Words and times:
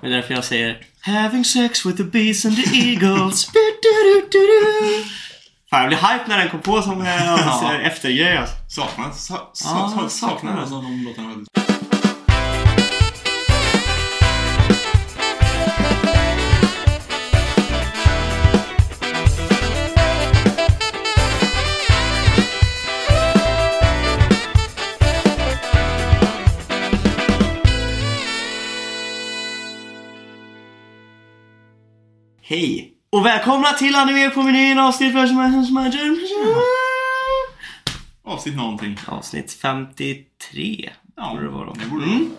Det 0.00 0.06
är 0.06 0.10
därför 0.10 0.34
jag 0.34 0.44
säger 0.44 0.78
Having 1.00 1.44
sex 1.44 1.86
with 1.86 1.96
the 1.96 2.04
bees 2.04 2.44
and 2.44 2.56
the 2.56 2.76
eagles. 2.90 3.46
Du, 3.46 3.58
du, 3.82 3.88
du, 4.04 4.28
du, 4.30 4.46
du. 4.46 5.04
Fan, 5.70 5.80
jag 5.80 5.88
blev 5.88 6.00
hype 6.00 6.24
när 6.28 6.38
den 6.38 6.48
kom 6.50 6.60
på 6.60 6.82
som 6.82 7.02
eh, 7.02 7.24
Ja. 7.26 7.72
eftergrej 7.82 8.36
alltså. 8.36 8.54
Saknar, 8.68 9.10
sa, 9.10 9.50
sa, 9.52 9.68
Ja, 9.96 10.08
sa, 10.08 10.26
saknar 10.26 10.66
Hej! 32.50 32.92
Och 33.10 33.26
välkomna 33.26 33.72
till 33.72 33.94
Anime 33.94 34.30
på 34.30 34.42
menyn 34.42 34.78
avsnitt 34.78 35.14
Avsnitt 38.24 38.56
någonting. 38.56 38.98
Avsnitt 39.06 39.52
53. 39.52 40.90
Ja, 41.16 41.30
Borde 41.30 41.42
det 41.42 41.48
vara 41.48 41.66
då. 41.66 41.72
det 41.72 41.86
borde 41.86 42.04
Mm. 42.04 42.30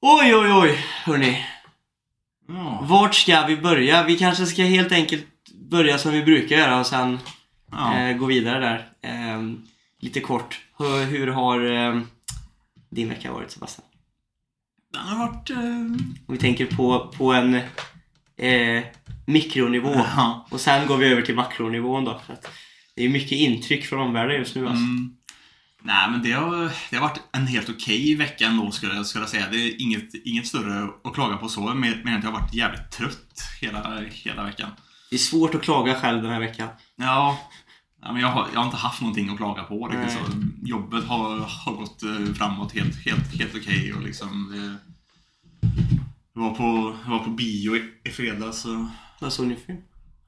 Oj, 0.00 0.34
oj, 0.36 0.52
oj, 0.52 0.78
hörni. 1.04 1.46
Ja. 2.48 2.80
Vart 2.88 3.14
ska 3.14 3.46
vi 3.46 3.56
börja? 3.56 4.04
Vi 4.04 4.18
kanske 4.18 4.46
ska 4.46 4.62
helt 4.62 4.92
enkelt 4.92 5.26
börja 5.70 5.98
som 5.98 6.12
vi 6.12 6.22
brukar 6.22 6.56
göra 6.56 6.80
och 6.80 6.86
sen 6.86 7.18
Ja. 7.72 7.98
eh, 7.98 8.16
gå 8.16 8.26
vidare 8.26 8.60
där. 8.60 8.88
Ehm, 9.02 9.62
lite 10.00 10.20
kort. 10.20 10.60
Hur, 10.78 11.04
hur 11.04 11.26
har 11.26 11.60
ehm, 11.64 12.06
din 12.90 13.08
vecka 13.08 13.32
varit 13.32 13.50
Sebastian? 13.50 13.86
Den 14.92 15.02
har 15.02 15.26
varit... 15.26 15.50
Eh... 15.50 15.56
Om 15.56 16.14
vi 16.28 16.38
tänker 16.38 16.66
på, 16.66 17.12
på 17.18 17.32
en 17.32 17.60
eh, 18.36 18.82
mikronivå 19.26 19.94
Ja. 19.94 20.46
och 20.50 20.60
sen 20.60 20.86
går 20.86 20.96
vi 20.96 21.06
över 21.06 21.22
till 21.22 21.34
makronivån 21.34 22.04
då. 22.04 22.20
För 22.26 22.32
att 22.32 22.50
det 22.96 23.04
är 23.04 23.08
mycket 23.08 23.32
intryck 23.32 23.86
från 23.86 24.00
omvärlden 24.00 24.36
just 24.36 24.54
nu 24.54 24.66
alltså. 24.66 24.84
Mm. 24.84 25.14
Nej, 25.82 26.10
men 26.10 26.22
det 26.22 26.32
har, 26.32 26.70
det 26.90 26.96
har 26.96 27.08
varit 27.08 27.20
en 27.32 27.46
helt 27.46 27.68
okej 27.68 28.14
vecka 28.14 28.46
ändå 28.46 28.70
skulle 28.70 28.94
jag, 28.94 29.06
skulle 29.06 29.22
jag 29.22 29.30
säga. 29.30 29.46
Det 29.50 29.56
är 29.56 29.82
inget, 29.82 30.14
inget 30.24 30.46
större 30.46 30.88
att 31.04 31.14
klaga 31.14 31.36
på 31.36 31.48
så, 31.48 31.60
men 31.74 31.94
jag 32.04 32.22
har 32.22 32.32
varit 32.32 32.54
jävligt 32.54 32.90
trött 32.90 33.42
hela, 33.60 34.00
hela 34.10 34.44
veckan. 34.44 34.70
Det 35.10 35.16
är 35.16 35.18
svårt 35.18 35.54
att 35.54 35.62
klaga 35.62 35.94
själv 35.94 36.22
den 36.22 36.32
här 36.32 36.40
veckan. 36.40 36.68
Ja, 36.96 37.38
ja 38.02 38.12
men 38.12 38.22
jag, 38.22 38.28
har, 38.28 38.46
jag 38.52 38.60
har 38.60 38.64
inte 38.64 38.76
haft 38.76 39.00
någonting 39.00 39.30
att 39.30 39.36
klaga 39.36 39.62
på. 39.62 39.88
Liksom, 39.88 40.10
så 40.10 40.66
jobbet 40.68 41.04
har, 41.04 41.38
har 41.38 41.72
gått 41.72 42.02
eh, 42.02 42.34
framåt 42.34 42.72
helt, 42.72 43.04
helt, 43.04 43.38
helt 43.38 43.54
okej. 43.54 43.92
och 43.94 44.02
liksom, 44.02 44.52
det, 44.52 44.94
jag, 46.34 46.40
var 46.42 46.50
på, 46.54 46.96
jag 47.04 47.10
var 47.10 47.18
på 47.24 47.30
bio 47.30 47.76
i, 47.76 47.90
i 48.04 48.10
fredags 48.10 48.64
och 48.64 48.84
Vad 49.20 49.32
såg 49.32 49.46
ni 49.46 49.54
för 49.56 49.62
film? 49.62 49.78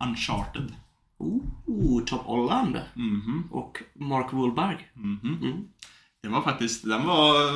Uncharted. 0.08 0.72
Oh, 1.18 2.04
Top 2.04 2.22
Holland 2.22 2.80
Mhm, 2.94 3.48
och 3.50 3.82
Mark 3.94 4.32
Wahlberg. 4.32 4.88
mhm. 4.94 5.38
Mm. 5.42 5.64
Det 6.22 6.28
var 6.28 6.42
faktiskt, 6.42 6.84
den 6.84 7.06
var, 7.06 7.52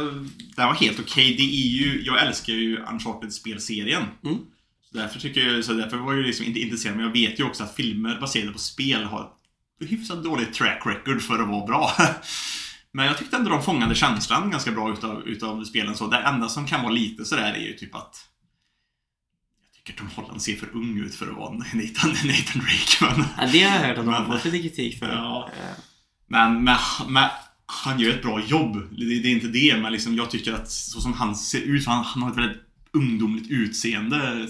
den 0.56 0.66
var 0.66 0.74
helt 0.74 1.00
okej. 1.00 1.34
Det 1.36 1.42
är 1.42 1.68
ju, 1.68 2.02
jag 2.04 2.26
älskar 2.26 2.52
ju 2.52 2.76
Uncharted-spelserien. 2.76 4.02
Mm. 4.24 4.36
Så 4.82 4.98
därför, 4.98 5.20
tycker 5.20 5.40
jag, 5.48 5.64
så 5.64 5.72
därför 5.72 5.96
var 5.96 6.14
jag 6.14 6.26
liksom 6.26 6.46
inte 6.46 6.60
intresserad, 6.60 6.96
men 6.96 7.04
jag 7.04 7.12
vet 7.12 7.40
ju 7.40 7.44
också 7.44 7.64
att 7.64 7.74
filmer 7.74 8.20
baserade 8.20 8.52
på 8.52 8.58
spel 8.58 9.04
har 9.04 9.20
ett 9.82 9.90
hyfsat 9.90 10.24
dåligt 10.24 10.52
track 10.54 10.82
record 10.86 11.22
för 11.22 11.38
att 11.38 11.48
vara 11.48 11.66
bra. 11.66 11.90
Men 12.92 13.06
jag 13.06 13.18
tyckte 13.18 13.36
ändå 13.36 13.50
de 13.50 13.62
fångade 13.62 13.94
känslan 13.94 14.50
ganska 14.50 14.70
bra 14.72 14.92
utav, 14.92 15.22
utav 15.28 15.64
spelen. 15.64 15.94
Så 15.94 16.06
det 16.06 16.16
enda 16.18 16.48
som 16.48 16.66
kan 16.66 16.82
vara 16.82 16.92
lite 16.92 17.24
sådär 17.24 17.52
är 17.52 17.58
ju 17.66 17.72
typ 17.72 17.94
att 17.94 18.16
tycker 19.84 19.98
Tom 19.98 20.08
Holland 20.16 20.42
ser 20.42 20.56
för 20.56 20.68
ung 20.76 20.98
ut 20.98 21.14
för 21.14 21.30
att 21.30 21.36
vara 21.36 21.50
Nathan, 21.54 22.10
Nathan 22.10 22.62
Drake. 22.62 23.16
Men, 23.16 23.24
Ja, 23.38 23.46
det 23.52 23.62
har 23.62 23.76
jag 23.78 23.86
hört 23.88 23.98
att 23.98 24.04
de 24.04 24.14
har 24.14 24.24
fått 24.38 24.44
lite 24.44 24.68
kritik 24.68 24.98
för. 24.98 25.08
Ja. 25.12 25.50
Eh, 25.56 25.76
Men, 26.26 26.64
men, 26.64 26.76
men 27.08 27.28
han 27.66 28.00
gör 28.00 28.10
ett 28.10 28.22
bra 28.22 28.40
jobb. 28.44 28.74
Det, 28.98 29.04
det 29.04 29.28
är 29.28 29.32
inte 29.32 29.48
det, 29.48 29.76
men 29.82 29.92
liksom, 29.92 30.14
jag 30.16 30.30
tycker 30.30 30.52
att 30.52 30.70
så 30.70 31.00
som 31.00 31.12
han 31.12 31.36
ser 31.36 31.60
ut, 31.60 31.86
han, 31.86 32.04
han 32.04 32.22
har 32.22 32.30
ett 32.30 32.36
väldigt 32.38 32.62
ungdomligt 32.92 33.50
utseende, 33.50 34.48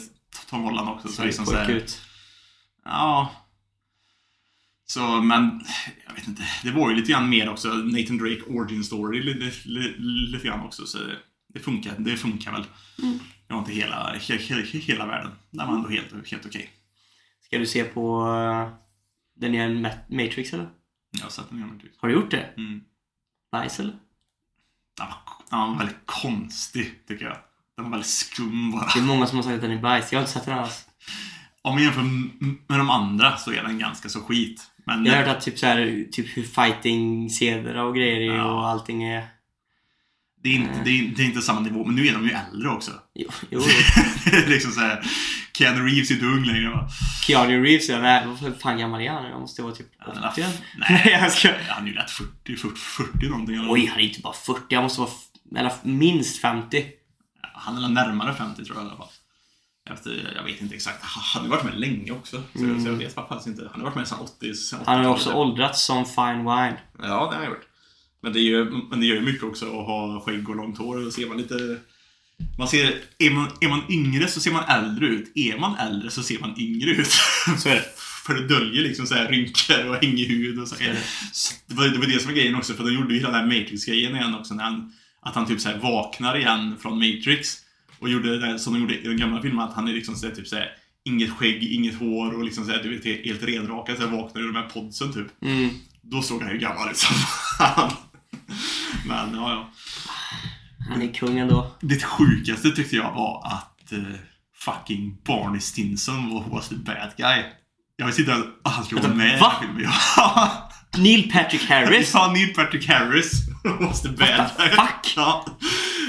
Tom 0.51 0.63
Holland 0.63 0.89
också. 0.89 1.09
Så 1.09 1.15
Ser 1.15 1.25
liksom 1.27 1.47
så 1.47 1.57
här, 1.57 1.71
ut. 1.71 2.01
ja. 2.85 3.33
Så, 4.87 5.21
men 5.23 5.65
jag 6.07 6.15
vet 6.15 6.29
inte. 6.29 6.43
Det 6.63 6.71
var 6.71 6.91
ju 6.91 6.97
lite 6.97 7.13
grann 7.13 7.29
mer 7.29 7.49
också 7.51 7.69
Nathan 7.69 8.19
Drake 8.19 8.43
origin 8.49 8.85
story 8.85 9.23
lite, 9.23 9.69
lite, 9.69 9.95
lite 9.99 10.47
grann 10.47 10.61
också. 10.61 10.87
Så 10.87 10.99
det 11.55 11.61
funkar, 11.61 11.95
det 11.99 12.17
funkar 12.17 12.53
väl. 12.53 12.65
Mm. 13.03 13.19
Det 13.47 13.53
var 13.55 13.61
inte 13.61 13.73
hela, 13.73 14.13
he, 14.29 14.37
he, 14.37 14.79
hela 14.79 15.07
världen. 15.07 15.31
Den 15.51 15.67
var 15.69 15.75
ändå 15.75 15.89
helt, 15.89 16.31
helt 16.31 16.47
okej. 16.47 16.71
Ska 17.45 17.59
du 17.59 17.67
se 17.67 17.85
på 17.85 18.27
eh, 18.35 18.69
den 19.37 19.53
nya 19.53 19.69
Ma- 19.69 19.99
Matrix 20.09 20.53
eller? 20.53 20.69
Jag 21.11 21.23
har 21.23 21.31
sett 21.31 21.49
den 21.51 21.59
igen. 21.59 21.81
Har 21.97 22.09
du 22.09 22.15
gjort 22.15 22.31
det? 22.31 22.49
Mm. 22.57 22.81
Nice 23.63 23.83
eller? 23.83 23.95
Den 24.97 25.07
var, 25.07 25.17
den 25.51 25.59
var 25.59 25.79
väldigt 25.79 26.07
konstig, 26.07 27.07
tycker 27.09 27.25
jag. 27.25 27.37
Den 27.77 27.85
var 27.85 27.91
väldigt 27.91 28.11
skum 28.11 28.71
bara. 28.73 28.87
Det 28.95 29.01
är 29.01 29.05
många 29.05 29.27
som 29.27 29.37
har 29.37 29.43
sagt 29.43 29.55
att 29.55 29.61
den 29.61 29.71
är 29.71 29.83
bajs. 29.83 30.13
Jag 30.13 30.19
har 30.19 30.23
inte 30.23 30.33
sett 30.33 30.45
den 30.45 30.59
alls. 30.59 30.87
Om 31.63 31.75
man 31.75 31.83
jämför 31.83 32.03
med 32.69 32.79
de 32.81 32.91
andra 32.91 33.37
så 33.37 33.53
är 33.53 33.63
den 33.63 33.79
ganska 33.79 34.09
så 34.09 34.21
skit. 34.21 34.71
Men 34.87 35.05
Jag 35.07 35.13
har 35.17 35.23
hört 35.23 35.37
att 35.37 35.43
typ, 35.45 35.59
så 35.59 35.67
här, 35.67 36.07
typ 36.13 36.37
hur 36.37 36.43
fighting-scener 36.43 37.77
och 37.77 37.95
grejer 37.95 38.21
Ja. 38.37 38.45
och 38.53 38.69
allting 38.69 39.03
är... 39.05 39.27
det, 40.43 40.49
är 40.49 40.55
inte, 40.55 40.81
det, 40.85 40.91
är, 40.91 41.03
det 41.17 41.23
är 41.23 41.27
inte 41.27 41.41
samma 41.43 41.61
nivå. 41.61 41.85
Men 41.85 41.95
nu 41.95 42.07
är 42.07 42.13
de 42.13 42.25
ju 42.25 42.31
äldre 42.31 42.69
också. 42.69 42.91
Jo, 43.15 43.29
jo. 43.51 43.61
liksom 44.47 44.71
så 44.73 44.81
här, 44.81 45.03
Keanu 45.59 45.81
Reeves 45.89 46.11
är 46.11 46.15
inte 46.15 46.27
ung 46.27 46.45
längre 46.45 46.69
va? 46.71 46.89
Keanu 47.27 47.63
Reeves, 47.65 47.89
ja, 47.89 48.01
nej, 48.01 48.27
vad 48.41 48.61
fan 48.61 48.79
gammal 48.79 49.01
är 49.01 49.11
han 49.11 49.23
nu? 49.23 49.31
Han 49.33 49.41
måste 49.41 49.63
vara 49.63 49.75
typ 49.75 49.87
80 50.09 50.21
Ja, 50.23 50.31
eller? 50.37 50.53
nej. 50.79 51.03
Jag 51.23 51.33
ska... 51.33 51.49
Han 51.69 51.85
är 51.85 51.89
ju 51.89 51.95
rätt 51.97 52.11
40, 52.11 52.57
40, 52.57 52.75
40 52.77 53.29
någonting. 53.29 53.55
eller? 53.57 53.73
Oj, 53.73 53.87
han 53.87 53.99
är 54.01 54.05
inte 54.05 54.21
bara 54.21 54.33
40. 54.33 54.75
Han 54.75 54.83
måste 54.85 55.01
vara 55.01 55.11
eller 55.57 55.73
minst 55.83 56.41
50. 56.41 56.85
Han 57.55 57.85
är 57.85 57.89
närmare 57.89 58.35
50 58.35 58.65
tror 58.65 58.77
jag 58.77 58.85
i 58.87 58.89
alla 58.89 58.97
fall. 58.97 59.09
Efter, 59.91 60.33
jag 60.37 60.43
vet 60.45 60.61
inte 60.63 60.75
exakt. 60.75 60.99
Han 61.03 61.23
han 61.35 61.43
har 61.43 61.57
varit 61.57 61.65
med 61.65 61.81
länge 61.81 62.11
också. 62.13 62.43
Så, 62.55 62.59
Mm. 62.65 62.81
så 62.83 62.89
jag 62.89 62.95
vet 62.95 63.15
faktiskt 63.15 63.47
inte. 63.47 63.63
Han 63.73 63.81
har 63.81 63.87
varit 63.89 63.97
med 63.97 64.09
sedan 64.09 64.19
80 64.21 64.55
sedan 64.55 64.81
Han 64.87 64.97
har 64.97 65.05
ju 65.05 65.09
80-talet. 65.11 65.27
också 65.27 65.33
åldrats 65.35 65.85
som 65.85 66.05
fine 66.07 66.39
wine. 66.39 66.77
Ja, 66.99 67.03
det 67.03 67.09
har 67.09 67.33
han 67.35 67.45
gjort. 67.45 67.67
Men 68.23 68.33
det, 68.33 68.41
gör, 68.41 68.65
men 68.91 69.01
det 69.01 69.07
gör 69.07 69.17
ju 69.17 69.23
mycket 69.23 69.43
också 69.43 69.67
att 69.67 69.87
ha 69.87 70.21
skägg 70.21 70.49
och 70.49 70.57
långt 70.57 70.79
hår. 70.79 71.11
Ser 71.11 71.27
man 71.27 71.37
lite... 71.37 71.79
Man 72.59 72.69
ser, 72.69 72.95
är, 73.19 73.31
man, 73.31 73.49
är 73.61 73.69
man 73.69 73.83
yngre 73.91 74.29
så 74.29 74.41
ser 74.41 74.53
man 74.53 74.65
äldre 74.65 75.07
ut. 75.07 75.33
Är 75.35 75.59
man 75.59 75.77
äldre 75.77 76.11
så 76.11 76.23
ser 76.23 76.39
man 76.39 76.61
yngre 76.61 76.91
ut. 76.91 77.07
Så 77.59 77.69
är 77.69 77.75
det. 77.75 77.85
För 78.27 78.35
det 78.35 78.47
döljer 78.47 78.83
liksom 78.83 79.07
så 79.07 79.15
här 79.15 79.29
rynkor 79.29 79.89
och 79.89 79.97
hängig 79.97 80.27
hud 80.27 80.59
och 80.59 80.69
så. 80.69 80.75
Så 80.75 81.55
det. 81.67 81.75
Var, 81.75 81.89
det 81.89 81.99
var 81.99 82.07
det 82.07 82.19
som 82.19 82.31
var 82.31 82.37
grejen 82.37 82.55
också, 82.55 82.75
för 82.75 82.85
de 82.85 82.95
gjorde 82.95 83.15
ju 83.15 83.21
hela 83.21 83.33
den 83.33 83.51
här 83.51 83.61
Matrix-grejen 83.61 84.17
igen 84.17 84.35
också. 84.35 84.55
När 84.55 84.65
han, 84.65 84.93
att 85.21 85.35
han 85.35 85.47
typ 85.47 85.61
så 85.61 85.69
här 85.69 85.79
vaknar 85.79 86.37
igen 86.37 86.77
från 86.81 86.99
Matrix. 86.99 87.57
Och 87.99 88.09
gjorde 88.09 88.31
det 88.31 88.47
där 88.47 88.59
som 88.59 88.73
de 88.73 88.81
gjorde 88.81 88.99
i 88.99 89.09
den 89.09 89.17
gamla 89.17 89.43
filmen, 89.43 89.61
att 89.61 89.75
han 89.75 89.89
är 89.89 89.93
liksom 89.93 90.15
så 90.15 90.27
här, 90.27 90.35
typ 90.35 90.49
så 90.49 90.57
här, 90.57 90.73
inget 91.05 91.31
skägg, 91.31 91.63
inget 91.63 91.99
hår 91.99 92.35
och 92.35 92.45
liksom 92.45 92.65
så 92.65 92.71
här, 92.71 92.83
du 92.83 92.99
vet, 92.99 93.25
helt- 93.27 93.43
renrakad. 93.43 93.97
Så 93.97 94.07
här, 94.09 94.17
vaknar 94.17 94.43
ur 94.43 94.47
de 94.47 94.57
här 94.57 94.69
podsen 94.69 95.13
typ. 95.13 95.43
Mm. 95.43 95.71
Då 96.03 96.23
såg 96.23 96.43
han 96.43 96.53
ju 96.53 96.59
gammal 96.59 96.91
ut 96.91 96.97
som 96.97 97.17
fan. 97.59 97.93
Men 99.07 99.35
ja, 99.35 99.51
ja. 99.51 99.71
Han 100.91 101.03
är 101.03 101.15
kung 101.15 101.39
ändå. 101.39 101.71
Det 101.81 102.05
sjukaste 102.05 102.71
tyckte 102.71 102.97
jag 102.97 103.13
var 103.13 103.43
att 103.47 103.93
eh, 103.93 103.99
fucking 104.57 105.17
Barney 105.27 105.61
Stinson 105.61 106.31
var 106.35 106.45
was 106.57 106.69
the 106.69 106.75
bad 106.75 107.11
guy. 107.17 107.43
Jag 107.97 108.07
visste 108.07 108.23
inte 108.23 108.35
att 108.65 108.73
han 108.75 108.85
skulle 108.85 109.01
vara 109.01 109.15
med 109.15 109.37
i 109.37 109.41
va? 109.41 109.53
den 109.61 109.69
filmen. 109.77 109.93
Neil 111.05 111.31
Patrick 111.33 111.69
Harris. 111.69 112.11
Ja, 112.15 112.33
Neil 112.33 112.55
Patrick 112.55 112.89
Harris 112.89 113.33
was 113.81 114.03
the 114.03 114.09
bad 114.09 114.51
guy. 114.59 114.69
fuck? 114.69 115.13
Ja, 115.17 115.45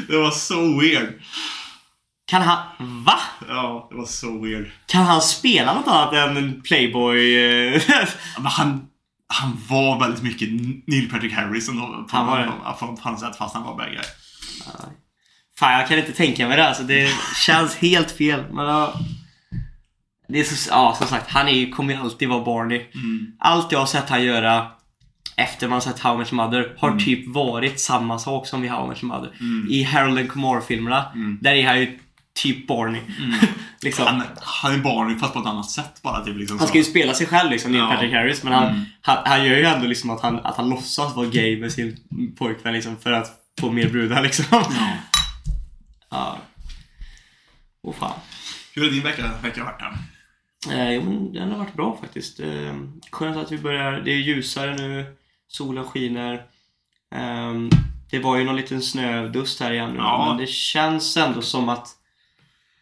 det 0.08 0.18
var 0.18 0.32
så 0.32 0.80
weird. 0.80 1.22
Kan 2.28 2.42
han... 2.42 2.58
Va? 3.04 3.20
Ja, 3.48 3.88
det 3.92 3.98
var 3.98 4.06
så 4.06 4.42
weird. 4.42 4.72
Kan 4.88 5.04
han 5.04 5.22
spela 5.22 5.74
något 5.74 5.88
annat 5.88 6.14
än 6.14 6.38
en 6.38 6.62
Playboy? 6.62 7.36
eh? 7.36 7.82
Ja, 7.88 8.06
Men 8.38 8.46
han, 8.46 8.88
han 9.32 9.58
var 9.70 10.00
väldigt 10.00 10.24
mycket 10.24 10.50
Neil 10.88 11.10
Patrick 11.12 11.34
Harris 11.34 11.70
ändå, 11.70 12.06
på, 12.10 12.18
Han 12.18 12.28
var 12.28 12.40
det. 12.40 12.46
på, 12.80 12.88
på, 12.88 12.96
på 12.96 13.18
sätt, 13.18 13.36
fast 13.38 13.54
han 13.56 13.64
var 13.64 13.78
bad 13.78 13.88
guy. 13.92 14.00
Fan, 15.60 15.74
jag 15.80 15.88
kan 15.88 15.98
inte 16.00 16.12
tänka 16.14 16.48
mig 16.48 16.58
det. 16.58 16.68
Alltså, 16.68 16.84
det 16.84 17.10
känns 17.46 17.76
helt 17.76 18.12
fel. 18.12 18.44
Men, 18.52 18.66
ja, 18.66 18.94
det 20.28 20.40
är 20.40 20.44
så, 20.44 20.70
ja, 20.72 20.96
som 20.98 21.08
sagt, 21.08 21.30
han 21.32 21.48
är, 21.48 21.72
kommer 21.72 21.98
alltid 21.98 22.30
vara 22.30 22.44
Barney. 22.46 22.78
Mm. 22.96 23.28
Allt 23.40 23.72
jag 23.72 23.80
har 23.80 23.86
sett 23.86 24.10
han 24.10 24.24
göra 24.24 24.68
efter 25.38 25.68
man 25.68 25.82
sett 25.82 26.00
How 26.00 26.14
Your 26.16 26.34
Mother 26.36 26.76
har 26.78 26.90
Mm. 26.90 27.04
typ 27.04 27.28
varit 27.36 27.80
samma 27.80 28.20
sak 28.20 28.48
som 28.48 28.64
i 28.64 28.68
How 28.68 28.86
Your 28.86 29.06
Mother. 29.06 29.32
Mm. 29.40 29.68
I 29.72 29.84
Harold 29.84 30.20
and 30.20 30.32
Kumar-filmerna, 30.32 31.06
Mm. 31.16 31.38
där 31.42 31.52
är 31.54 31.68
han 31.68 31.80
ju 31.80 32.00
typ 32.34 32.68
Barney. 32.68 33.02
liksom. 33.82 34.06
Han, 34.06 34.24
han 34.42 34.74
är 34.74 34.78
Barney 34.78 35.18
fast 35.20 35.34
på 35.34 35.40
ett 35.40 35.46
annat 35.46 35.70
sätt 35.70 36.02
bara. 36.02 36.26
Typ, 36.26 36.38
liksom 36.38 36.60
Han 36.60 36.68
ska 36.68 36.78
ju 36.78 36.84
spela 36.84 37.14
sig 37.14 37.28
själv 37.28 37.52
liksom, 37.52 37.72
Neil 37.72 37.82
Ja. 37.84 37.92
Patrick 37.92 38.14
Harris. 38.14 38.44
Men 38.44 38.54
han, 38.54 38.68
Mm. 38.68 38.82
han, 39.02 39.18
han 39.26 39.46
gör 39.46 39.56
ju 39.58 39.64
ändå 39.66 39.88
liksom 39.88 40.10
att 40.10 40.22
han, 40.22 40.40
att 40.40 40.58
han 40.58 40.70
låtsas 40.70 41.16
vara 41.16 41.28
gay 41.28 41.60
med 41.60 41.72
sin 41.72 41.98
pojkvän 42.38 42.74
liksom, 42.74 42.98
för 42.98 43.12
att 43.12 43.32
få 43.60 43.72
mer 43.72 43.90
brudar 43.90 44.22
liksom. 44.24 44.46
Ja. 44.52 44.66
Ja. 46.10 46.38
Åh 47.84 47.94
fan. 47.94 48.20
Hur 48.76 48.84
har 48.84 48.90
din 48.90 49.04
vecka, 49.04 49.32
vecka 49.44 49.64
varit 49.64 49.80
då? 49.80 49.86
Eh, 50.74 50.92
jo, 50.94 51.02
men 51.04 51.34
den 51.34 51.52
har 51.52 51.58
varit 51.58 51.74
bra 51.74 51.98
faktiskt. 52.02 52.40
Eh, 52.40 52.76
skönt 53.12 53.38
att 53.38 53.52
vi 53.52 53.58
börjar, 53.58 53.92
det 53.92 54.12
är 54.12 54.18
ljusare 54.18 54.76
nu, 54.76 55.16
solen 55.48 55.84
skiner. 55.86 56.34
Eh, 57.16 57.54
det 58.12 58.20
var 58.20 58.38
ju 58.38 58.44
någon 58.44 58.56
liten 58.56 58.82
snödust 58.82 59.60
här 59.60 59.72
igen 59.72 59.90
nu, 59.92 59.98
Ja. 59.98 60.26
men 60.28 60.38
det 60.38 60.48
känns 60.50 61.18
ändå 61.18 61.42
som 61.42 61.70
att 61.70 61.88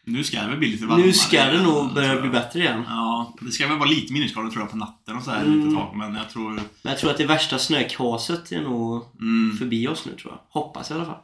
Nu 0.04 0.24
ska 0.24 0.40
det 0.40 0.48
väl 0.48 0.56
bli 0.58 0.68
lite 0.68 0.86
varmare. 0.86 1.06
nu 1.06 1.12
ska 1.12 1.44
det 1.44 1.62
nog 1.62 1.94
börja 1.94 2.20
bli 2.20 2.30
bättre 2.30 2.60
igen. 2.60 2.82
Ja, 2.88 3.34
det 3.40 3.50
ska 3.52 3.68
väl 3.68 3.78
vara 3.78 3.88
lite 3.88 4.12
minusgrader 4.12 4.50
tror 4.50 4.62
jag 4.62 4.70
på 4.70 4.76
natten 4.76 5.16
och 5.16 5.22
så 5.22 5.30
här 5.30 5.44
Mm. 5.44 5.60
lite 5.60 5.76
tag, 5.76 5.96
men 5.96 6.14
jag 6.14 6.30
tror... 6.30 6.50
Men 6.50 6.64
jag 6.82 6.98
tror 6.98 7.10
att 7.10 7.18
det 7.18 7.26
värsta 7.26 7.58
snökaset 7.58 8.52
är 8.52 8.60
nog 8.62 9.04
Mm, 9.20 9.56
förbi 9.58 9.88
oss 9.88 10.06
nu 10.06 10.12
tror 10.16 10.32
jag. 10.32 10.62
Hoppas 10.62 10.90
i 10.90 10.94
alla 10.94 11.04
fall. 11.04 11.18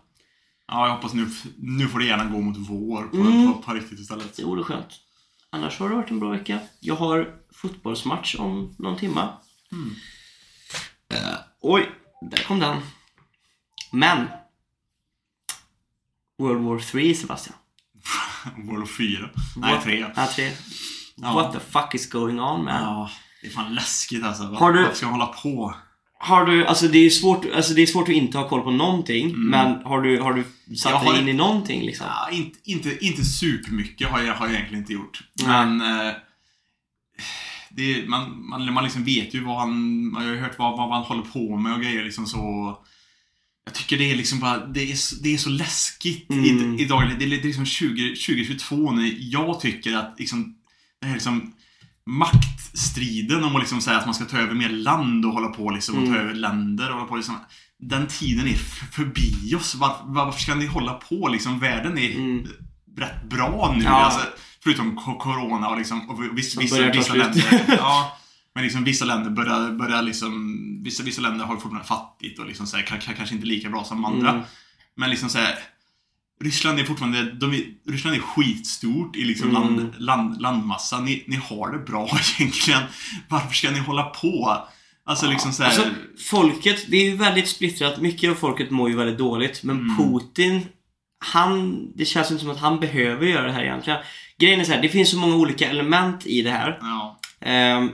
ja, 0.69 0.87
jag 0.89 0.95
hoppas 0.97 1.15
nu, 1.15 1.29
nu 1.57 1.89
får 1.89 1.99
det 1.99 2.05
gärna 2.07 2.25
gå 2.25 2.41
mot 2.41 2.57
vår 2.57 3.03
på, 3.03 3.17
Mm. 3.17 3.53
på, 3.53 3.59
på 3.63 3.73
riktigt 3.75 4.01
istället. 4.01 4.37
Det 4.37 4.45
vore 4.45 4.63
skönt. 4.63 4.89
Annars 5.51 5.79
har 5.79 5.89
det 5.89 5.95
varit 5.95 6.11
en 6.11 6.21
bra 6.21 6.31
vecka. 6.31 6.59
Jag 6.81 6.97
har 6.97 7.35
fotbollsmatch 7.55 8.35
om 8.39 8.75
någon 8.79 8.99
timma. 8.99 9.29
Mm. 9.73 9.91
Eh, 11.15 11.35
oj, 11.61 11.91
där 12.31 12.45
kom 12.45 12.61
den. 12.61 12.77
Men. 13.93 14.27
World 16.39 16.65
War 16.65 16.79
3 16.79 17.15
Sebastian. 17.15 17.57
World 18.67 18.83
of 18.83 18.97
4. 18.97 19.31
Nej, 19.57 19.75
What- 19.75 19.83
3. 20.35 20.51
Ja. 21.17 21.35
What 21.35 21.53
the 21.53 21.61
fuck 21.71 21.95
is 21.95 22.11
going 22.11 22.41
on 22.41 22.65
man? 22.65 22.83
Ja, 22.83 23.11
det 23.43 23.47
är 23.47 23.51
fan 23.51 23.75
läskigt 23.75 24.25
alltså. 24.25 24.43
Har 24.43 24.73
du- 24.73 24.83
Varför 24.83 24.97
ska 24.97 25.07
man 25.07 25.21
hålla 25.21 25.33
på? 25.33 25.75
Har 26.19 26.47
du, 26.47 26.67
alltså 26.67 26.89
det 26.89 26.99
är 26.99 27.11
svårt, 27.11 27.45
alltså 27.55 27.75
det 27.75 27.83
är 27.83 27.87
svårt 27.87 28.09
att 28.09 28.15
inte 28.15 28.39
ha 28.39 28.49
koll 28.49 28.63
på 28.63 28.71
någonting. 28.71 29.27
Mm. 29.31 29.43
Men 29.51 29.85
har 29.85 30.03
du, 30.03 30.21
har 30.21 30.33
du 30.35 30.45
satt 30.77 30.93
Jag 30.93 31.15
dig 31.15 31.23
in 31.23 31.29
i 31.29 31.33
någonting 31.33 31.83
liksom? 31.83 32.07
Ja, 32.11 32.31
inte, 32.31 32.59
inte, 32.65 33.07
inte 33.07 33.25
supermycket 33.25 34.09
har 34.09 34.21
jag, 34.21 34.35
har 34.35 34.47
jag 34.47 34.55
egentligen 34.55 34.83
inte 34.83 34.93
gjort. 34.93 35.21
Men... 35.47 35.81
Eh, 35.81 36.13
det, 37.71 38.09
man, 38.09 38.49
man, 38.49 38.73
man 38.73 38.85
liksom 38.85 39.05
vet 39.05 39.35
ju 39.35 39.45
vad 39.45 39.59
han... 39.61 40.07
Man 40.13 40.29
har 40.29 40.35
hört 40.37 40.59
vad, 40.59 40.77
vad 40.77 40.91
han 40.95 41.03
håller 41.03 41.23
på 41.23 41.57
med 41.57 41.75
och 41.75 41.81
grejer 41.81 42.05
liksom 42.05 42.27
så... 42.27 42.77
Jag 43.67 43.75
tycker 43.75 43.99
det 43.99 44.11
är 44.13 44.17
liksom 44.17 44.41
bara... 44.41 44.67
Det 44.67 44.93
är, 44.93 44.97
så- 44.97 45.17
det 45.23 45.35
är 45.35 45.39
så 45.39 45.49
läskigt 45.51 46.31
Mm. 46.31 46.45
i, 46.79 46.83
idag. 46.83 47.03
Det 47.19 47.25
är, 47.25 47.29
liksom 47.29 47.67
20, 47.67 48.09
2022 48.17 48.93
när 48.93 49.15
jag 49.19 49.61
tycker 49.61 49.97
att 49.97 50.15
liksom... 50.19 50.55
Det 51.01 51.07
här 51.07 51.15
liksom 51.15 51.53
maktstriden 52.07 53.45
om 53.45 53.57
att 53.57 53.63
liksom 53.63 53.81
säga 53.81 53.97
att 53.99 54.05
man 54.07 54.15
ska 54.15 54.25
ta 54.25 54.39
över 54.39 54.55
mer 54.55 54.69
land 54.69 55.25
och 55.27 55.33
hålla 55.33 55.49
på 55.49 55.71
liksom 55.71 55.95
och 55.99 56.05
ta 56.05 56.11
Mm. 56.11 56.21
över 56.23 56.35
länder 56.35 56.89
och 56.91 56.95
hålla 56.95 57.07
på 57.09 57.17
liksom. 57.17 57.35
Den 57.79 58.07
tiden 58.07 58.49
är 58.49 58.55
förbi 58.93 59.55
oss. 59.55 59.75
Var, 59.75 59.97
varför 60.05 60.41
ska 60.41 60.55
ni 60.55 60.67
hålla 60.67 60.93
på 60.95 61.29
liksom? 61.29 61.59
Världen 61.59 61.99
är 61.99 62.11
Mm. 62.17 62.47
rätt 62.97 63.29
bra 63.31 63.75
nu. 63.79 63.85
Ja. 63.85 63.91
Alltså, 63.91 64.21
förutom 64.65 64.97
Corona 64.97 65.69
och 65.69 65.79
liksom, 65.79 66.11
och 66.11 66.39
vissa, 66.39 66.61
vissa 66.61 67.15
länder. 67.15 67.65
Ja, 67.79 68.19
men 68.57 68.65
liksom 68.65 68.85
vissa 68.85 69.05
länder 69.05 69.31
börjar, 69.31 69.71
börjar 69.71 70.03
liksom, 70.03 70.59
vissa, 70.85 71.03
vissa 71.03 71.21
länder 71.23 71.45
har 71.45 71.55
fortfarande 71.55 71.85
fattigt 71.85 72.39
och 72.39 72.47
liksom 72.47 72.67
så 72.67 72.77
här, 72.77 72.83
kanske 73.17 73.35
inte 73.35 73.47
lika 73.47 73.69
bra 73.69 73.85
som 73.85 74.05
andra. 74.05 74.31
Mm. 74.31 74.43
Men 74.97 75.11
liksom 75.11 75.29
så 75.29 75.39
här, 75.39 75.55
Ryssland 76.45 76.79
är 76.79 76.85
fortfarande, 76.85 77.33
de 77.33 77.53
är, 77.53 77.65
Ryssland 77.91 78.17
är 78.17 78.21
skitstort 78.21 79.17
i 79.17 79.25
liksom 79.25 79.49
Mm. 79.51 79.63
land, 79.63 79.95
land, 79.99 80.41
landmassa. 80.43 81.01
Ni, 81.01 81.25
ni 81.27 81.37
har 81.37 81.73
det 81.73 81.79
bra 81.79 82.09
egentligen. 82.39 82.83
Varför 83.29 83.55
ska 83.55 83.71
ni 83.71 83.79
hålla 83.79 84.03
på? 84.03 84.59
Alltså 85.05 85.31
liksom 85.31 85.53
så 85.53 85.63
här, 85.63 85.71
Alltså, 85.71 85.89
folket, 86.31 86.91
det 86.91 86.97
är 86.97 87.11
ju 87.11 87.17
väldigt 87.17 87.49
splittrat. 87.49 88.01
Mycket 88.01 88.31
av 88.31 88.35
folket 88.35 88.71
mår 88.71 88.91
ju 88.91 88.97
väldigt 88.97 89.19
dåligt. 89.19 89.63
Men 89.63 89.77
Mm. 89.81 89.97
Putin, 89.97 90.61
han, 91.19 91.87
det 91.97 92.05
känns 92.05 92.31
inte 92.31 92.41
som 92.43 92.51
att 92.51 92.61
han 92.61 92.81
behöver 92.81 93.27
göra 93.27 93.47
det 93.47 93.53
här 93.53 93.63
egentligen. 93.63 93.99
Grejen 94.41 94.61
är 94.61 94.65
så 94.65 94.73
här, 94.73 94.83
det 94.83 94.89
finns 94.89 95.11
så 95.11 95.19
många 95.19 95.37
olika 95.37 95.71
element 95.71 96.27
i 96.27 96.43
det 96.43 96.51
här. 96.51 96.79
ja. 96.81 97.21
Ehm, 97.41 97.91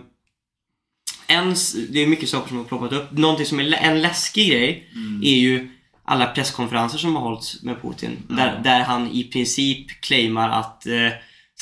en, 1.33 1.55
det 1.91 2.01
är 2.01 2.07
mycket 2.07 2.29
saker 2.29 2.49
som 2.49 2.57
har 2.57 2.65
ploppat 2.65 2.93
upp. 2.93 3.13
Någonting 3.13 3.47
som 3.47 3.61
är 3.61 3.73
en 3.75 4.03
läskig 4.03 4.49
grej 4.51 4.89
Mm. 4.95 5.23
är 5.25 5.35
ju 5.37 5.69
alla 6.05 6.27
presskonferenser 6.27 6.99
som 6.99 7.17
har 7.17 7.23
hållits 7.23 7.63
med 7.63 7.83
Putin. 7.83 8.17
Ja. 8.29 8.35
Där, 8.37 8.61
där 8.65 8.81
han 8.81 9.11
i 9.11 9.25
princip 9.25 10.01
claimar 10.01 10.49
att, 10.51 10.87
eh, 10.87 11.09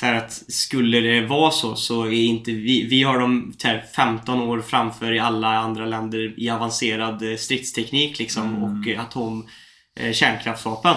så 0.01 0.07
att 0.07 0.33
skulle 0.33 1.01
det 1.01 1.21
vara 1.27 1.51
så 1.51 1.77
så 1.77 2.05
är 2.07 2.13
inte 2.13 2.51
vi, 2.51 2.87
vi 2.87 3.03
har 3.03 3.19
de 3.19 3.53
så 3.59 3.69
här, 3.69 3.85
15 3.97 4.41
år 4.41 4.61
framför 4.61 5.13
i 5.13 5.19
alla 5.19 5.59
andra 5.59 5.87
länder 5.87 6.35
i 6.37 6.51
avancerad 6.51 7.31
eh, 7.33 7.37
stridsteknik 7.37 8.19
liksom 8.19 8.55
Mm. 8.55 8.63
och 8.63 8.89
atom 9.05 9.47
eh, 10.01 10.13
kärnkraftsvapen. 10.13 10.95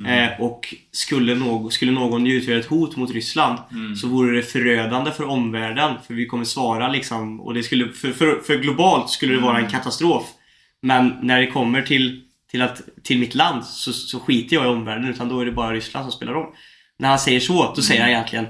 Mm. 0.00 0.12
Eh, 0.32 0.40
och 0.40 0.74
skulle, 0.92 1.34
någon, 1.34 1.70
skulle 1.70 1.92
någon 1.92 2.26
utgöra 2.26 2.58
ett 2.58 2.66
hot 2.66 2.96
mot 2.96 3.10
Ryssland 3.10 3.58
Mm. 3.70 3.96
så 3.96 4.08
vore 4.08 4.36
det 4.36 4.42
förödande 4.42 5.10
för 5.10 5.24
omvärlden. 5.24 5.94
För 6.06 6.14
vi 6.14 6.26
kommer 6.26 6.44
svara 6.44 6.88
liksom 6.88 7.40
och 7.40 7.54
det 7.54 7.62
skulle, 7.62 7.92
för, 7.92 8.12
för, 8.12 8.40
för 8.46 8.56
globalt 8.58 9.10
skulle 9.10 9.32
det 9.34 9.40
vara 9.40 9.54
en 9.56 9.58
Mm. 9.60 9.70
katastrof. 9.72 10.24
Men 10.82 11.14
när 11.22 11.40
det 11.40 11.46
kommer 11.46 11.82
till, 11.82 12.22
till, 12.50 12.62
att, 12.62 12.80
till 13.02 13.18
mitt 13.18 13.34
land 13.34 13.64
så, 13.64 13.92
så 13.92 14.20
skiter 14.20 14.56
jag 14.56 14.64
i 14.64 14.68
omvärlden 14.68 15.08
utan 15.10 15.28
då 15.28 15.40
är 15.40 15.44
det 15.46 15.52
bara 15.52 15.72
Ryssland 15.74 16.04
som 16.04 16.12
spelar 16.12 16.32
roll. 16.32 16.54
När 16.98 17.08
han 17.08 17.18
säger 17.18 17.40
så, 17.40 17.72
då 17.76 17.82
säger 17.82 18.00
han 18.00 18.10
egentligen 18.10 18.46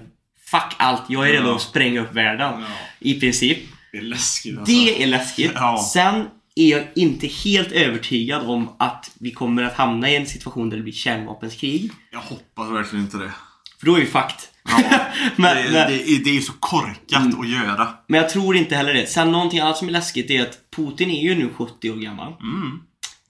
Fuck 0.51 0.75
allt, 0.77 1.03
jag 1.09 1.29
är 1.29 1.33
redo 1.33 1.49
Ja. 1.49 1.55
att 1.57 1.63
spränga 1.63 2.01
upp 2.01 2.13
världen. 2.15 2.53
Ja, 2.61 2.67
I 3.01 3.21
princip. 3.21 3.59
det 3.93 3.99
är 3.99 4.03
läskigt 4.03 4.59
alltså. 4.59 4.73
Det 4.75 5.03
är 5.03 5.07
läskigt. 5.07 5.53
Ja. 5.55 5.89
Sen 5.93 6.25
är 6.57 6.71
jag 6.71 6.87
inte 6.95 7.27
helt 7.27 7.73
övertygad 7.73 8.43
om 8.47 8.69
att 8.79 9.11
vi 9.19 9.31
kommer 9.31 9.63
att 9.63 9.75
hamna 9.77 10.11
i 10.11 10.17
en 10.17 10.27
situation 10.27 10.71
där 10.71 10.77
det 10.77 10.83
blir 10.83 10.93
kärnvapenskrig. 10.93 11.91
Jag 12.13 12.19
hoppas 12.21 12.71
verkligen 12.71 13.05
inte 13.05 13.17
det. 13.17 13.33
För 13.79 13.87
då 13.87 13.95
är 13.97 14.01
vi 14.01 14.07
fucked. 14.07 14.41
Ja, 14.69 14.79
men, 15.37 15.57
det, 15.57 15.63
men, 15.63 15.73
det, 15.73 15.79
är, 16.11 16.25
det 16.25 16.31
är 16.31 16.35
ju 16.35 16.41
så 16.43 16.53
korkat 16.53 17.23
Mm. 17.23 17.41
att 17.41 17.49
göra. 17.49 17.89
men 18.09 18.21
jag 18.21 18.31
tror 18.31 18.57
inte 18.57 18.77
heller 18.77 18.95
det. 18.95 19.07
Sen 19.07 19.33
någonting 19.33 19.61
annat 19.61 19.77
som 19.77 19.89
är 19.89 19.93
läskigt 19.93 20.31
är 20.31 20.43
att 20.43 20.59
Putin 20.77 21.11
är 21.11 21.23
ju 21.23 21.35
nu 21.35 21.53
70 21.55 21.91
år 21.91 21.97
gammal. 21.97 22.33
Mm. 22.43 22.81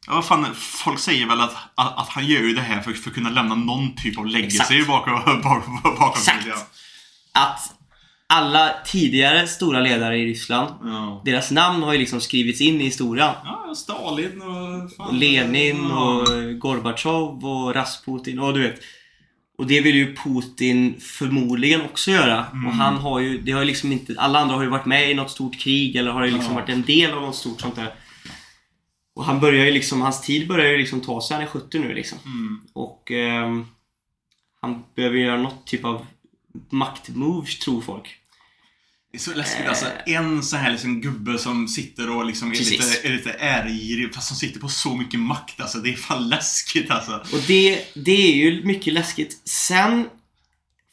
Ja, 0.07 0.15
vad 0.15 0.25
fan, 0.25 0.47
folk 0.55 0.99
säger 0.99 1.27
väl 1.27 1.41
att, 1.41 1.57
att, 1.75 1.99
att 1.99 2.09
han 2.09 2.27
gör 2.27 2.41
ju 2.41 2.55
det 2.55 2.61
här 2.61 2.81
för, 2.83 2.93
för 2.93 3.11
att 3.11 3.15
kunna 3.15 3.31
lämna 3.31 3.55
någon 3.55 3.97
typ 3.97 4.19
av 4.19 4.27
legacy 4.27 4.85
bakom, 4.85 5.15
bakom, 5.43 5.81
bakom 5.83 6.09
Exakt. 6.09 6.47
Ja. 6.47 6.67
Att 7.33 7.76
alla 8.29 8.75
tidigare 8.87 9.47
stora 9.47 9.81
ledare 9.81 10.19
i 10.19 10.27
Ryssland, 10.27 10.75
Ja. 10.85 11.23
deras 11.25 11.51
namn 11.51 11.83
har 11.83 11.93
ju 11.93 11.99
liksom 11.99 12.21
skrivits 12.21 12.61
in 12.61 12.81
i 12.81 12.85
historien. 12.85 13.31
ja, 13.45 13.75
Stalin 13.77 14.43
och... 14.43 14.93
Fan, 14.97 15.19
Lenin 15.19 15.91
och 15.91 16.27
Gorbatjov 16.61 17.45
och 17.45 17.75
Rasputin 17.75 18.39
och 18.39 18.55
du 18.55 18.63
vet. 18.63 18.81
Och 19.59 19.67
det 19.67 19.81
vill 19.81 19.95
ju 19.97 20.17
Putin 20.17 21.01
förmodligen 21.01 21.81
också 21.81 22.11
göra. 22.11 22.47
Mm. 22.53 22.67
Och 22.67 22.73
han 22.73 22.97
har 22.97 23.21
ju, 23.21 23.39
det 23.39 23.53
har 23.53 23.61
ju 23.61 23.67
liksom 23.67 23.93
inte, 23.93 24.15
alla 24.19 24.39
andra 24.39 24.55
har 24.57 24.63
ju 24.63 24.69
varit 24.69 24.87
med 24.87 25.11
i 25.11 25.15
något 25.15 25.31
stort 25.31 25.59
krig 25.61 25.97
eller 25.97 26.11
har 26.11 26.25
ju 26.25 26.31
liksom 26.31 26.53
Ja. 26.55 26.61
varit 26.61 26.69
en 26.69 26.83
del 26.83 27.13
av 27.13 27.23
något 27.23 27.37
stort 27.37 27.61
sånt 27.61 27.77
där. 27.77 27.95
Och 29.15 29.25
han 29.25 29.41
börjar 29.41 29.65
ju 29.65 29.71
liksom, 29.71 30.01
hans 30.03 30.21
tid 30.23 30.49
börjar 30.49 30.71
ju 30.71 30.79
liksom 30.79 31.01
ta 31.01 31.21
sig, 31.23 31.35
han 31.35 31.43
är 31.43 31.49
70 31.49 31.79
nu 31.79 31.95
liksom. 31.95 32.19
Mm. 32.25 32.61
Och 32.73 33.11
ehm, 33.11 33.67
han 34.61 34.83
behöver 34.97 35.17
göra 35.17 35.37
något 35.43 35.67
typ 35.67 35.85
av 35.85 36.07
maktmoves 36.71 37.59
tror 37.59 37.81
folk. 37.81 38.17
Det 39.13 39.19
är 39.19 39.23
så 39.23 39.35
läskigt 39.35 39.67
alltså. 39.69 39.87
En 40.07 40.43
sån 40.43 40.59
här 40.59 40.71
liksom 40.71 41.01
gubbe 41.01 41.39
som 41.39 41.69
sitter 41.69 42.11
och 42.11 42.27
liksom 42.27 42.51
är 42.51 42.57
Precis. 42.57 42.71
lite, 42.71 43.09
är 43.09 43.13
lite 43.13 43.31
äregirig 43.33 44.15
fast 44.15 44.29
som 44.29 44.37
sitter 44.37 44.61
på 44.61 44.69
så 44.69 44.97
mycket 44.97 45.21
makt 45.21 45.61
alltså. 45.61 45.79
Det 45.79 45.91
är 45.93 45.97
fan 45.97 46.29
läskigt 46.29 46.91
alltså. 46.91 47.13
Och 47.33 47.43
det, 47.47 47.85
det 47.95 48.33
är 48.33 48.37
ju 48.37 48.65
mycket 48.65 48.93
läskigt. 48.93 49.49
Sen 49.49 50.09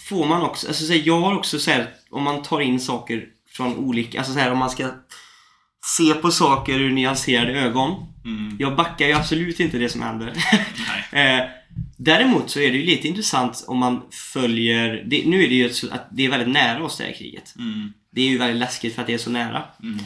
får 0.02 0.26
man 0.26 0.42
också, 0.42 0.68
alltså 0.68 0.86
så 0.86 0.94
här, 0.94 1.02
jag 1.06 1.20
har 1.20 1.38
också 1.38 1.60
så 1.60 1.72
här, 1.72 1.90
om 2.10 2.24
man 2.24 2.44
tar 2.44 2.62
in 2.62 2.80
saker 2.80 3.26
från 3.48 3.76
olika, 3.76 4.18
alltså 4.18 4.34
så 4.34 4.40
här, 4.40 4.52
om 4.52 4.58
man 4.58 4.70
ska 4.70 4.92
se 5.86 6.14
på 6.14 6.32
saker 6.32 6.80
ur 6.80 6.92
nyanserade 6.92 7.60
ögon. 7.60 8.06
Mm. 8.26 8.56
Jag 8.60 8.76
backar 8.76 9.08
ju 9.08 9.14
absolut 9.14 9.60
inte 9.60 9.78
det 9.78 9.90
som 9.90 10.02
händer. 10.02 10.34
Eh, 11.14 11.46
däremot 11.98 12.50
så 12.50 12.60
är 12.60 12.72
det 12.72 12.78
ju 12.78 12.86
lite 12.86 13.08
intressant 13.08 13.66
om 13.68 13.78
man 13.78 14.02
följer, 14.34 15.04
det, 15.08 15.24
nu 15.26 15.44
är 15.44 15.50
det 15.50 15.56
ju 15.56 15.70
att 15.92 16.08
det 16.12 16.26
är 16.26 16.30
väldigt 16.30 16.54
nära 16.54 16.84
oss 16.84 16.98
det 16.98 17.04
här 17.04 17.14
kriget. 17.14 17.56
Mm. 17.58 17.94
Det 18.12 18.22
är 18.22 18.30
ju 18.30 18.38
väldigt 18.38 18.60
läskigt 18.60 18.96
för 18.96 19.02
att 19.02 19.08
det 19.08 19.14
är 19.14 19.18
så 19.18 19.30
nära. 19.30 19.64
Mm. 19.84 20.00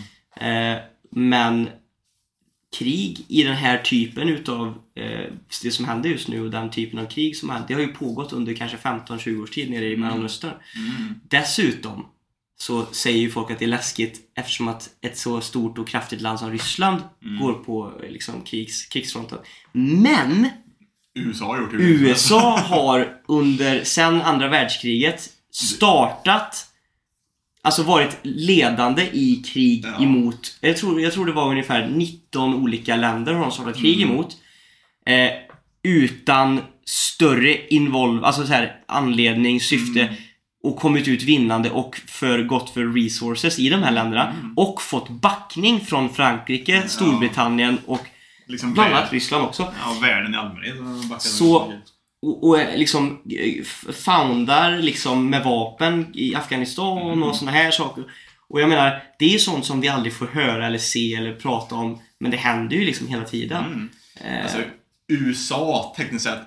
Eh, 0.75 0.81
men 1.11 1.69
krig 2.77 3.25
i 3.27 3.43
den 3.43 3.55
här 3.55 3.77
typen 3.77 4.29
utav 4.29 4.67
eh, 4.95 5.31
det 5.63 5.71
som 5.71 5.85
händer 5.85 6.09
just 6.09 6.27
nu 6.27 6.41
och 6.41 6.51
den 6.51 6.71
typen 6.71 6.99
av 6.99 7.05
krig 7.05 7.37
som 7.37 7.49
händer, 7.49 7.67
det 7.67 7.73
har 7.73 7.81
ju 7.81 7.87
pågått 7.87 8.33
under 8.33 8.53
kanske 8.53 8.77
15-20 8.77 9.43
års 9.43 9.49
tid 9.49 9.69
nere 9.69 9.85
i 9.85 9.93
Mm. 9.93 9.99
Mellanöstern. 9.99 10.51
Mm. 10.75 11.13
Dessutom 11.29 12.05
så 12.59 12.85
säger 12.85 13.19
ju 13.19 13.29
folk 13.29 13.51
att 13.51 13.59
det 13.59 13.65
är 13.65 13.69
läskigt 13.69 14.19
eftersom 14.35 14.67
att 14.67 14.89
ett 15.01 15.17
så 15.17 15.41
stort 15.41 15.77
och 15.77 15.87
kraftigt 15.87 16.21
land 16.21 16.39
som 16.39 16.51
Ryssland 16.51 17.01
Mm. 17.25 17.39
går 17.39 17.53
på 17.53 17.93
eh, 18.03 18.11
liksom, 18.11 18.41
krigs, 18.41 18.85
krigsfronten. 18.85 19.37
Men 19.71 20.49
USA 21.17 21.45
har 21.45 21.57
gjort 21.61 21.71
det. 21.71 21.77
USA 21.77 22.57
har 22.67 23.07
under, 23.27 23.83
sen 23.83 24.21
andra 24.21 24.47
världskriget 24.47 25.29
startat 25.51 26.63
Alltså 27.61 27.83
varit 27.83 28.17
ledande 28.23 29.01
i 29.13 29.43
krig 29.53 29.85
Ja. 29.97 30.03
emot, 30.03 30.57
jag 30.61 30.77
tror, 30.77 31.01
jag 31.01 31.13
tror 31.13 31.25
det 31.25 31.31
var 31.31 31.49
ungefär 31.51 31.87
19 31.87 32.53
olika 32.55 32.95
länder 32.95 33.33
har 33.33 33.41
de 33.41 33.51
startat 33.51 33.77
krig 33.77 34.01
Mm. 34.01 34.13
emot. 34.13 34.37
Eh, 35.05 35.29
utan 35.83 36.59
större 36.85 37.67
involv, 37.67 38.25
alltså 38.25 38.45
så 38.45 38.53
här 38.53 38.75
anledning, 38.87 39.61
syfte 39.61 40.01
Mm. 40.01 40.13
och 40.63 40.77
kommit 40.77 41.07
ut 41.07 41.23
vinnande 41.23 41.69
och 41.69 41.95
för 42.07 42.43
gått 42.43 42.69
för 42.69 42.85
resources 42.85 43.59
i 43.59 43.69
de 43.69 43.83
här 43.83 43.91
länderna 43.91 44.29
Mm. 44.39 44.53
och 44.57 44.81
fått 44.81 45.09
backning 45.09 45.79
från 45.81 46.13
Frankrike, 46.13 46.83
Storbritannien 46.87 47.77
och 47.85 48.05
Liksom 48.47 48.73
bland 48.73 48.93
annat 48.93 49.13
Ryssland 49.13 49.45
också. 49.45 49.73
ja, 49.85 49.97
världen 50.01 50.33
i 50.33 50.37
allmänhet. 50.37 50.75
Så-. 51.21 51.73
Och, 52.21 52.47
och 52.47 52.59
är 52.61 52.77
liksom 52.77 53.21
eh, 53.29 53.63
foundar 53.93 54.77
liksom 54.77 55.29
med 55.29 55.43
vapen 55.43 56.05
i 56.13 56.35
Afghanistan 56.35 56.97
Mm. 56.97 57.23
och 57.23 57.35
såna 57.35 57.51
här 57.51 57.71
saker. 57.71 58.03
Och 58.49 58.61
jag 58.61 58.69
menar, 58.69 59.03
det 59.19 59.25
är 59.25 59.29
ju 59.29 59.39
sånt 59.39 59.65
som 59.65 59.81
vi 59.81 59.87
aldrig 59.87 60.13
får 60.13 60.27
höra 60.27 60.65
eller 60.67 60.77
se 60.77 61.13
eller 61.15 61.33
prata 61.35 61.75
om. 61.75 62.01
Men 62.19 62.31
det 62.31 62.37
händer 62.37 62.75
ju 62.75 62.85
liksom 62.85 63.07
hela 63.07 63.23
tiden. 63.23 63.63
Mm. 63.65 63.89
Eh, 64.21 64.43
Alltså, 64.43 64.57
USA 65.07 65.93
tekniskt 65.97 66.23
sett 66.25 66.39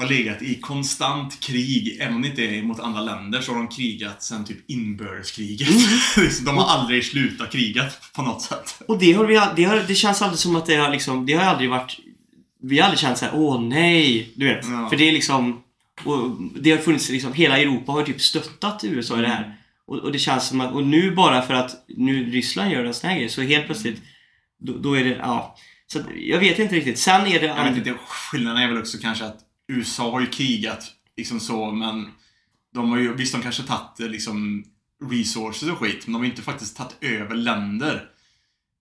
har 0.00 0.08
legat 0.08 0.42
i 0.42 0.54
konstant 0.54 1.40
krig, 1.40 1.98
även 2.00 2.14
om 2.14 2.22
det 2.22 2.28
inte 2.28 2.42
är 2.42 2.62
mot 2.62 2.80
andra 2.80 3.00
länder, 3.00 3.40
så 3.40 3.52
har 3.52 3.58
de 3.58 3.68
krigat 3.68 4.22
sedan 4.22 4.44
typ 4.44 4.70
inbördeskriget. 4.70 5.68
Mm. 5.68 6.30
de 6.44 6.56
har 6.56 6.66
aldrig 6.66 7.04
slutat 7.04 7.52
krigat 7.52 8.12
på 8.12 8.22
något 8.22 8.42
sätt. 8.42 8.82
Och 8.88 8.98
det 8.98 9.12
har 9.12 9.24
vi 9.24 9.40
det, 9.56 9.64
har, 9.64 9.84
det 9.88 9.94
känns 9.94 10.22
aldrig 10.22 10.38
som 10.38 10.56
att 10.56 10.66
det 10.66 10.76
har 10.76 10.90
liksom, 10.90 11.26
det 11.26 11.32
har 11.32 11.44
aldrig 11.44 11.70
varit 11.70 11.98
Vi 12.62 12.78
har 12.78 12.84
aldrig 12.84 13.00
känt 13.00 13.18
såhär, 13.18 13.34
åh 13.34 13.62
nej, 13.62 14.32
du 14.34 14.46
vet. 14.46 14.66
Ja. 14.68 14.88
För 14.88 14.96
det 14.96 15.08
är 15.08 15.12
liksom 15.12 15.62
och 16.04 16.36
det 16.60 16.70
har 16.70 16.78
funnits 16.78 17.10
liksom, 17.10 17.32
hela 17.32 17.58
Europa 17.58 17.92
har 17.92 18.02
typ 18.02 18.20
stöttat 18.20 18.84
USA 18.84 19.18
i 19.18 19.20
det 19.20 19.28
här. 19.28 19.56
Och, 19.86 19.96
och 19.96 20.12
det 20.12 20.18
känns 20.18 20.48
som 20.48 20.60
att, 20.60 20.72
och 20.72 20.84
nu 20.84 21.10
bara 21.10 21.42
för 21.42 21.54
att 21.54 21.84
nu 21.88 22.30
Ryssland 22.30 22.72
gör 22.72 22.84
en 22.84 22.94
sån 22.94 23.10
här 23.10 23.18
grej 23.18 23.28
så 23.28 23.42
helt 23.42 23.66
plötsligt 23.66 24.02
då, 24.58 24.78
då 24.78 24.94
är 24.94 25.04
det, 25.04 25.10
ja. 25.10 25.56
Så 25.86 25.98
jag 26.16 26.38
vet 26.38 26.58
inte 26.58 26.74
riktigt. 26.74 26.98
Sen 26.98 27.26
är 27.26 27.40
det 27.40 27.46
Jag 27.46 27.64
vet 27.64 27.76
inte, 27.76 27.94
skillnaden 28.06 28.62
är 28.62 28.68
väl 28.68 28.78
också 28.78 28.98
kanske 28.98 29.24
att 29.24 29.38
USA 29.70 30.10
har 30.10 30.20
ju 30.20 30.26
krigat 30.26 30.92
liksom 31.16 31.40
så, 31.40 31.70
men 31.72 32.08
de 32.74 32.90
har 32.90 32.98
ju, 32.98 33.14
visst 33.14 33.32
de 33.32 33.42
kanske 33.42 33.62
tagit 33.62 34.10
liksom 34.12 34.64
resources 35.10 35.68
och 35.68 35.78
skit, 35.78 36.06
men 36.06 36.12
de 36.12 36.18
har 36.18 36.24
inte 36.26 36.42
faktiskt 36.42 36.76
tagit 36.76 36.96
över 37.00 37.34
länder. 37.34 38.02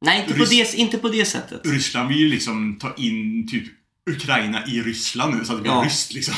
Nej, 0.06 0.22
inte 0.22 0.34
på, 0.34 0.44
Rys- 0.44 0.72
det, 0.72 0.78
inte 0.78 0.98
på 0.98 1.10
det 1.10 1.26
sättet. 1.26 1.62
Ryssland 1.66 2.10
vill 2.10 2.18
ju 2.20 2.30
liksom 2.30 2.76
ta 2.80 2.94
in 2.98 3.48
typ 3.48 3.64
Ukraina 4.10 4.66
i 4.68 4.82
Ryssland 4.82 5.36
nu, 5.36 5.46
så 5.46 5.52
att 5.52 5.58
det 5.58 5.62
blir 5.64 5.72
Ja. 5.72 5.84
ryskt 5.86 6.14
liksom. 6.14 6.34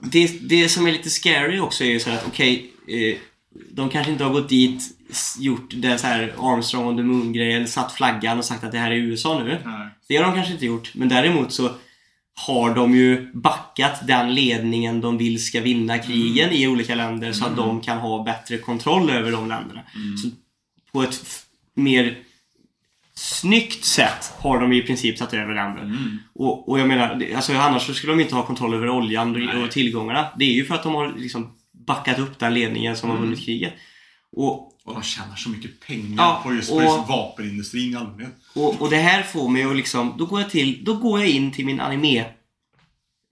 Det, 0.02 0.48
det 0.48 0.68
som 0.68 0.86
är 0.86 0.92
lite 0.92 1.10
scary 1.10 1.58
också 1.58 1.84
är 1.84 1.88
ju 1.88 2.00
så 2.00 2.10
att 2.10 2.26
okej, 2.26 2.70
eh, 2.88 3.16
de 3.72 3.90
kanske 3.90 4.12
inte 4.12 4.24
har 4.24 4.32
gått 4.32 4.48
dit, 4.48 4.82
gjort 5.38 5.70
det 5.76 5.98
så 5.98 6.06
här 6.06 6.34
Armstrong 6.38 6.86
on 6.86 6.96
the 6.96 7.02
Moon-grejen, 7.02 7.68
satt 7.68 7.92
flaggan 7.92 8.38
och 8.38 8.44
sagt 8.44 8.64
att 8.64 8.72
det 8.72 8.78
här 8.78 8.90
är 8.90 8.94
USA 8.96 9.38
nu. 9.44 9.60
Nej. 9.64 9.88
Det 10.08 10.16
har 10.16 10.24
de 10.24 10.34
kanske 10.34 10.52
inte 10.52 10.66
gjort, 10.66 10.90
men 10.94 11.08
däremot 11.08 11.52
så 11.52 11.70
har 12.36 12.74
de 12.74 12.94
ju 12.94 13.30
backat 13.34 14.06
den 14.06 14.34
ledningen 14.34 15.00
de 15.00 15.18
vill 15.18 15.44
ska 15.44 15.60
vinna 15.60 15.98
krigen 15.98 16.52
i 16.52 16.66
olika 16.68 16.94
länder 16.94 17.32
så 17.32 17.46
att 17.46 17.56
de 17.56 17.80
kan 17.80 17.98
ha 17.98 18.22
bättre 18.24 18.58
kontroll 18.58 19.10
över 19.10 19.32
de 19.32 19.48
länderna. 19.48 19.80
Så 20.22 20.30
på 20.92 21.02
ett 21.02 21.46
mer 21.74 22.18
snyggt 23.14 23.84
sätt 23.84 24.32
har 24.38 24.60
de 24.60 24.72
i 24.72 24.82
princip 24.82 25.18
tagit 25.18 25.34
över 25.34 25.54
länder. 25.54 25.82
Mm. 25.82 26.18
Och, 26.34 26.68
och 26.68 26.80
jag 26.80 26.88
menar, 26.88 27.22
alltså 27.36 27.52
annars 27.52 27.86
så 27.86 27.94
skulle 27.94 28.12
de 28.12 28.20
inte 28.20 28.34
ha 28.34 28.46
kontroll 28.46 28.74
över 28.74 28.88
oljan 28.90 29.32
Nej. 29.32 29.62
och 29.62 29.70
tillgångarna. 29.70 30.26
Det 30.38 30.44
är 30.44 30.52
ju 30.52 30.64
för 30.64 30.74
att 30.74 30.82
de 30.82 30.94
har 30.94 31.12
liksom 31.18 31.52
backat 31.86 32.18
upp 32.18 32.38
den 32.38 32.54
ledningen 32.54 32.96
som 32.96 33.10
har 33.10 33.16
Mm. 33.16 33.28
vunnit 33.28 33.44
kriget. 33.44 33.72
Och, 34.36 34.70
Och 34.84 34.94
de 34.94 35.02
tjänar 35.02 35.36
så 35.36 35.50
mycket 35.50 35.80
pengar 35.80 36.16
Ja, 36.24 36.40
på 36.44 36.54
just, 36.54 36.70
och- 36.70 36.76
på 36.78 36.82
just 36.84 37.08
vapenindustrin 37.08 37.92
i 37.92 37.96
allmänhet. 37.96 38.34
Och, 38.54 38.82
och 38.82 38.90
det 38.90 38.96
här 38.96 39.22
får 39.22 39.48
mig 39.48 39.64
att 39.64 39.76
liksom, 39.76 40.14
då 40.18 40.26
går 40.26 40.40
jag 40.40 40.50
till, 40.50 40.84
då 40.84 40.94
går 40.94 41.20
jag 41.20 41.28
in 41.28 41.52
till 41.52 41.66
min 41.66 41.80
anime 41.80 42.24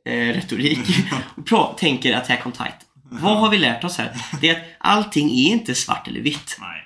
eh, 0.04 0.36
och 1.36 1.46
pra, 1.46 1.74
tänker 1.78 2.16
Attack 2.16 2.46
on 2.46 2.52
Titan. 2.52 2.72
Vad 3.10 3.38
har 3.38 3.50
vi 3.50 3.58
lärt 3.58 3.84
oss 3.84 3.98
här? 3.98 4.16
Det 4.40 4.48
är 4.48 4.56
att 4.56 4.62
allting 4.78 5.30
är 5.30 5.50
inte 5.52 5.74
svart 5.74 6.08
eller 6.08 6.20
vitt. 6.20 6.56
Nej. 6.60 6.82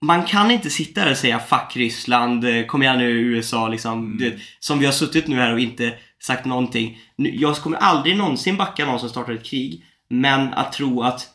Man 0.00 0.24
kan 0.24 0.50
inte 0.50 0.70
sitta 0.70 1.04
där 1.04 1.10
och 1.10 1.16
säga 1.16 1.38
'fuck 1.38 1.76
Ryssland, 1.76 2.44
eh, 2.44 2.64
kom 2.66 2.82
igen 2.82 2.98
nu 2.98 3.10
USA' 3.10 3.68
liksom. 3.68 3.92
Mm. 3.92 4.18
Det, 4.18 4.38
som 4.60 4.78
vi 4.78 4.86
har 4.86 4.92
suttit 4.92 5.26
nu 5.26 5.36
här 5.36 5.52
och 5.52 5.60
inte 5.60 5.94
sagt 6.22 6.44
någonting. 6.44 6.98
Jag 7.16 7.56
kommer 7.56 7.78
aldrig 7.78 8.16
någonsin 8.16 8.56
backa 8.56 8.86
någon 8.86 9.00
som 9.00 9.08
startar 9.08 9.32
ett 9.32 9.44
krig. 9.44 9.84
Men 10.10 10.54
att 10.54 10.72
tro 10.72 11.02
att 11.02 11.28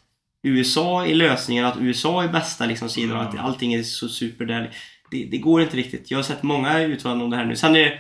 USA 0.43 1.05
är 1.05 1.15
lösningen, 1.15 1.65
att 1.65 1.77
USA 1.77 2.23
är 2.23 2.27
bästa 2.27 2.65
liksom 2.65 2.89
sidan 2.89 3.17
och 3.17 3.23
att 3.23 3.39
allting 3.39 3.73
är 3.73 3.83
så 3.83 4.09
super 4.09 4.45
där. 4.45 4.71
Det, 5.13 5.25
det 5.31 5.37
går 5.37 5.61
inte 5.61 5.77
riktigt. 5.77 6.11
Jag 6.11 6.17
har 6.17 6.23
sett 6.23 6.43
många 6.43 6.79
uttalanden 6.79 7.25
om 7.25 7.29
det 7.31 7.37
här 7.37 7.45
nu. 7.45 7.55
Sen 7.55 7.75
är 7.75 7.79
det 7.79 7.99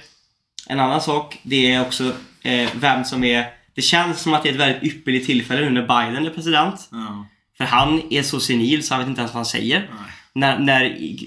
en 0.67 0.79
annan 0.79 1.01
sak. 1.01 1.39
Det 1.43 1.71
är 1.71 1.81
också 1.81 2.03
eh, 2.41 2.69
vem 2.75 3.03
som 3.03 3.23
är... 3.23 3.45
Det 3.75 3.81
känns 3.81 4.21
som 4.21 4.33
att 4.33 4.43
det 4.43 4.49
är 4.49 4.53
ett 4.53 4.59
väldigt 4.59 4.83
ypperligt 4.93 5.25
tillfälle 5.25 5.61
nu 5.61 5.69
när 5.69 5.81
Biden 5.81 6.25
är 6.25 6.29
president. 6.29 6.89
Ja. 6.91 7.25
För 7.57 7.63
han 7.65 8.01
är 8.09 8.21
så 8.23 8.39
senil 8.39 8.83
så 8.83 8.93
han 8.93 9.01
vet 9.01 9.09
inte 9.09 9.21
ens 9.21 9.33
vad 9.33 9.37
han 9.39 9.45
säger 9.45 9.79
Nej. 9.79 10.11
när, 10.33 10.59
när 10.59 10.83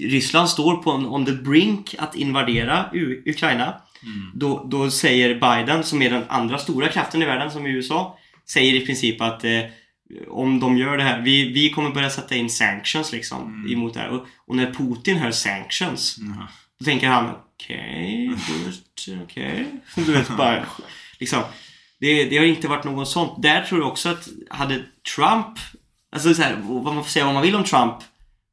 Ryssland 0.09 0.49
står 0.49 0.75
på 0.75 0.91
en, 0.91 1.05
on 1.05 1.25
the 1.25 1.31
brink 1.31 1.95
att 1.97 2.15
invadera 2.15 2.85
U- 2.93 3.23
Ukraina 3.25 3.73
Mm. 4.03 4.31
då, 4.33 4.67
då 4.71 4.91
säger 4.91 5.33
Biden, 5.35 5.83
som 5.83 6.01
är 6.01 6.09
den 6.09 6.23
andra 6.27 6.57
stora 6.57 6.87
kraften 6.87 7.21
i 7.21 7.25
världen 7.25 7.51
som 7.51 7.65
är 7.65 7.69
USA 7.69 8.17
säger 8.49 8.73
i 8.73 8.85
princip 8.85 9.21
att 9.21 9.43
eh, 9.43 9.59
om 10.27 10.59
de 10.59 10.77
gör 10.77 10.97
det 10.97 11.03
här, 11.03 11.21
vi, 11.21 11.53
vi 11.53 11.69
kommer 11.69 11.89
börja 11.89 12.09
sätta 12.09 12.35
in 12.35 12.49
sanctions 12.49 13.11
liksom 13.11 13.41
Mm. 13.43 13.73
emot 13.73 13.93
det 13.93 13.99
här. 13.99 14.09
Och, 14.09 14.25
och 14.45 14.55
när 14.55 14.73
Putin 14.73 15.17
hör 15.17 15.31
sanctions 15.31 16.17
Ja. 16.19 16.47
då 16.79 16.85
tänker 16.85 17.07
han 17.07 17.29
okej, 17.55 18.31
okay, 18.33 19.17
okej. 19.23 19.65
Du 19.95 20.11
vet 20.13 20.37
bara, 20.37 20.65
liksom. 21.19 21.41
Det, 21.99 22.23
det 22.25 22.37
har 22.37 22.45
inte 22.45 22.67
varit 22.67 22.83
något 22.83 23.09
sånt. 23.09 23.41
Där 23.41 23.61
tror 23.63 23.81
jag 23.81 23.89
också 23.89 24.09
att 24.09 24.27
hade 24.49 24.83
Trump, 25.15 25.59
alltså 26.11 26.33
så 26.33 26.41
här, 26.41 26.55
vad 26.63 26.93
man 26.95 27.03
får 27.03 27.09
säga 27.11 27.25
vad 27.25 27.33
man 27.33 27.43
vill 27.43 27.55
om 27.55 27.63
Trump, 27.63 27.95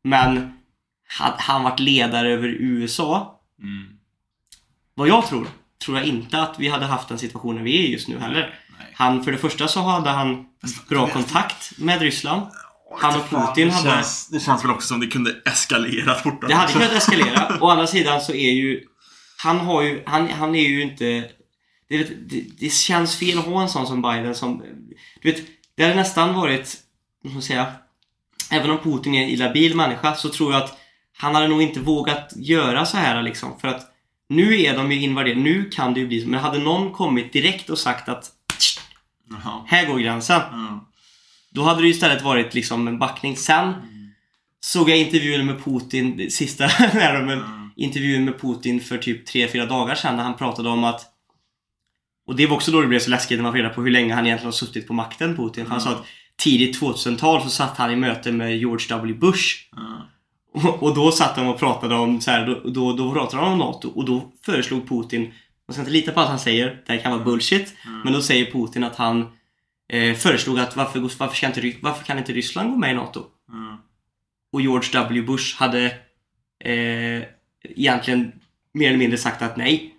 men 0.04 0.52
hade 1.18 1.36
han 1.38 1.62
varit 1.62 1.80
ledare 1.80 2.32
över 2.32 2.48
USA, 2.48 3.40
Mm. 3.62 3.88
vad 4.94 5.08
jag 5.08 5.26
tror, 5.26 5.46
tror 5.84 5.98
jag 5.98 6.06
inte 6.06 6.42
att 6.42 6.58
vi 6.58 6.68
hade 6.68 6.86
haft 6.86 7.08
den 7.08 7.18
situationen 7.18 7.64
vi 7.64 7.84
är 7.86 7.88
just 7.88 8.08
nu 8.08 8.18
heller. 8.18 8.54
Han, 8.94 9.24
för 9.24 9.32
det 9.32 9.38
första 9.38 9.68
så 9.68 9.80
hade 9.80 10.10
han 10.10 10.44
bra 10.88 11.08
kontakt 11.08 11.78
med 11.78 12.00
Ryssland. 12.00 12.42
Han 12.98 13.20
och 13.20 13.30
Putin 13.30 13.68
det 13.68 13.74
hade... 13.74 13.90
Känns, 13.90 14.28
det 14.28 14.40
känns 14.40 14.64
väl 14.64 14.70
också 14.70 14.88
som 14.88 15.00
det 15.00 15.06
kunde 15.06 15.36
eskalera 15.44 16.14
fortare. 16.14 16.48
Det 16.48 16.54
hade 16.54 16.72
kunnat 16.72 16.92
eskalera. 16.92 17.58
Å 17.60 17.68
andra 17.68 17.86
sidan 17.86 18.20
så 18.20 18.32
är 18.32 18.50
ju... 18.50 18.80
Han 19.36 19.60
har 19.60 19.82
ju... 19.82 20.02
Han, 20.06 20.28
han 20.28 20.54
är 20.54 20.68
ju 20.68 20.82
inte... 20.82 21.04
Det, 21.88 21.98
det, 22.30 22.44
det 22.58 22.72
känns 22.72 23.16
fel 23.16 23.38
att 23.38 23.44
ha 23.44 23.62
en 23.62 23.68
sån 23.68 23.86
som 23.86 24.02
Biden 24.02 24.34
som... 24.34 24.62
Du 25.22 25.32
vet, 25.32 25.42
det 25.76 25.82
hade 25.82 25.94
nästan 25.94 26.34
varit... 26.34 26.76
Vad 27.22 27.30
ska 27.30 27.34
man 27.34 27.42
säga? 27.42 27.72
Även 28.50 28.70
om 28.70 28.78
Putin 28.78 29.14
är 29.14 29.22
en 29.22 29.28
illabil 29.28 29.76
människa 29.76 30.14
så 30.14 30.28
tror 30.28 30.52
jag 30.52 30.62
att 30.62 30.78
han 31.16 31.34
hade 31.34 31.48
nog 31.48 31.62
inte 31.62 31.80
vågat 31.80 32.32
göra 32.36 32.86
så 32.86 32.96
här 32.96 33.22
liksom. 33.22 33.60
För 33.60 33.68
att 33.68 33.82
nu 34.28 34.62
är 34.62 34.76
de 34.76 34.92
ju 34.92 35.00
invaderade. 35.00 35.40
Nu 35.40 35.70
kan 35.70 35.94
det 35.94 36.00
ju 36.00 36.06
bli 36.06 36.20
så. 36.20 36.28
Men 36.28 36.40
hade 36.40 36.58
någon 36.58 36.92
kommit 36.92 37.32
direkt 37.32 37.70
och 37.70 37.78
sagt 37.78 38.08
att 38.08 38.30
Jaha. 39.30 39.64
här 39.66 39.86
går 39.86 39.98
gränsen. 39.98 40.40
Ja. 40.50 40.88
Då 41.50 41.62
hade 41.62 41.82
det 41.82 41.88
istället 41.88 42.22
varit 42.22 42.54
liksom 42.54 42.88
en 42.88 42.98
backning. 42.98 43.36
Sen 43.36 43.72
såg 44.60 44.90
jag 44.90 44.98
intervjun 44.98 45.46
med 45.46 45.64
Putin, 45.64 46.30
sista 46.30 46.66
där, 46.78 47.22
men 47.22 47.38
Ja. 47.38 47.70
intervjun 47.76 48.24
med 48.24 48.40
Putin 48.40 48.80
för 48.80 48.98
typ 48.98 49.28
3-4 49.28 49.66
dagar 49.68 49.94
sedan 49.94 50.16
när 50.16 50.24
han 50.24 50.36
pratade 50.36 50.68
om 50.68 50.84
att 50.84 51.10
och 52.26 52.36
det 52.36 52.46
var 52.46 52.56
också 52.56 52.70
då 52.72 52.80
det 52.80 52.86
blev 52.86 52.98
så 53.00 53.10
läskigt 53.10 53.38
när 53.38 53.42
man 53.42 53.52
fick 53.52 53.58
reda 53.62 53.74
på 53.74 53.82
hur 53.82 53.90
länge 53.90 54.14
han 54.14 54.26
egentligen 54.26 54.46
har 54.46 54.52
suttit 54.52 54.86
på 54.86 54.92
makten, 54.92 55.36
Putin. 55.36 55.64
För 55.64 55.70
han 55.72 55.80
sa 55.80 55.88
Mm. 55.88 56.00
att 56.00 56.06
tidigt 56.36 56.80
2000-tal 56.80 57.42
så 57.42 57.50
satt 57.50 57.76
han 57.78 57.90
i 57.90 57.96
möte 57.96 58.32
med 58.32 58.58
George 58.58 58.86
W. 58.88 59.14
Bush. 59.18 59.54
Och, 60.54 60.82
och 60.82 60.94
då 60.94 61.12
satt 61.12 61.36
de 61.36 61.46
och 61.46 61.58
pratade 61.58 61.94
om 61.94 62.20
så 62.20 62.30
här, 62.30 62.46
då, 62.46 62.70
då, 62.70 62.92
då 62.92 63.12
pratade 63.12 63.42
de 63.42 63.52
om 63.52 63.58
NATO 63.58 63.88
och 63.88 64.04
då 64.04 64.32
föreslog 64.44 64.88
Putin, 64.88 65.32
man 65.68 65.74
ska 65.74 65.80
inte 65.80 65.92
lita 65.92 66.12
på 66.12 66.20
allt 66.20 66.30
han 66.30 66.38
säger, 66.38 66.82
det 66.86 66.92
här 66.92 67.00
kan 67.00 67.12
vara 67.12 67.24
bullshit. 67.24 67.74
Mm. 67.86 68.00
Men 68.00 68.12
då 68.12 68.22
säger 68.22 68.52
Putin 68.52 68.84
att 68.84 68.96
han 68.96 69.32
eh, 69.88 70.14
föreslog 70.14 70.58
att 70.58 70.76
varför, 70.76 71.00
varför, 71.00 71.36
ska 71.36 71.46
inte, 71.46 71.72
varför 71.80 72.04
kan 72.04 72.18
inte 72.18 72.32
Ryssland 72.32 72.70
gå 72.70 72.76
med 72.76 72.90
i 72.90 72.94
NATO? 72.94 73.24
Ja. 73.48 73.78
Och 74.52 74.60
George 74.60 74.90
W. 74.92 75.22
Bush 75.22 75.56
hade 75.56 75.84
eh, 76.64 77.22
egentligen 77.62 78.32
mer 78.72 78.88
eller 78.88 78.98
mindre 78.98 79.18
sagt 79.18 79.42
att 79.42 79.56
nej. 79.56 79.94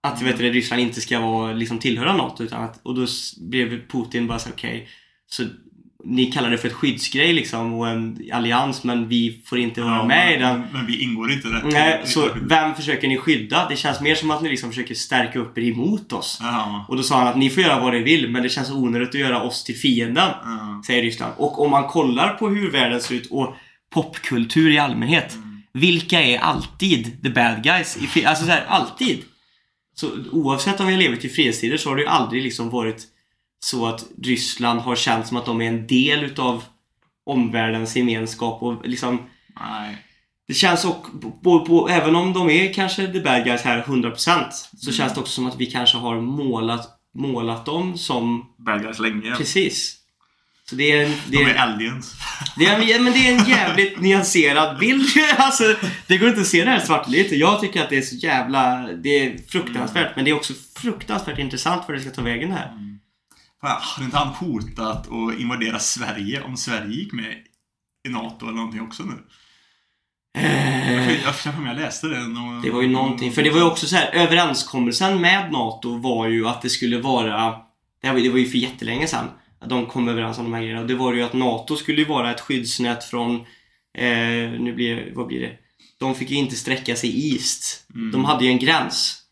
Att 0.00 0.22
vet 0.22 0.38
du, 0.38 0.50
Ryssland 0.50 0.82
inte 0.82 1.00
ska 1.00 1.20
vara, 1.20 1.52
liksom, 1.52 1.78
tillhöra 1.78 2.16
NATO. 2.16 2.44
Utan 2.44 2.64
att, 2.64 2.80
och 2.82 2.94
då 2.94 3.06
blev 3.40 3.88
Putin 3.88 4.26
bara 4.26 4.38
så 4.38 4.50
okej. 4.50 4.88
så 5.26 5.44
ni 6.04 6.26
kallar 6.32 6.50
det 6.50 6.58
för 6.58 6.68
ett 6.68 6.74
skyddsgrej 6.74 7.32
liksom 7.32 7.74
och 7.74 7.88
en 7.88 8.18
allians 8.32 8.84
men 8.84 9.08
vi 9.08 9.42
får 9.46 9.58
inte 9.58 9.80
vara 9.80 9.96
Ja, 9.96 10.04
med 10.06 10.34
i 10.34 10.38
den. 10.38 10.62
men 10.72 10.86
vi 10.86 11.02
ingår 11.02 11.32
inte 11.32 11.48
där. 11.48 11.62
Nej, 11.64 12.00
så 12.04 12.28
vem 12.42 12.74
försöker 12.74 13.08
ni 13.08 13.16
skydda? 13.18 13.66
Det 13.68 13.76
känns 13.76 14.00
mer 14.00 14.14
som 14.14 14.30
att 14.30 14.42
ni 14.42 14.48
liksom 14.48 14.70
försöker 14.70 14.94
stärka 14.94 15.38
upp 15.38 15.58
er 15.58 15.62
emot 15.62 16.12
oss. 16.12 16.38
Ja. 16.40 16.84
Och 16.88 16.96
då 16.96 17.02
sa 17.02 17.18
han 17.18 17.28
att 17.28 17.36
ni 17.36 17.50
får 17.50 17.62
göra 17.62 17.80
vad 17.80 17.92
ni 17.94 18.02
vill 18.02 18.30
men 18.30 18.42
det 18.42 18.48
känns 18.48 18.70
onödigt 18.70 19.08
att 19.08 19.14
göra 19.14 19.42
oss 19.42 19.64
till 19.64 19.76
fienden. 19.76 20.30
Ja. 20.44 20.82
Säger 20.86 21.02
Ryssland. 21.02 21.32
Och 21.36 21.62
om 21.64 21.70
man 21.70 21.84
kollar 21.88 22.28
på 22.28 22.48
hur 22.48 22.70
världen 22.70 23.00
ser 23.00 23.14
ut 23.14 23.26
och 23.30 23.54
popkultur 23.94 24.70
i 24.70 24.78
allmänhet. 24.78 25.36
Vilka 25.72 26.22
är 26.22 26.38
alltid 26.38 27.22
the 27.22 27.30
bad 27.30 27.62
guys? 27.62 27.98
Alltså 28.26 28.44
så 28.44 28.50
här, 28.50 28.64
alltid. 28.68 29.18
Så 29.94 30.10
oavsett 30.32 30.80
om 30.80 30.86
vi 30.86 30.92
har 30.92 31.00
levt 31.00 31.24
i 31.24 31.28
fredstider 31.28 31.76
så 31.76 31.88
har 31.88 31.96
det 31.96 32.02
ju 32.02 32.08
aldrig 32.08 32.42
liksom 32.42 32.70
varit 32.70 33.04
så 33.60 33.86
att 33.86 34.04
Ryssland 34.22 34.80
har 34.80 34.96
känt 34.96 35.26
som 35.26 35.36
att 35.36 35.46
de 35.46 35.60
är 35.62 35.68
en 35.68 35.86
del 35.86 36.24
utav 36.24 36.64
omvärldens 37.26 37.96
gemenskap 37.96 38.62
och 38.62 38.86
liksom 38.88 39.22
Nej. 39.60 39.96
det 40.48 40.54
känns 40.54 40.84
också, 40.84 41.10
på, 41.42 41.60
på, 41.64 41.88
även 41.88 42.16
om 42.16 42.32
de 42.32 42.50
är 42.50 42.72
kanske 42.72 43.06
the 43.12 43.20
bad 43.20 43.44
guys 43.44 43.62
här 43.62 43.82
100% 43.82 44.16
så 44.16 44.90
Mm. 44.90 44.96
känns 44.96 45.14
det 45.14 45.20
också 45.20 45.32
som 45.32 45.46
att 45.46 45.56
vi 45.60 45.66
kanske 45.66 45.96
har 45.98 46.20
målat, 46.20 46.88
målat 47.14 47.66
dem 47.66 47.98
som 47.98 48.46
Bad 48.58 48.82
guys 48.82 48.98
länge. 48.98 49.34
precis. 49.36 49.94
Så 50.70 50.76
det 50.76 50.92
är, 50.92 51.04
en- 51.06 51.12
det 51.26 51.36
De 51.38 51.44
är, 51.44 51.48
är 51.54 51.58
aliens. 51.58 52.14
det 52.58 52.66
är, 52.66 52.96
en- 52.96 53.04
men 53.04 53.12
det 53.12 53.28
är 53.28 53.38
en 53.38 53.48
jävligt 53.48 54.00
nyanserad 54.00 54.78
bild. 54.78 55.08
Alltså, 55.38 55.64
det 56.06 56.18
går 56.18 56.28
inte 56.28 56.40
att 56.40 56.46
se 56.46 56.64
det 56.64 56.70
här 56.70 56.80
svartvitt. 56.80 57.32
Jag 57.32 57.60
tycker 57.60 57.82
att 57.82 57.90
det 57.90 57.96
är 57.96 58.02
så 58.02 58.16
jävla... 58.16 58.88
Det 59.02 59.08
är 59.08 59.38
fruktansvärt, 59.48 60.16
men 60.16 60.24
det 60.24 60.30
är 60.30 60.34
också 60.34 60.52
fruktansvärt 60.76 61.38
intressant 61.38 61.86
för 61.86 61.92
det 61.92 62.00
ska 62.00 62.10
ta 62.10 62.22
vägen 62.22 62.52
här. 62.52 62.66
Fan, 62.68 62.87
Hade 63.60 64.04
inte 64.04 64.16
han 64.16 64.28
hotat 64.28 65.06
att 65.06 65.40
invadera 65.40 65.78
Sverige 65.78 66.42
om 66.42 66.56
Sverige 66.56 66.94
gick 66.94 67.12
med 67.12 67.34
i 68.08 68.10
NATO 68.10 68.46
eller 68.46 68.56
någonting 68.56 68.80
också 68.80 69.02
nu? 69.02 69.14
Jag 71.24 71.34
för 71.34 71.52
mig 71.52 71.74
jag 71.74 71.76
läste 71.76 72.06
det. 72.06 72.26
Någon, 72.26 72.62
Det 72.62 72.70
var 72.70 72.82
ju 72.82 72.88
någonting, 72.88 73.32
för 73.32 73.42
det 73.42 73.50
var 73.50 73.58
ju 73.58 73.64
också 73.64 73.86
så 73.86 73.96
här 73.96 74.10
överenskommelsen 74.12 75.20
med 75.20 75.52
NATO 75.52 75.98
var 75.98 76.28
ju 76.28 76.48
att 76.48 76.62
det 76.62 76.70
skulle 76.70 77.00
vara 77.00 77.50
Det, 78.02 78.12
var, 78.12 78.20
det 78.20 78.28
var 78.28 78.38
ju 78.38 78.48
för 78.48 78.58
jättelänge 78.58 79.06
sedan 79.06 79.28
att 79.60 79.68
de 79.68 79.86
kom 79.86 80.08
överens 80.08 80.38
om 80.38 80.44
de 80.44 80.54
här 80.54 80.60
grejerna 80.60 80.80
och 80.80 80.86
det 80.86 80.94
var 80.94 81.12
ju 81.12 81.22
att 81.22 81.32
NATO 81.32 81.76
skulle 81.76 82.04
vara 82.04 82.30
ett 82.30 82.40
skyddsnät 82.40 83.04
från 83.04 83.34
eh, 83.98 84.50
Nu 84.60 84.72
blir 84.74 85.12
vad 85.14 85.26
blir 85.26 85.40
det? 85.40 85.52
De 85.98 86.14
fick 86.14 86.30
ju 86.30 86.36
inte 86.36 86.56
sträcka 86.56 86.96
sig 86.96 87.32
east. 87.32 87.86
Mm. 87.94 88.12
De 88.12 88.24
hade 88.24 88.44
ju 88.44 88.50
en 88.50 88.58
gräns. 88.58 89.22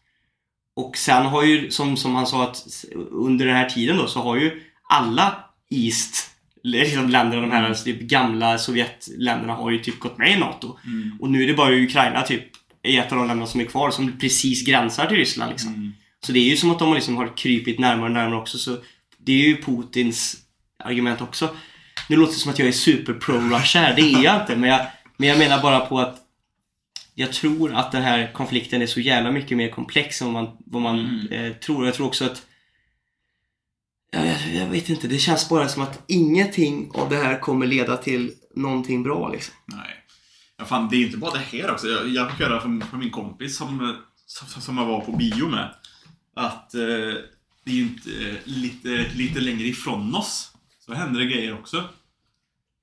Och 0.76 0.97
sen 0.97 1.26
har 1.26 1.42
ju, 1.42 1.71
som, 1.71 1.97
som 1.97 2.14
han 2.14 2.26
sa 2.26 2.45
att 2.45 2.85
under 3.11 3.47
den 3.47 3.56
här 3.56 3.68
tiden 3.68 3.97
då 3.97 4.06
så 4.06 4.21
har 4.21 4.37
ju 4.37 4.62
alla 4.88 5.37
east 5.71 6.30
liksom 6.62 7.09
länderna, 7.09 7.42
de 7.42 7.50
här 7.50 7.75
typ 7.75 8.00
gamla 8.00 8.59
Sovjetländerna 8.59 9.52
har 9.52 9.71
ju 9.71 9.78
typ 9.78 9.99
gått 9.99 10.18
med 10.18 10.33
i 10.33 10.40
NATO. 10.40 10.78
Mm. 10.87 11.18
Och 11.21 11.30
nu 11.30 11.42
är 11.42 11.47
det 11.47 11.54
bara 11.54 11.75
Ukraina 11.75 12.23
typ, 12.23 12.42
är 12.83 13.00
ett 13.00 13.12
av 13.12 13.18
de 13.18 13.26
länderna 13.26 13.47
som 13.47 13.61
är 13.61 13.64
kvar 13.64 13.90
som 13.90 14.18
precis 14.18 14.66
gränsar 14.66 15.06
till 15.06 15.16
Ryssland 15.16 15.50
liksom. 15.50 15.75
Mm. 15.75 15.92
Så 16.26 16.33
det 16.33 16.38
är 16.38 16.50
ju 16.50 16.56
som 16.56 16.71
att 16.71 16.78
de 16.78 16.95
liksom 16.95 17.16
har 17.16 17.37
krypit 17.37 17.78
närmare 17.78 18.06
och 18.06 18.12
närmare 18.12 18.40
också 18.40 18.59
så 18.59 18.76
det 19.18 19.33
är 19.33 19.49
ju 19.49 19.62
Putins 19.62 20.37
argument 20.85 21.21
också. 21.21 21.56
Nu 22.09 22.16
låter 22.16 22.33
det 22.33 22.38
som 22.38 22.50
att 22.50 22.59
jag 22.59 22.68
är 22.68 22.73
super 22.73 23.12
pro-Russia 23.12 23.80
här, 23.80 23.97
det 23.97 24.02
är 24.02 24.23
jag 24.25 24.40
inte 24.40 24.56
men 24.56 24.71
jag, 24.71 24.87
men 25.16 25.28
jag 25.28 25.38
menar 25.38 25.62
bara 25.62 25.80
på 25.80 25.99
att 25.99 26.25
jag 27.18 27.32
tror 27.32 27.75
att 27.75 27.92
den 27.92 28.02
här 28.02 28.32
konflikten 28.32 28.82
är 28.82 28.87
så 28.87 29.00
jävla 29.00 29.30
mycket 29.32 29.56
mer 29.56 29.70
komplex 29.70 30.23
än 30.23 30.32
vad 30.32 30.42
man, 30.44 30.56
vad 30.66 30.82
man 30.82 30.99
Mm. 30.99 31.28
eh, 31.32 31.52
tror. 31.56 31.87
Jag 31.87 31.94
tror 31.94 32.06
också 32.06 32.25
att 32.25 32.46
Ja, 34.11 34.25
jag, 34.26 34.54
jag 34.54 34.66
vet 34.66 34.88
inte, 34.88 35.08
det 35.08 35.18
känns 35.18 35.49
bara 35.49 35.68
som 35.68 35.82
att 35.82 36.02
ingenting 36.06 36.90
av 36.94 37.08
det 37.11 37.16
här 37.16 37.38
kommer 37.40 37.66
leda 37.66 37.96
till 37.96 38.32
någonting 38.54 39.02
bra 39.02 39.28
liksom. 39.28 39.54
Nej. 39.66 40.04
Ja, 40.56 40.64
fan, 40.64 40.88
det 40.88 40.96
är 40.96 41.04
inte 41.06 41.16
bara 41.16 41.32
det 41.32 41.38
här 41.58 41.70
också. 41.70 41.87
Jag, 41.88 42.08
jag 42.08 42.30
fick 42.30 42.40
höra 42.40 42.61
från, 42.61 42.82
från 42.82 43.00
min 43.00 43.11
kompis 43.11 43.56
som, 43.56 43.96
som, 44.26 44.62
som 44.62 44.78
jag 44.78 44.87
var 44.87 45.00
på 45.00 45.12
bio 45.12 45.49
med. 45.49 45.75
Att 46.37 46.75
eh, 46.75 46.80
det 47.64 47.70
är 47.73 47.80
inte 47.80 48.11
eh, 48.28 48.35
lite, 48.44 48.88
lite 49.14 49.40
längre 49.40 49.66
ifrån 49.66 50.14
oss. 50.14 50.52
Så 50.87 50.94
händer 50.94 51.20
det 51.20 51.26
grejer 51.26 51.54
också. 51.58 51.85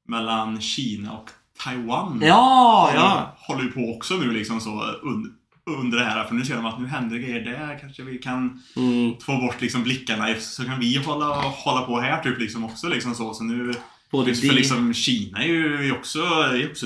Mellan 0.07 0.61
Kina 0.61 1.17
och 1.17 1.29
Taiwan. 1.59 2.21
Ja, 2.25 2.91
ja. 2.95 3.35
Håller 3.37 3.63
ju 3.63 3.71
på 3.71 3.95
också 3.95 4.13
nu 4.13 4.31
liksom 4.31 4.61
så 4.61 4.83
under, 5.01 5.31
under 5.65 5.97
det 5.97 6.05
här. 6.05 6.23
För 6.23 6.35
nu 6.35 6.45
ser 6.45 6.55
de 6.55 6.65
att 6.65 6.79
nu 6.79 6.87
händer 6.87 7.17
grejer 7.17 7.39
där. 7.39 7.79
Kanske 7.81 8.03
vi 8.03 8.17
kan 8.17 8.63
Mm, 8.75 9.19
få 9.19 9.37
bort 9.37 9.61
liksom 9.61 9.83
blickarna. 9.83 10.35
Så 10.39 10.65
kan 10.65 10.79
vi 10.79 10.95
hålla, 10.95 11.25
hålla 11.35 11.81
på 11.81 11.99
här 11.99 12.23
typ 12.23 12.39
liksom 12.39 12.65
också. 12.65 12.87
Liksom 12.87 13.15
så. 13.15 13.33
så 13.33 13.43
nu, 13.43 13.73
både 14.11 14.35
för 14.35 14.53
liksom 14.53 14.93
Kina 14.93 15.43
är 15.43 15.47
ju 15.47 15.91
också, 15.91 16.19
är 16.23 16.71
också 16.71 16.85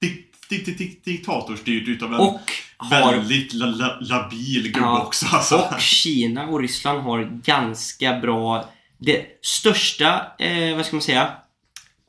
dik, 0.00 0.26
dik, 0.48 0.66
dik, 0.66 0.78
dik, 0.78 1.04
diktatorstyrt 1.04 1.88
utav 1.88 2.14
en 2.14 2.20
och 2.20 2.40
har 2.76 3.12
väldigt 3.12 3.52
la, 3.52 3.66
la, 3.66 3.98
labil 4.00 4.62
gubbe 4.62 4.86
Ja, 4.86 5.02
också. 5.02 5.26
Alltså. 5.32 5.56
Och 5.56 5.80
Kina 5.80 6.46
och 6.46 6.60
Ryssland 6.60 7.00
har 7.00 7.40
ganska 7.44 8.20
bra... 8.20 8.70
Det 9.02 9.26
största, 9.42 10.26
eh, 10.38 10.76
vad 10.76 10.86
ska 10.86 10.96
man 10.96 11.02
säga, 11.02 11.32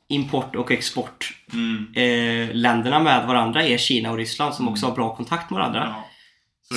import 0.08 0.56
och 0.56 0.70
export 0.70 1.34
Mm, 1.52 1.86
eh, 1.94 2.54
länderna 2.54 2.98
med 3.00 3.26
varandra 3.26 3.62
är 3.64 3.78
Kina 3.78 4.10
och 4.10 4.16
Ryssland 4.16 4.54
som 4.54 4.68
också 4.68 4.86
har 4.86 4.94
bra 4.94 5.16
kontakt 5.16 5.50
med 5.50 5.58
varandra. 5.58 5.86
ja. 5.96 6.08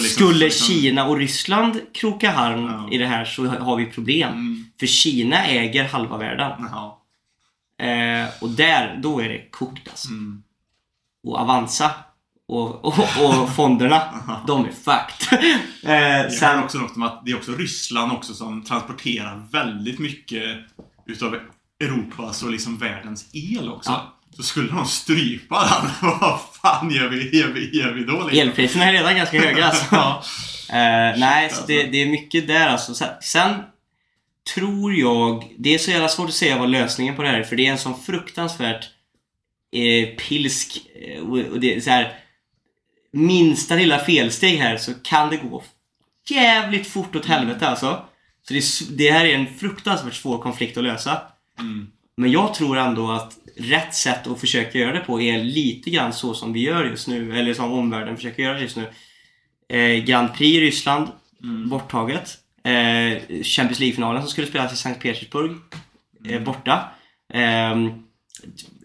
Liksom- 0.02 0.16
Skulle 0.28 0.46
liksom- 0.46 0.68
Kina 0.76 1.06
och 1.08 1.18
Ryssland 1.18 1.82
kroka 1.94 2.34
arm 2.34 2.66
Ja. 2.66 2.90
i 2.92 2.98
det 2.98 3.06
här 3.08 3.26
så 3.26 3.46
har 3.48 3.76
vi 3.78 3.86
problem. 3.86 4.32
Mm, 4.34 4.66
För 4.80 4.88
Kina 4.88 5.46
äger 5.46 5.84
halva 5.88 6.18
världen. 6.18 6.52
ja. 6.72 7.02
Eh, 7.86 8.28
och 8.42 8.50
där, 8.50 9.00
då 9.04 9.20
är 9.20 9.30
det 9.30 9.50
kokt 9.52 9.88
alltså. 9.90 10.08
Mm. 10.10 10.44
Och 11.24 11.40
Avanza 11.40 11.92
och, 12.48 12.86
och, 12.86 12.94
och 12.98 13.50
fonderna, 13.56 14.02
de 14.48 14.66
är 14.66 14.72
fucked. 14.72 15.40
eh, 16.26 16.32
sen, 16.32 16.64
också 16.64 16.78
något 16.78 16.96
om 16.96 17.04
att 17.04 17.26
det 17.26 17.32
är 17.32 17.36
också 17.36 17.52
Ryssland 17.52 18.12
också 18.12 18.34
som 18.34 18.64
transporterar 18.64 19.48
väldigt 19.52 20.00
mycket 20.00 20.44
utav 21.06 21.40
Europas 21.84 22.44
och 22.44 22.52
liksom 22.52 22.78
världens 22.78 23.30
el 23.34 23.70
också. 23.70 23.92
Ja. 23.92 24.14
Så 24.36 24.44
skulle 24.44 24.72
de 24.72 24.86
strypa 24.86 25.56
den, 25.60 26.10
vad 26.22 26.40
fan 26.62 26.92
gör 26.92 27.10
vi, 27.10 27.40
gör 27.40 27.48
vi, 27.48 27.80
gör 27.80 27.94
vi 27.94 28.04
då? 28.04 28.28
Liksom? 28.28 28.40
Elpriserna 28.40 28.86
är 28.86 28.94
redan 28.94 29.16
ganska 29.16 29.42
höga 29.42 29.66
alltså. 29.66 30.24
Eh, 30.70 31.20
nej, 31.20 31.50
så 31.50 31.66
det, 31.68 31.84
det 31.84 32.02
är 32.02 32.06
mycket 32.06 32.48
där 32.48 32.68
alltså. 32.68 32.96
Sen, 32.96 33.10
sen 33.22 33.64
tror 34.54 34.94
jag, 34.94 35.56
det 35.58 35.74
är 35.74 35.78
så 35.78 35.92
jävla 35.92 36.08
svårt 36.08 36.30
att 36.30 36.36
säga 36.36 36.58
vad 36.58 36.70
lösningen 36.70 37.16
på 37.16 37.22
det 37.22 37.28
här 37.28 37.40
är 37.40 37.44
för 37.44 37.56
det 37.56 37.68
är 37.68 37.72
en 37.72 37.78
sån 37.78 38.02
fruktansvärt 38.02 38.90
eh, 39.72 40.08
pilsk 40.08 40.78
eh, 40.96 41.22
och, 41.22 41.60
det 41.60 41.76
är 41.76 41.82
så 41.82 41.90
här 41.90 42.14
minsta 43.14 43.76
lilla 43.76 44.00
felsteg 44.00 44.58
här 44.58 44.78
så 44.78 44.94
kan 44.94 45.30
det 45.30 45.38
gå 45.38 45.64
jävligt 46.30 46.88
fort 46.88 47.16
åt 47.16 47.26
helvete 47.26 47.68
alltså. 47.68 48.06
Så 48.48 48.54
det, 48.54 48.64
det 48.98 49.12
här 49.12 49.26
är 49.26 49.36
en 49.36 49.58
fruktansvärt 49.60 50.14
svår 50.14 50.38
konflikt 50.38 50.78
att 50.78 50.84
lösa. 50.84 51.22
Mm. 51.60 51.88
Men 52.18 52.32
jag 52.32 52.54
tror 52.54 52.78
ändå 52.78 53.12
att 53.12 53.34
rätt 53.58 53.94
sätt 53.94 54.28
att 54.28 54.40
försöka 54.40 54.78
göra 54.80 54.92
det 54.94 55.00
på 55.00 55.22
är 55.22 55.44
lite 55.44 55.90
grann 55.90 56.14
så 56.14 56.34
som 56.34 56.54
vi 56.54 56.60
gör 56.62 56.86
just 56.86 57.08
nu, 57.08 57.40
eller 57.40 57.54
som 57.54 57.72
omvärlden 57.74 58.16
försöker 58.16 58.44
göra 58.44 58.62
just 58.62 58.78
nu. 58.78 58.88
Eh, 59.78 60.04
Grand 60.04 60.34
Prix 60.34 60.58
i 60.58 60.62
Ryssland, 60.62 61.08
Mm. 61.44 61.70
borttaget. 61.70 62.38
Eh, 62.64 63.44
Champions 63.44 63.80
League-finalen 63.80 64.22
som 64.22 64.32
skulle 64.32 64.48
spelas 64.48 64.74
i 64.74 64.76
Sankt 64.78 65.02
Petersburg, 65.02 65.52
eh, 66.30 66.42
borta. 66.42 66.84
Eh, 67.34 67.76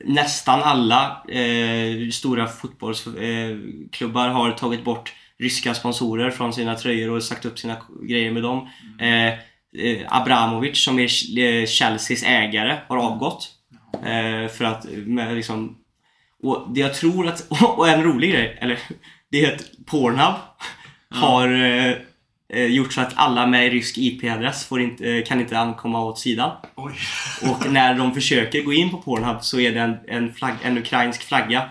nästan 0.05 0.63
alla 0.63 1.23
eh, 1.29 2.11
stora 2.13 2.47
fotbollsklubbar 2.47 4.27
eh, 4.29 4.33
har 4.35 4.53
tagit 4.53 4.85
bort 4.85 5.13
ryska 5.39 5.75
sponsorer 5.75 6.31
från 6.31 6.53
sina 6.53 6.75
tröjor 6.75 7.11
och 7.17 7.23
sagt 7.23 7.45
upp 7.45 7.59
sina 7.59 7.77
grejer 8.03 8.33
med 8.33 8.43
dem. 8.43 8.69
Eh, 9.01 9.27
eh, 9.27 9.39
Abramovic 10.09 10.85
som 10.85 10.99
är 10.99 11.39
eh, 11.39 11.67
Chelseas 11.67 12.23
ägare 12.23 12.79
har 12.89 12.97
avgått. 12.97 13.49
Eh, 13.95 14.49
för 14.49 14.65
att 14.65 14.87
med 15.07 15.35
liksom 15.35 15.77
och 16.43 16.67
det 16.75 16.81
jag 16.81 16.95
tror 16.95 17.27
att, 17.29 17.47
och 17.77 17.89
en 17.89 18.03
rolig 18.03 18.31
grej, 18.31 18.59
eller 18.61 18.79
det 19.31 19.45
är 19.45 19.55
att 19.55 19.87
Pornhub 19.87 20.35
har 21.11 21.49
eh, 21.49 21.95
eh, 22.53 22.67
gjort 22.67 22.93
så 22.93 23.01
att 23.01 23.13
alla 23.15 23.47
med 23.47 23.73
rysk 23.73 23.99
IP-adress 23.99 24.65
får 24.65 24.81
inte, 24.81 25.11
eh, 25.11 25.25
kan 25.25 25.41
inte 25.41 25.59
ankomma 25.59 26.05
åt 26.05 26.19
sidan. 26.19 26.51
Oj. 26.75 26.93
Och 27.51 27.73
när 27.73 27.95
de 27.95 28.15
försöker 28.15 28.63
gå 28.63 28.73
in 28.73 28.91
på 28.91 28.97
Pornhub 28.97 29.43
så 29.43 29.61
är 29.61 29.73
det 29.73 29.81
en, 29.81 29.97
en, 30.09 30.35
flagg, 30.35 30.55
en 30.63 30.79
ukrainsk 30.79 31.23
flagga. 31.23 31.71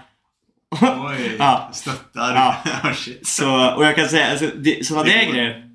Oj. 0.81 1.35
Ja. 1.39 1.69
Stöttar. 1.73 2.35
Ja. 2.35 2.93
Shit. 2.93 3.27
Så, 3.27 3.75
och 3.75 3.85
jag 3.85 3.95
kan 3.95 4.09
säga, 4.09 4.31
alltså, 4.31 4.45
det, 4.55 4.85
sådana 4.85 5.03
där 5.03 5.31
grejer. 5.31 5.68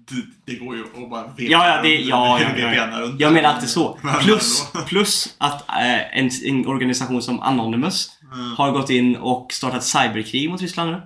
Det, 0.45 0.55
går 0.55 0.77
ju 0.77 0.83
att 1.05 1.11
bara 1.11 1.23
veta 1.23 1.53
Ja, 1.53 1.69
ja, 1.77 1.83
det, 1.83 1.89
ja, 2.01 2.41
ja, 2.41 2.49
ja, 2.57 2.75
ja. 2.75 3.13
Jag 3.19 3.33
menar 3.33 3.55
inte 3.55 3.67
så. 3.67 3.99
Plus, 4.23 4.63
plus 4.89 5.35
att 5.39 5.69
eh, 5.69 6.19
en, 6.19 6.31
en 6.45 6.67
organisation 6.67 7.23
som 7.23 7.41
Anonymous 7.41 8.11
Mm. 8.35 8.57
har 8.57 8.71
gått 8.73 8.91
in 8.91 9.17
och 9.17 9.53
startat 9.53 9.85
cyberkrig 9.85 10.51
mot 10.51 10.61
Ryssland 10.63 10.91
nu. 10.91 11.01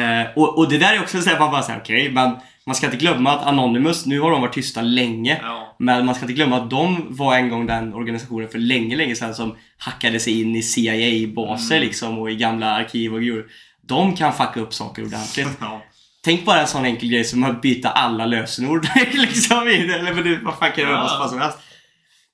Eh, 0.00 0.26
och, 0.36 0.58
och 0.58 0.68
det 0.68 0.78
där 0.78 0.94
är 0.94 1.00
också 1.00 1.22
så 1.22 1.30
här, 1.30 1.38
man 1.38 1.50
bara 1.50 1.62
säger 1.62 1.80
okej, 1.80 2.12
men 2.12 2.36
man 2.66 2.74
ska 2.74 2.86
inte 2.86 2.98
glömma 2.98 3.32
att 3.32 3.46
Anonymous, 3.46 4.06
nu 4.06 4.20
har 4.20 4.30
de 4.30 4.40
varit 4.40 4.52
tysta 4.54 4.82
länge. 4.82 5.38
Ja. 5.42 5.74
Men 5.78 6.06
man 6.06 6.14
ska 6.14 6.24
inte 6.24 6.32
glömma 6.34 6.56
att 6.56 6.70
de 6.70 7.06
var 7.10 7.36
en 7.36 7.48
gång 7.48 7.66
den 7.66 7.94
organisationen 7.94 8.48
för 8.48 8.58
länge, 8.58 8.96
länge 8.96 9.16
sedan 9.16 9.34
som 9.34 9.56
hackade 9.78 10.20
sig 10.20 10.40
in 10.40 10.56
i 10.56 10.62
CIA-baser 10.62 11.76
Mm. 11.76 11.86
liksom 11.88 12.18
och 12.18 12.30
i 12.30 12.36
gamla 12.36 12.70
arkiv 12.70 13.14
och 13.14 13.20
grejer. 13.20 13.44
De 13.86 14.16
kan 14.16 14.32
fucka 14.32 14.60
upp 14.60 14.74
saker 14.74 15.04
ordentligt. 15.04 15.48
Ja. 15.60 15.82
Tänk 16.24 16.44
bara 16.44 16.60
en 16.60 16.66
sån 16.66 16.84
enkel 16.84 17.08
grej 17.08 17.24
som 17.24 17.44
att 17.44 17.62
byta 17.62 17.88
alla 17.90 18.26
lösenord 18.26 18.88
liksom. 19.12 19.58
Eller 19.68 20.44
vad 20.44 20.54
fan 20.58 20.72
kan 20.72 20.84
det 20.84 20.92
vara 20.92 21.06
Ja. 21.10 21.16
vad 21.18 21.30
som 21.30 21.40
helst. 21.40 21.58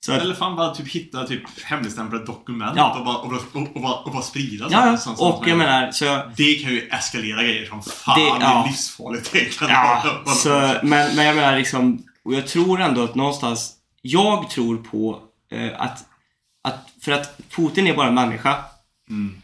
Så 0.06 0.12
att, 0.12 0.22
Eller 0.22 0.34
fan 0.34 0.56
bara 0.56 0.74
typ 0.74 0.88
hitta 0.88 1.26
typ 1.26 1.42
hemligstämplade 1.64 2.24
dokument 2.26 2.72
Ja. 2.76 2.98
och, 2.98 3.04
bara, 3.04 3.16
och, 3.16 3.28
bara, 3.30 3.40
och, 3.74 3.80
bara, 3.82 3.94
och 3.94 4.12
bara 4.12 4.22
sprida 4.22 4.68
ja, 4.70 4.86
ja. 4.86 4.96
sånt- 4.96 5.20
och 5.20 5.48
jag 5.48 5.58
menar, 5.58 5.90
så 5.92 6.04
jag, 6.04 6.22
Det 6.36 6.54
kan 6.54 6.72
ju 6.72 6.88
eskalera 6.88 7.42
grejer 7.42 7.66
som 7.66 7.82
fan. 7.82 8.18
Det- 8.20 8.38
Det, 8.38 8.44
är 8.44 8.66
livsfarligt. 8.66 9.34
Ja, 9.60 10.02
så, 10.34 10.48
men, 10.82 11.16
men 11.16 11.26
jag 11.26 11.36
menar 11.36 11.56
liksom, 11.56 12.02
och 12.24 12.34
jag 12.34 12.46
tror 12.46 12.80
ändå 12.80 13.04
att 13.04 13.14
någonstans, 13.14 13.72
jag 14.02 14.50
tror 14.50 14.76
på 14.76 15.18
eh, 15.52 15.70
att, 15.80 16.04
att, 16.64 16.88
för 17.04 17.12
att 17.12 17.40
Putin 17.56 17.86
är 17.86 17.94
bara 17.96 18.08
en 18.08 18.14
människa, 18.14 18.56
Mm. 19.10 19.42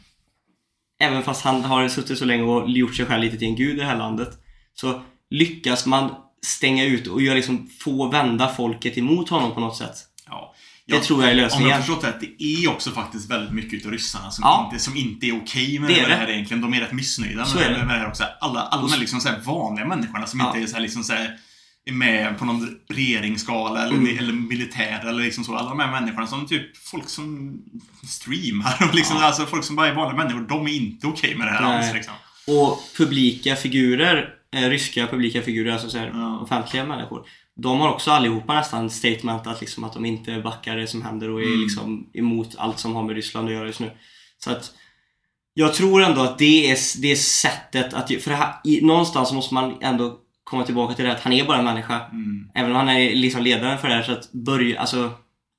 Även 1.01 1.23
fast 1.23 1.43
han 1.45 1.65
har 1.65 1.89
suttit 1.89 2.19
så 2.19 2.25
länge 2.25 2.43
och 2.43 2.71
gjort 2.71 2.95
sig 2.97 3.07
själv 3.07 3.23
lite 3.23 3.37
till 3.39 3.49
en 3.49 3.57
gud 3.57 3.77
i 3.77 3.81
det 3.81 3.87
här 3.87 3.97
landet, 3.99 4.29
så 4.75 5.03
lyckas 5.31 5.87
man 5.87 6.11
stänga 6.47 6.85
ut 6.85 7.07
och 7.07 7.23
göra 7.23 7.35
liksom 7.35 7.69
få 7.81 8.09
vända 8.09 8.49
folket 8.55 8.99
emot 8.99 9.29
honom 9.29 9.55
på 9.55 9.61
något 9.61 9.77
sätt. 9.77 9.97
Ja. 10.27 10.55
Det 10.89 11.01
tror 11.01 11.23
jag 11.23 11.29
är 11.31 11.33
Om 11.35 11.39
jag 11.39 11.45
lösningen. 11.45 11.73
har 11.73 11.79
förstått 11.79 12.05
rätt, 12.05 12.21
det 12.21 12.43
är 12.45 12.71
också 12.71 12.91
faktiskt 12.91 13.31
väldigt 13.31 13.53
mycket 13.53 13.75
utav 13.75 13.93
ryssarna 13.93 14.31
som, 14.31 14.43
Ja. 14.45 14.71
inte, 14.73 14.85
som 14.85 14.97
inte 14.97 15.27
är 15.27 15.37
okej 15.43 15.79
med 15.79 15.91
Det 15.91 16.01
är 16.01 16.09
det 16.09 16.15
här 16.15 16.31
egentligen. 16.31 16.61
De 16.61 16.75
är 16.75 16.81
rätt 16.81 16.93
missnöjda 16.93 17.47
med, 17.55 17.65
är 17.65 17.71
det. 17.71 17.79
med 17.85 17.95
det 17.95 18.01
här 18.01 18.09
också. 18.09 18.25
Alla, 18.41 18.61
alla 18.61 18.97
liksom 18.97 19.21
så 19.21 19.29
här 19.29 19.41
vanliga 19.41 19.87
människorna 19.87 20.27
som 20.27 20.41
Ja. 20.41 20.47
inte 20.47 20.59
är, 20.59 20.67
så 20.75 20.79
liksom 20.79 21.05
så 21.05 21.13
här, 21.13 21.37
är 21.87 21.93
med 21.93 22.39
på 22.39 22.45
någon 22.45 22.79
regeringsskala 22.89 23.83
eller, 23.83 23.97
Mm. 23.97 24.19
eller 24.19 24.33
militär 24.33 25.01
eller 25.09 25.23
liksom 25.25 25.45
så. 25.45 25.55
Alla 25.57 25.69
de 25.69 25.81
här 25.81 26.01
människorna 26.01 26.27
som 26.27 26.47
typ 26.47 26.77
folk 26.77 27.09
som 27.09 27.59
streamar 28.09 28.77
och 28.89 28.95
liksom, 28.95 29.17
Ja. 29.21 29.25
alltså 29.27 29.47
folk 29.47 29.65
som 29.65 29.77
bara 29.77 29.89
är 29.89 29.95
vanliga 29.95 30.17
människor. 30.25 30.41
De 30.49 30.67
är 30.67 30.73
inte 30.73 31.07
okej 31.07 31.35
med 31.35 31.47
det 31.47 31.51
här 31.51 31.63
Nej. 31.63 31.79
alls 31.79 31.95
liksom. 31.95 32.15
Och 32.47 32.79
publika 32.97 33.57
figurer, 33.57 34.35
eh, 34.57 34.69
ryska 34.69 35.07
publika 35.07 35.43
figurer, 35.43 35.73
alltså 35.73 35.91
så 35.91 35.99
här, 35.99 36.11
Ja. 36.15 36.39
offentliga 36.41 36.85
människor. 36.85 37.27
De 37.57 37.81
har 37.81 37.89
också 37.93 38.11
allihopa 38.11 38.55
nästan 38.55 38.91
statementat 38.91 39.61
liksom 39.61 39.85
att 39.85 39.93
de 39.93 40.05
inte 40.05 40.41
backar 40.41 40.77
det 40.77 40.87
som 40.87 41.03
händer 41.03 41.31
och 41.31 41.41
är 41.41 41.47
Mm. 41.47 41.61
liksom 41.61 42.07
emot 42.15 42.55
allt 42.59 42.79
som 42.79 42.95
har 42.95 43.03
med 43.03 43.17
Ryssland 43.17 43.49
att 43.49 43.55
göra 43.55 43.67
just 43.67 43.81
nu. 43.81 43.91
Så 44.39 44.51
att 44.51 44.73
jag 45.55 45.75
tror 45.75 46.03
ändå 46.03 46.21
att 46.21 46.39
det 46.39 46.71
är, 46.71 46.79
det 47.03 47.13
är 47.13 47.17
sättet 47.17 47.95
att... 47.95 48.09
För 48.23 48.31
det 48.31 48.37
här, 48.37 48.55
i, 48.65 48.81
någonstans 48.81 49.33
måste 49.33 49.55
man 49.55 49.75
ändå 49.83 50.19
komma 50.47 50.63
tillbaka 50.65 50.95
till 50.95 51.05
det 51.05 51.13
att 51.13 51.21
han 51.21 51.33
är 51.33 51.45
bara 51.45 51.59
en 51.59 51.65
människa. 51.65 52.01
Mm. 52.13 52.49
Även 52.55 52.71
om 52.71 52.77
han 52.77 52.89
är 52.89 53.15
liksom 53.15 53.43
ledaren 53.43 53.79
för 53.79 53.89
det 53.89 53.95
här 53.95 54.03
så 54.03 54.13
att 54.13 54.33
börja, 54.33 54.81
alltså 54.81 55.11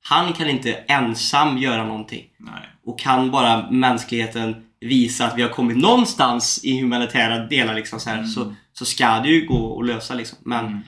han 0.04 0.32
kan 0.32 0.48
inte 0.50 0.72
ensam 0.72 1.58
göra 1.58 1.84
någonting. 1.84 2.24
Nej. 2.38 2.68
Och 2.86 2.98
kan 2.98 3.30
bara 3.30 3.70
mänskligheten 3.70 4.56
visa 4.80 5.26
att 5.26 5.38
vi 5.38 5.42
har 5.42 5.48
kommit 5.48 5.76
någonstans 5.76 6.60
i 6.64 6.80
humanitära 6.80 7.46
delar 7.46 7.74
liksom 7.74 8.00
så, 8.00 8.10
här, 8.10 8.16
Mm. 8.18 8.28
så, 8.28 8.54
så 8.72 8.84
ska 8.84 9.08
det 9.20 9.28
ju 9.28 9.46
gå 9.46 9.80
att 9.80 9.86
lösa 9.86 10.14
liksom. 10.14 10.38
Men 10.44 10.64
Mm. 10.66 10.78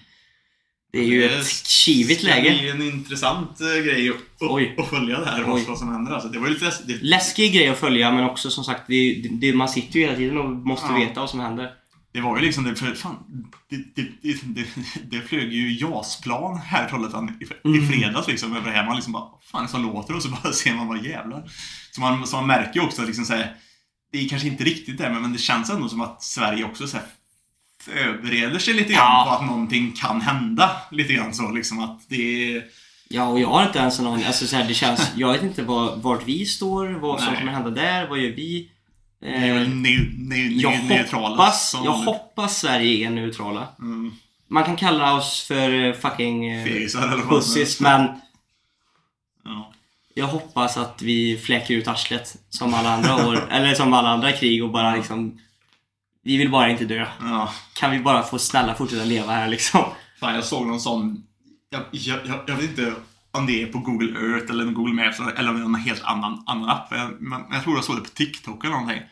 det 0.92 0.98
är 0.98 1.04
ju 1.04 1.20
Det 1.20 1.34
ett 1.38 1.66
kivigt 1.66 2.22
läge. 2.22 2.50
Det 2.50 2.68
är 2.68 2.74
en 2.74 2.82
intressant 2.82 3.60
eh, 3.60 3.82
grej 3.84 4.08
att, 4.10 4.78
att, 4.80 4.88
följa 4.88 5.20
det 5.20 5.26
här 5.26 5.50
och 5.50 5.60
vad 5.60 5.78
som 5.78 5.92
händer. 5.92 6.12
Alltså, 6.12 6.28
det 6.28 6.38
var 6.38 6.46
ju 6.46 6.52
lite 6.52 6.64
läskigt. 6.64 7.02
Läskig 7.02 7.52
grej 7.54 7.68
att 7.68 7.78
följa 7.78 8.10
men 8.12 8.24
också 8.24 8.50
som 8.50 8.64
sagt, 8.64 8.82
det, 8.86 9.22
det, 9.30 9.52
man 9.52 9.68
sitter 9.68 9.98
ju 9.98 10.04
hela 10.04 10.16
tiden 10.16 10.38
och 10.38 10.50
måste 10.50 10.86
Ja. 10.92 10.98
veta 10.98 11.20
vad 11.20 11.30
som 11.30 11.40
händer. 11.40 11.70
Det 12.12 12.20
var 12.20 12.36
ju 12.38 12.42
liksom 12.44 12.64
det, 12.64 12.76
för 12.76 12.94
fan, 12.94 13.16
det, 13.70 13.76
det, 13.94 14.08
det, 14.22 14.66
det, 15.10 15.20
flög 15.20 15.52
ju 15.52 15.78
JAS-plan 15.78 16.56
här 16.58 16.86
i 16.86 16.88
Trollhättan 16.90 17.36
i, 17.40 17.44
i 17.68 17.78
Mm. 17.78 17.88
fredags 17.88 18.28
liksom 18.28 18.56
över 18.56 18.70
det 18.70 18.76
här. 18.76 18.86
Man 18.86 18.94
liksom 18.96 19.12
bara, 19.12 19.22
vad 19.22 19.42
fan 19.42 19.62
det 19.62 19.68
som 19.68 19.82
låter? 19.82 20.16
Och 20.16 20.22
så 20.22 20.28
bara 20.28 20.52
ser 20.52 20.74
man 20.74 20.88
bara 20.88 20.98
jävlar. 21.00 21.50
Så 21.92 22.00
man, 22.00 22.26
så 22.26 22.36
man 22.36 22.46
märker 22.46 22.80
ju 22.80 22.86
också 22.86 23.02
att 23.02 23.08
liksom 23.08 23.24
så 23.24 23.34
här, 23.34 23.54
det 24.12 24.24
är 24.24 24.28
kanske 24.28 24.48
inte 24.48 24.64
riktigt 24.64 24.98
det, 24.98 25.10
men, 25.10 25.32
det 25.32 25.38
känns 25.38 25.70
ändå 25.70 25.88
som 25.88 26.00
att 26.00 26.22
Sverige 26.22 26.64
också 26.64 26.86
så 26.86 26.96
här 26.96 27.06
förbereder 27.82 28.58
sig 28.58 28.74
lite 28.74 28.92
grann 28.92 29.02
Ja. 29.02 29.24
på 29.28 29.34
att 29.44 29.50
någonting 29.50 29.92
kan 29.92 30.20
hända. 30.20 30.70
Lite 30.90 31.12
grann 31.12 31.34
så 31.34 31.50
liksom 31.50 31.78
att 31.78 32.08
det 32.08 32.54
är... 32.56 32.64
Ja, 33.08 33.24
och 33.24 33.40
jag 33.40 33.48
har 33.48 33.66
inte 33.66 33.78
ens 33.78 33.98
en 34.00 34.06
aning. 34.06 34.24
Alltså, 34.24 34.46
så 34.46 34.56
här, 34.56 34.68
det 34.68 34.74
känns, 34.74 35.12
jag 35.16 35.32
vet 35.32 35.42
inte 35.42 35.62
var, 35.62 35.96
vart 35.96 36.22
vi 36.26 36.46
står, 36.46 36.86
vad 36.88 37.20
som 37.22 37.34
kommer 37.36 37.52
hända 37.52 37.70
där, 37.70 38.08
vad 38.08 38.18
gör 38.18 38.30
vi? 38.30 38.70
Det 39.20 39.26
är 39.28 39.54
väl 39.54 39.62
Eh, 39.62 39.68
neu, 39.68 40.12
neu, 40.18 40.48
jag, 40.52 40.72
neu, 40.72 40.82
neutrala 40.88 41.28
hoppas, 41.28 41.74
jag 41.84 41.92
hoppas 41.92 42.58
Sverige 42.58 43.06
är 43.06 43.10
neutrala. 43.10 43.68
Mm, 43.78 44.12
Man 44.48 44.64
kan 44.64 44.76
kalla 44.76 45.14
oss 45.14 45.40
för 45.48 45.84
eh, 45.84 45.92
fucking 45.94 46.48
eh, 46.48 46.66
helst. 46.66 47.80
men 47.80 48.20
Ja. 49.44 49.72
Jag 50.14 50.26
hoppas 50.26 50.76
att 50.76 51.02
vi 51.02 51.38
fläker 51.38 51.74
ut 51.74 51.88
arslet 51.88 52.36
som 52.48 52.74
alla 52.74 52.90
andra 52.90 53.26
år, 53.26 53.48
eller 53.50 53.74
som 53.74 53.92
alla 53.92 54.08
andra 54.08 54.32
krig 54.32 54.64
och 54.64 54.70
bara 54.70 54.96
liksom 54.96 55.40
Vi 56.22 56.36
vill 56.36 56.50
bara 56.50 56.70
inte 56.70 56.84
dö. 56.84 57.06
Ja. 57.20 57.52
Kan 57.74 57.90
vi 57.90 57.98
bara 57.98 58.22
få 58.22 58.38
snälla 58.38 58.74
fortsätta 58.74 59.04
leva 59.04 59.32
här 59.32 59.48
liksom? 59.48 59.84
Fan, 60.20 60.34
jag 60.34 60.44
såg 60.44 60.66
någon 60.66 60.80
sån... 60.80 61.26
Jag, 61.70 61.82
jag, 61.90 62.18
jag, 62.26 62.40
jag 62.46 62.56
vet 62.56 62.70
inte 62.70 62.94
om 63.32 63.46
det 63.46 63.62
är 63.62 63.66
på 63.66 63.78
Google 63.78 64.20
Earth 64.20 64.52
eller 64.52 64.64
Google 64.64 65.04
Maps 65.04 65.20
eller 65.20 65.50
om 65.50 65.56
det 65.56 65.62
är 65.62 65.68
någon 65.68 65.74
helt 65.74 66.04
annan, 66.04 66.42
annan 66.46 66.68
app. 66.68 66.88
Jag, 66.90 67.20
men 67.20 67.42
jag 67.50 67.62
tror 67.62 67.74
jag 67.74 67.84
såg 67.84 67.96
det 67.96 68.02
på 68.02 68.08
TikTok 68.08 68.64
eller 68.64 68.74
någonting. 68.74 69.02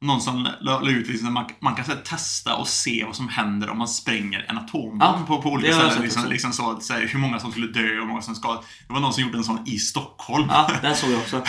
Någon 0.00 0.20
som 0.20 0.48
la, 0.60 0.90
ut 0.90 1.08
liksom, 1.08 1.34
man, 1.34 1.44
man 1.60 1.74
kan 1.74 1.84
så 1.84 1.92
här, 1.92 2.00
testa 2.00 2.56
och 2.56 2.68
se 2.68 3.04
vad 3.04 3.16
som 3.16 3.28
händer 3.28 3.70
om 3.70 3.78
man 3.78 3.88
spränger 3.88 4.46
en 4.48 4.58
atombomb 4.58 5.02
Ja, 5.02 5.24
på, 5.26 5.42
på 5.42 5.48
olika 5.48 5.72
ställen. 5.72 6.02
Liksom, 6.02 6.28
liksom 6.28 6.52
så, 6.52 6.80
så 6.80 6.92
här, 6.92 7.06
hur 7.06 7.18
många 7.18 7.38
som 7.38 7.50
skulle 7.50 7.66
dö 7.66 7.80
och 7.80 8.00
hur 8.00 8.06
många 8.06 8.22
som 8.22 8.34
ska... 8.34 8.52
Det 8.86 8.92
var 8.92 9.00
någon 9.00 9.12
som 9.12 9.22
gjorde 9.22 9.38
en 9.38 9.44
sån 9.44 9.68
i 9.68 9.78
Stockholm. 9.78 10.46
Ja, 10.50 10.70
den 10.82 10.96
såg 10.96 11.10
jag 11.10 11.18
också. 11.18 11.42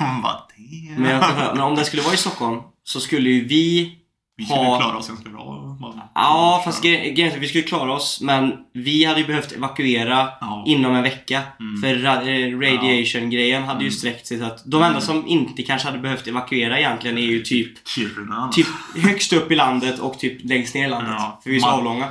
man 0.00 0.22
bara, 0.22 0.32
damn. 0.32 1.02
Men, 1.02 1.10
jag, 1.10 1.56
men 1.56 1.60
om 1.60 1.74
det 1.74 1.84
skulle 1.84 2.02
vara 2.02 2.14
i 2.14 2.16
Stockholm 2.16 2.60
så 2.84 3.00
skulle 3.00 3.30
ju 3.30 3.44
vi 3.44 3.98
Vi 4.42 4.46
skulle 4.46 4.66
ha- 4.68 4.80
klara 4.80 4.96
oss 4.96 5.08
ganska 5.08 5.28
bra. 5.30 5.76
Man- 5.80 6.00
Ja, 6.14 6.62
fast 6.64 6.84
gre- 6.84 7.12
grejen 7.14 7.32
är 7.32 7.36
att 7.36 7.42
vi 7.42 7.48
skulle 7.48 7.64
klara 7.64 7.92
oss 7.92 8.20
men 8.20 8.52
vi 8.72 9.04
hade 9.04 9.20
ju 9.20 9.26
behövt 9.26 9.52
evakuera 9.52 10.28
Ja. 10.40 10.64
inom 10.66 10.94
en 10.94 11.02
vecka. 11.02 11.42
Mm. 11.60 11.82
För 11.82 12.06
eh, 12.28 12.58
radiation-grejen 12.60 13.62
hade 13.62 13.80
ju 13.80 13.86
Mm. 13.88 13.92
sträckt 13.98 14.26
sig 14.26 14.38
så 14.38 14.44
att 14.44 14.62
de 14.64 14.82
enda 14.82 15.00
som 15.00 15.26
inte 15.26 15.62
kanske 15.62 15.88
hade 15.88 15.98
behövt 16.00 16.26
evakuera 16.26 16.78
egentligen 16.78 17.18
är 17.18 17.22
ju 17.22 17.42
typ 17.42 17.88
Kiruna. 17.88 18.48
Typ 18.52 18.66
högst 18.96 19.32
upp 19.32 19.50
i 19.50 19.54
landet 19.54 19.98
och 19.98 20.18
typ 20.18 20.38
längst 20.44 20.74
ner 20.74 20.86
i 20.86 20.90
landet. 20.90 21.14
Ja. 21.18 21.40
För 21.42 21.50
vi 21.50 21.56
är 21.56 21.60
så 21.60 21.68
avlånga. 21.68 22.08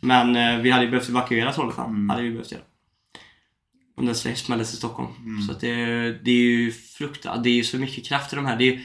Men 0.00 0.36
eh, 0.36 0.56
vi 0.58 0.70
hade 0.70 0.84
ju 0.84 0.90
behövt 0.90 1.08
evakuera 1.08 1.52
Trollhättan. 1.52 1.90
Mm. 1.90 2.10
Hade 2.10 2.22
vi 2.22 2.30
behövt 2.30 2.52
göra. 2.52 2.62
Om 3.98 4.06
det 4.06 4.14
smälldes 4.14 4.72
i 4.74 4.76
Stockholm. 4.76 5.08
Mm. 5.24 5.42
Så 5.42 5.52
att 5.52 5.60
det, 5.60 5.74
det 6.24 6.30
är 6.30 6.34
ju 6.50 6.72
fruktansvärt. 6.72 7.44
Det 7.44 7.50
är 7.50 7.54
ju 7.54 7.64
så 7.64 7.76
mycket 7.76 8.06
kraft 8.08 8.32
i 8.32 8.36
de 8.36 8.46
här. 8.46 8.56
Det 8.56 8.68
är 8.68 8.80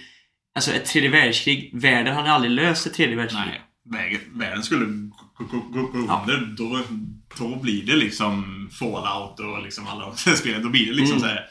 alltså 0.56 0.72
ett 0.72 0.86
tredje 0.86 1.10
världskrig. 1.10 1.70
Världen 1.74 2.16
hade 2.16 2.32
aldrig 2.32 2.52
löst 2.52 2.86
ett 2.88 2.94
tredje 2.94 3.16
världskrig. 3.16 3.44
Nej, 3.46 3.62
vägen, 3.84 4.22
världen 4.34 4.64
skulle 4.64 4.86
gå, 4.86 5.44
gå 5.70 6.06
Ja. 6.08 6.26
under. 6.28 6.56
Då, 6.58 6.80
då 7.40 7.56
blir 7.56 7.86
det 7.86 7.96
liksom 7.96 8.70
Fallout 8.80 9.40
och 9.40 9.64
liksom 9.64 9.88
alla 9.88 10.06
de 10.26 10.36
spelen. 10.36 10.64
Då 10.64 10.70
blir 10.70 10.86
det 10.86 10.94
liksom 10.94 11.18
Mm. 11.18 11.30
så 11.30 11.36
här, 11.36 11.46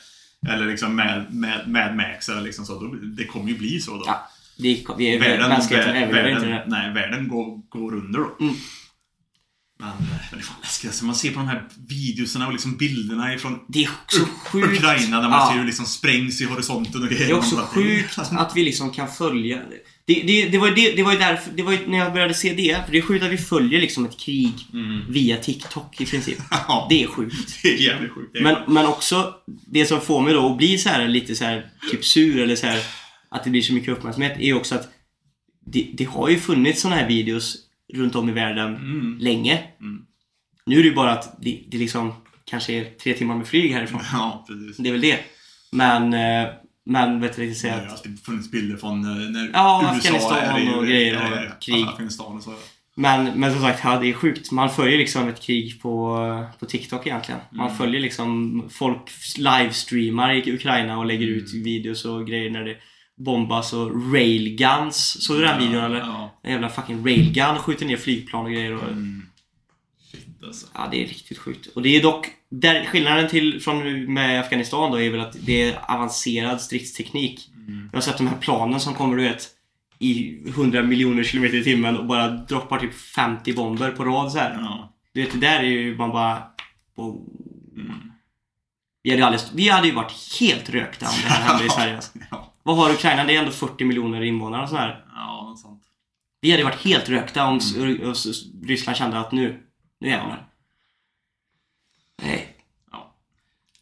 Eller 0.48 0.66
liksom 0.66 0.96
med, 0.96 1.26
med, 1.34 1.68
med 1.68 1.96
Max 1.96 2.28
eller 2.28 2.40
liksom 2.42 2.64
så. 2.66 2.80
Då, 2.80 2.86
det 3.16 3.24
kommer 3.24 3.48
ju 3.48 3.58
bli 3.58 3.80
så 3.80 3.90
då. 3.90 4.02
Ja, 4.06 4.28
Vi, 4.58 4.86
vi, 4.98 5.18
mänskligheten 5.18 5.94
vär- 5.94 6.02
överlever 6.02 6.30
inte 6.30 6.42
det. 6.44 6.50
världen, 6.50 6.68
nej, 6.70 6.92
världen 6.92 7.28
går, 7.28 7.56
går 7.68 7.94
under 7.94 8.18
då. 8.18 8.36
Mm. 8.40 8.54
Men 9.80 9.90
det 10.30 10.36
är 10.36 10.40
fan 10.42 10.56
läskigt. 10.62 10.90
Alltså, 10.90 11.04
man 11.04 11.14
ser 11.14 11.30
på 11.30 11.38
de 11.38 11.48
här 11.48 11.68
videorna 11.88 12.46
och 12.46 12.52
liksom 12.52 12.76
bilderna 12.76 13.34
ifrån 13.34 13.58
Det 13.68 13.84
är 13.84 13.90
så 14.06 14.24
sjukt. 14.26 14.66
Ukraina 14.78 15.20
där 15.20 15.28
man 15.28 15.38
Ja. 15.38 15.46
ser 15.46 15.52
hur 15.54 15.60
det 15.60 15.66
liksom 15.66 15.86
sprängs 15.86 16.40
i 16.40 16.44
horisonten 16.44 17.02
och 17.02 17.08
grejer. 17.08 17.26
Det 17.26 17.32
är 17.32 17.36
också 17.36 17.56
sjukt 17.56 18.18
att 18.18 18.52
vi 18.56 18.64
liksom 18.64 18.90
kan 18.90 19.08
följa 19.08 19.56
det. 19.56 20.22
Det, 20.22 20.48
det, 20.52 20.58
var, 20.58 20.70
det, 20.70 20.92
det 20.92 21.02
var 21.02 21.12
ju 21.12 21.18
därför, 21.18 21.50
det 21.56 21.62
var 21.62 21.72
ju 21.72 21.86
när 21.86 21.98
jag 21.98 22.12
började 22.12 22.34
se 22.34 22.54
det, 22.54 22.84
för 22.86 22.92
det 22.92 22.98
är 22.98 23.02
sjukt 23.02 23.24
att 23.24 23.30
vi 23.30 23.38
följer 23.38 23.80
liksom 23.80 24.04
ett 24.04 24.18
krig 24.20 24.52
Mm. 24.72 25.12
via 25.12 25.36
TikTok 25.36 26.00
i 26.00 26.06
princip. 26.06 26.38
Ja, 26.50 26.86
Det 26.90 27.02
är 27.02 27.06
sjukt. 27.06 27.36
det 27.62 27.68
är 27.74 27.78
jävligt 27.78 28.12
sjukt. 28.12 28.36
Är 28.36 28.40
Men, 28.42 28.56
men 28.68 28.86
också 28.86 29.34
det 29.66 29.86
som 29.86 30.00
får 30.00 30.22
mig 30.22 30.32
då 30.32 30.50
att 30.50 30.56
bli 30.58 30.78
så 30.78 30.88
här 30.88 31.08
lite 31.08 31.34
så 31.36 31.44
här 31.44 31.66
typ 31.90 32.04
sur 32.04 32.40
eller 32.42 32.56
så 32.56 32.66
här 32.66 32.80
att 33.30 33.44
det 33.44 33.50
blir 33.50 33.62
så 33.62 33.72
mycket 33.72 33.88
uppmärksamhet 33.98 34.36
är 34.40 34.54
också 34.54 34.74
att 34.74 34.88
det, 35.66 35.90
det 35.94 36.04
har 36.04 36.28
ju 36.28 36.38
funnits 36.40 36.80
såna 36.82 36.96
här 36.96 37.08
videos 37.08 37.56
runt 37.94 38.14
om 38.14 38.28
i 38.28 38.32
världen 38.32 38.76
Mm. 38.76 39.18
länge. 39.20 39.58
Mm. 39.80 40.02
Nu 40.66 40.78
är 40.78 40.82
det 40.82 40.88
ju 40.88 40.94
bara 40.94 41.12
att 41.12 41.36
det, 41.42 41.62
det 41.68 41.78
liksom 41.78 42.12
kanske 42.44 42.72
är 42.72 42.84
tre 42.84 43.14
timmar 43.14 43.36
med 43.36 43.46
flyg 43.46 43.72
härifrån. 43.72 44.00
Ja, 44.12 44.44
precis. 44.48 44.76
Det 44.76 44.88
är 44.88 44.92
väl 44.92 45.00
det. 45.00 45.18
Men, 45.72 46.14
eh, 46.14 46.50
men 46.84 47.20
vet 47.20 47.36
du 47.36 47.46
Det 47.46 47.54
säga 47.54 47.72
har 47.74 47.80
ju 47.80 47.86
att 47.86 47.92
alltid 47.92 48.20
funnits 48.24 48.50
bilder 48.50 48.76
från 48.76 49.04
eh, 49.04 49.30
när 49.30 49.50
Ja, 49.52 49.80
USA 49.82 49.96
Afghanistan 49.96 50.38
är 50.38 50.58
i- 50.60 50.74
och 50.78 50.86
grejer 50.86 51.16
och 51.16 51.36
är- 51.38 51.60
krig. 51.60 51.84
Afghanistan 51.84 52.36
och 52.36 52.42
så. 52.42 52.54
Men, 52.94 53.24
men 53.40 53.52
som 53.52 53.60
sagt, 53.62 53.80
ja, 53.84 53.98
det 54.00 54.08
är 54.08 54.12
sjukt. 54.12 54.50
Man 54.52 54.70
följer 54.70 54.98
liksom 54.98 55.28
ett 55.28 55.40
krig 55.42 55.82
på, 55.82 56.16
på 56.60 56.66
TikTok 56.66 57.06
egentligen. 57.06 57.40
Man 57.50 57.66
Mm. 57.66 57.78
följer 57.78 58.00
liksom 58.00 58.62
folk 58.70 59.10
livestreamar 59.38 60.32
i 60.32 60.52
Ukraina 60.54 60.98
och 60.98 61.06
lägger 61.06 61.26
ut 61.26 61.52
Mm. 61.52 61.64
videos 61.64 62.04
och 62.04 62.26
grejer 62.26 62.50
när 62.50 62.64
det 62.64 62.76
bombas 63.24 63.72
och 63.72 64.12
railguns. 64.12 65.24
Såg 65.26 65.36
du 65.36 65.42
den 65.42 65.58
videon 65.58 65.84
eller? 65.84 65.98
Ja. 65.98 66.40
En 66.42 66.52
jävla 66.52 66.68
fucking 66.68 67.06
railgun 67.06 67.58
skjuter 67.58 67.86
ner 67.86 67.96
flygplan 67.96 68.44
och 68.44 68.52
grejer. 68.52 68.74
Och, 68.74 68.82
Mm. 68.82 69.22
Shit 70.12 70.26
alltså. 70.44 70.66
Ja, 70.74 70.88
det 70.90 71.02
är 71.04 71.06
riktigt 71.08 71.38
sjukt. 71.38 71.66
Och 71.66 71.82
det 71.82 71.96
är 71.96 72.02
dock, 72.02 72.26
där, 72.48 72.84
skillnaden 72.84 73.28
till 73.28 73.60
från 73.60 74.12
med 74.14 74.40
Afghanistan 74.40 74.90
då 74.90 75.00
är 75.00 75.10
väl 75.10 75.20
att 75.20 75.36
det 75.40 75.62
är 75.62 75.78
avancerad 75.94 76.60
stridsteknik. 76.60 77.50
Mm. 77.56 77.88
Jag 77.92 77.96
har 77.96 78.02
sett 78.02 78.16
de 78.18 78.26
här 78.26 78.36
planen 78.40 78.80
som 78.80 78.94
kommer 78.94 79.16
du 79.16 79.22
vet 79.22 79.48
i 79.98 80.38
100 80.48 80.82
miljoner 80.82 81.22
kilometer 81.22 81.56
i 81.56 81.64
timmen 81.64 81.96
och 81.96 82.06
bara 82.06 82.28
droppar 82.28 82.78
typ 82.78 82.94
50 82.94 83.52
bomber 83.52 83.90
på 83.90 84.04
rad 84.04 84.32
så 84.32 84.38
här. 84.38 84.56
Ja. 84.60 84.92
Du 85.12 85.20
vet, 85.22 85.32
det 85.32 85.38
där 85.38 85.58
är 85.60 85.64
ju 85.64 85.96
man 85.96 86.10
bara... 86.10 86.42
Wow. 86.96 87.28
Mm. 87.76 87.92
Vi 89.02 89.10
hade, 89.10 89.26
aldrig, 89.26 89.42
vi 89.54 89.68
hade 89.68 89.86
ju 89.86 89.94
varit 89.94 90.12
helt 90.40 90.70
rökta 90.70 91.06
om 91.06 91.12
det 91.22 91.28
här 91.28 91.48
hände 91.48 91.64
i 91.64 91.68
Sverige. 91.76 91.94
Alltså. 91.94 92.18
Ja, 92.30 92.52
Vad 92.62 92.76
har 92.76 92.90
Ukraina? 92.90 93.24
Det 93.24 93.34
är 93.36 93.38
ändå 93.38 93.50
40 93.52 93.84
miljoner 93.84 94.22
invånare 94.22 94.62
och 94.62 94.68
sådär. 94.68 95.04
ja 95.14 95.42
något 95.48 95.58
sånt. 95.60 95.82
Vi 96.40 96.50
hade 96.50 96.64
varit 96.64 96.84
helt 96.84 97.08
rökta 97.08 97.46
om 97.46 97.56
s- 97.56 98.44
Ryssland 98.64 98.96
kände 98.96 99.18
att 99.20 99.32
nu, 99.32 99.62
nu 100.00 100.08
jävlar. 100.08 100.46
Nej. 102.22 102.56
Ja. 102.92 103.14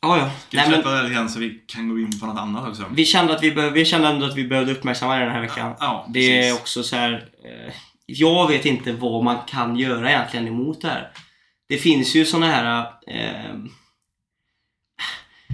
Ja, 0.00 0.18
ja. 0.18 0.30
Ska 0.48 0.56
vi 0.60 0.66
släppa 0.74 0.90
det 1.02 1.10
grann 1.10 1.28
så 1.30 1.38
vi 1.40 1.64
kan 1.66 1.88
gå 1.88 1.98
in 1.98 2.20
på 2.20 2.26
något 2.26 2.38
annat 2.38 2.68
också? 2.68 2.84
vi 2.92 3.04
kände 3.04 3.34
att 3.34 3.42
vi, 3.42 3.50
behöv, 3.52 3.72
vi 3.72 3.84
kände 3.84 4.08
ändå 4.08 4.26
att 4.26 4.36
vi 4.36 4.48
behövde 4.48 4.72
uppmärksamma 4.72 5.14
det 5.16 5.24
den 5.24 5.32
här 5.32 5.40
veckan. 5.40 5.74
Ja, 5.80 6.06
Det 6.08 6.48
är 6.48 6.54
också 6.54 6.82
så 6.82 6.96
här. 6.96 7.28
Eh, 7.44 7.74
jag 8.06 8.48
vet 8.48 8.64
inte 8.66 8.92
vad 8.92 9.24
man 9.24 9.38
kan 9.46 9.76
göra 9.76 10.10
egentligen 10.10 10.48
emot 10.48 10.80
det 10.80 10.88
här. 10.88 11.12
Det 11.68 11.78
finns 11.78 12.14
ju 12.14 12.24
såna 12.24 12.46
här... 12.46 12.80
Eh, 13.06 13.54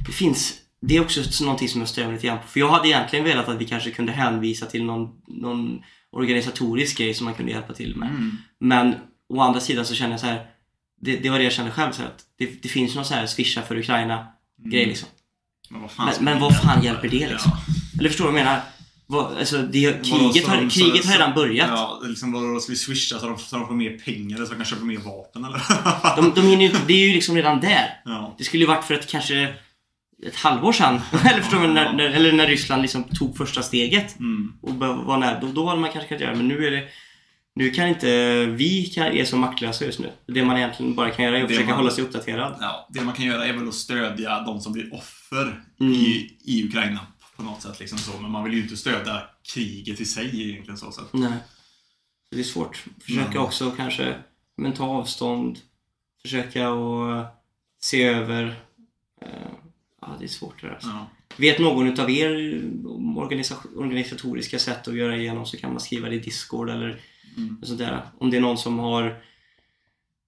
det 0.06 0.12
finns... 0.12 0.60
Det 0.88 0.96
är 0.96 1.00
också 1.00 1.44
någonting 1.44 1.68
som 1.68 1.80
jag 1.80 1.88
stör 1.88 2.04
mig 2.04 2.12
lite 2.12 2.26
grann 2.26 2.38
på. 2.38 2.46
För 2.46 2.60
jag 2.60 2.68
hade 2.68 2.88
egentligen 2.88 3.24
velat 3.24 3.48
att 3.48 3.58
vi 3.60 3.64
kanske 3.64 3.90
kunde 3.90 4.12
hänvisa 4.12 4.66
till 4.66 4.84
någon, 4.84 5.08
någon 5.28 5.80
organisatorisk 6.12 6.98
grej 6.98 7.14
som 7.14 7.24
man 7.24 7.34
kunde 7.34 7.52
hjälpa 7.52 7.72
till 7.74 7.96
med. 7.96 8.08
Mm. 8.08 8.36
Men 8.60 8.94
å 9.28 9.40
andra 9.40 9.60
sidan 9.60 9.84
så 9.84 9.94
känner 9.94 10.10
jag 10.10 10.20
så 10.20 10.26
här. 10.26 10.46
Det, 11.00 11.16
det 11.16 11.30
var 11.30 11.38
det 11.38 11.44
jag 11.44 11.52
kände 11.52 11.70
själv. 11.70 11.92
Så 11.92 12.02
här, 12.02 12.08
att 12.08 12.24
det, 12.38 12.62
det 12.62 12.68
finns 12.68 12.94
någon 12.94 13.04
så 13.04 13.14
här 13.14 13.26
swisha 13.26 13.62
för 13.62 13.76
Ukraina 13.78 14.26
grej 14.70 14.86
liksom. 14.86 15.08
Men 15.70 15.80
vad 15.82 15.90
fan, 15.90 16.06
Men, 16.16 16.24
men 16.24 16.40
vad 16.40 16.56
fan 16.62 16.82
hjälper 16.82 17.08
det 17.08 17.28
liksom? 17.28 17.52
Ja. 17.54 17.74
Eller 17.98 18.08
förstår 18.08 18.24
du 18.24 18.30
vad 18.30 18.40
jag 18.40 18.44
menar? 18.44 18.60
Vad, 19.06 19.38
alltså, 19.38 19.58
det, 19.62 20.04
kriget, 20.04 20.46
har, 20.48 20.56
de- 20.56 20.70
kriget 20.70 21.06
har 21.06 21.12
redan 21.12 21.34
börjat. 21.34 21.68
Ja, 21.70 22.00
är 22.04 22.08
liksom 22.08 22.32
vadå, 22.32 22.60
ska 22.60 22.72
vi 22.72 22.76
swisha 22.78 23.18
så 23.18 23.26
de, 23.26 23.38
så 23.38 23.56
de 23.56 23.66
får 23.66 23.74
mer 23.74 23.98
pengar 23.98 24.36
eller 24.36 24.46
så 24.46 24.52
de 24.52 24.56
kan 24.56 24.64
köpa 24.66 24.84
mer 24.84 24.96
vapen 24.98 25.44
eller? 25.44 25.62
De, 26.16 26.32
de 26.34 26.40
hinner 26.46 26.64
ju, 26.64 26.74
det 26.86 26.92
är 26.94 27.08
ju 27.08 27.14
liksom 27.14 27.36
redan 27.36 27.60
där. 27.60 28.00
ja. 28.04 28.34
Det 28.38 28.44
skulle 28.44 28.62
ju 28.62 28.66
varit 28.66 28.84
för 28.84 28.94
ett 28.94 29.10
kanske 29.10 29.54
ett 30.26 30.36
halvår 30.36 30.72
sedan. 30.72 31.00
eller 31.30 31.40
förstår 31.42 31.60
du? 31.60 31.66
När, 31.68 31.92
när, 31.92 32.04
eller 32.04 32.32
när 32.32 32.46
Ryssland 32.46 32.82
liksom 32.82 33.04
tog 33.04 33.36
första 33.36 33.62
steget. 33.62 34.18
Mm. 34.18 34.52
Och 34.62 34.74
var 34.74 35.18
nära. 35.18 35.40
Då, 35.40 35.46
då 35.46 35.66
hade 35.66 35.80
man 35.80 35.90
kanske 35.92 36.08
kunnat 36.08 36.20
göra. 36.20 36.34
Men 36.34 36.48
nu 36.48 36.66
är 36.66 36.70
det... 36.70 36.88
Nu 37.56 37.70
kan 37.70 37.88
inte... 37.88 38.46
Vi 38.46 38.84
kan, 38.86 39.06
är 39.06 39.24
så 39.24 39.36
maktlösa 39.36 39.84
just 39.84 39.98
nu. 39.98 40.12
Det 40.26 40.44
man 40.44 40.56
egentligen 40.56 40.94
bara 40.94 41.10
kan 41.10 41.24
göra 41.24 41.38
är 41.38 41.42
att 41.42 41.48
Det 41.48 41.54
försöka 41.54 41.70
man- 41.70 41.78
hålla 41.78 41.90
sig 41.90 42.04
uppdaterad. 42.04 42.56
ja. 42.60 42.88
Det 42.90 43.00
man 43.00 43.14
kan 43.14 43.24
göra 43.24 43.46
är 43.46 43.52
väl 43.52 43.68
att 43.68 43.74
stödja 43.74 44.40
de 44.40 44.60
som 44.60 44.72
blir 44.72 44.94
offer 44.94 45.60
Mm. 45.80 45.92
i, 45.92 46.30
i 46.44 46.64
Ukraina 46.68 47.00
på 47.36 47.42
något 47.42 47.62
sätt. 47.62 47.80
Liksom 47.80 47.98
så. 47.98 48.20
Men 48.20 48.30
man 48.30 48.44
vill 48.44 48.54
ju 48.54 48.62
inte 48.62 48.76
stödja 48.76 49.22
kriget 49.54 50.00
i 50.00 50.04
sig 50.04 50.50
egentligen. 50.50 50.76
Så, 50.78 50.86
att- 50.88 51.12
Nej. 51.12 51.32
Det 52.30 52.38
är 52.40 52.42
svårt. 52.44 52.84
Försöka 53.04 53.30
Mm. 53.30 53.42
också 53.42 53.70
kanske 53.70 54.14
men 54.56 54.72
ta 54.72 54.84
avstånd. 54.84 55.58
Försöka 56.22 56.68
att 56.68 57.42
se 57.80 58.02
över. 58.04 58.54
eh, 59.22 59.28
Ja, 60.06 60.16
det 60.18 60.24
är 60.24 60.28
svårt 60.28 60.60
det 60.60 60.66
där. 60.66 60.74
alltså. 60.74 60.88
Ja. 60.88 61.06
Vet 61.36 61.58
någon 61.58 61.86
utav 61.88 62.10
er 62.10 62.60
organisatoriska 63.76 64.58
sätt 64.58 64.88
att 64.88 64.94
göra 64.96 65.16
igenom 65.16 65.46
så 65.46 65.56
kan 65.56 65.70
man 65.70 65.80
skriva 65.80 66.08
det 66.08 66.14
i 66.14 66.18
Discord 66.18 66.70
eller 66.70 67.00
Mm. 67.36 67.58
sånt 67.62 67.78
där. 67.78 68.00
Om 68.18 68.30
det 68.30 68.36
är 68.36 68.40
någon 68.40 68.58
som 68.58 68.78
har... 68.78 69.02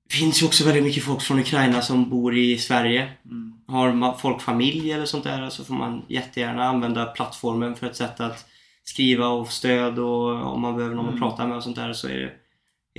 Det 0.08 0.14
finns 0.16 0.42
ju 0.42 0.46
också 0.46 0.64
väldigt 0.64 0.84
mycket 0.84 1.02
folk 1.02 1.22
från 1.22 1.38
Ukraina 1.38 1.82
som 1.82 2.10
bor 2.10 2.36
i 2.36 2.58
Sverige. 2.58 3.12
Mm. 3.24 3.52
Har 3.66 4.12
folk 4.18 4.42
familj 4.42 4.92
eller 4.92 5.04
sånt 5.04 5.24
där 5.24 5.50
så 5.50 5.64
får 5.64 5.74
man 5.74 6.02
jättegärna 6.08 6.64
använda 6.64 7.06
plattformen 7.06 7.76
för 7.76 7.86
ett 7.86 7.96
sätt 7.96 8.20
att 8.20 8.46
skriva 8.84 9.28
och 9.28 9.48
stöd 9.52 9.98
och 9.98 10.52
om 10.54 10.60
man 10.60 10.76
behöver 10.76 10.94
någon 10.94 11.04
Mm. 11.08 11.14
att 11.14 11.20
prata 11.20 11.46
med 11.46 11.56
och 11.56 11.62
sånt 11.62 11.76
där 11.76 11.92
så 11.92 12.08
är 12.08 12.18
det, 12.18 12.32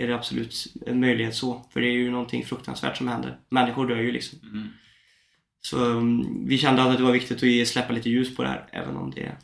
är 0.04 0.08
det 0.08 0.16
absolut 0.16 0.74
en 0.88 1.00
möjlighet 1.00 1.36
så. 1.36 1.62
För 1.74 1.82
det 1.82 1.88
är 1.88 1.92
ju 1.94 2.12
någonting 2.12 2.46
fruktansvärt 2.46 2.98
som 2.98 3.08
händer. 3.08 3.38
Människor 3.50 3.88
dör 3.88 3.98
ju 3.98 4.12
liksom. 4.12 4.40
Mm. 4.44 4.68
Så 5.62 5.78
um, 5.78 6.46
vi 6.48 6.58
kände 6.58 6.84
att 6.84 6.98
det 6.98 7.04
var 7.04 7.12
viktigt 7.12 7.62
att 7.62 7.68
släppa 7.68 7.94
lite 7.94 8.10
ljus 8.10 8.36
på 8.36 8.44
det 8.44 8.50
här 8.50 8.70
även 8.72 8.98
om 8.98 9.12
det 9.12 9.38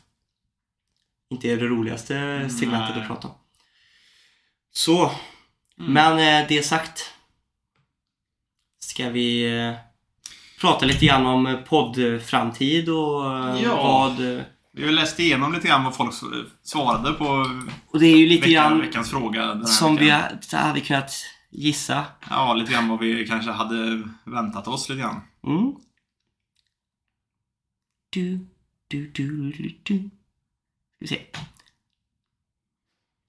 inte 1.30 1.48
är 1.52 1.56
det 1.56 1.66
roligaste 1.66 2.48
segmentet 2.50 2.96
att 2.96 3.06
prata 3.06 3.28
om. 3.28 3.34
Så, 4.72 5.10
Mm. 5.78 5.92
men 5.92 6.42
eh, 6.42 6.48
det 6.48 6.62
sagt 6.62 7.10
ska 8.78 9.08
vi 9.10 9.56
eh, 9.58 9.74
prata 10.60 10.86
lite 10.86 11.06
grann 11.06 11.26
om 11.26 11.46
eh, 11.46 11.56
poddframtid 11.56 12.88
och 12.88 13.24
Ja. 13.64 13.76
vad... 13.82 14.16
Vi 14.72 14.84
har 14.84 14.92
läst 14.92 15.20
igenom 15.20 15.52
lite 15.52 15.68
grann 15.68 15.84
vad 15.84 15.96
folk 15.96 16.14
svarade 16.62 17.12
på 17.12 17.46
Och 17.86 18.00
det 18.00 18.06
är 18.06 18.16
ju 18.16 18.26
lite 18.26 18.48
veckan, 18.48 18.80
veckans 18.80 19.10
fråga. 19.10 19.64
Som 19.64 19.96
vi 19.96 20.04
veckan. 20.06 20.38
ha- 20.52 20.58
hade 20.58 20.80
kunnat 20.80 21.12
gissa. 21.50 22.04
Ja, 22.30 22.54
lite 22.54 22.72
grann 22.72 22.88
vad 22.88 22.98
vi 23.00 23.26
kanske 23.26 23.50
hade 23.50 24.02
väntat 24.24 24.68
oss 24.68 24.88
lite 24.88 25.00
grann. 25.00 25.20
Mm. 25.46 25.72
Du, 28.14 28.46
du, 28.88 29.10
du, 29.14 29.50
du, 29.52 29.78
du. 29.82 29.98
Ska 29.98 30.98
vi 31.00 31.06
se. 31.06 31.20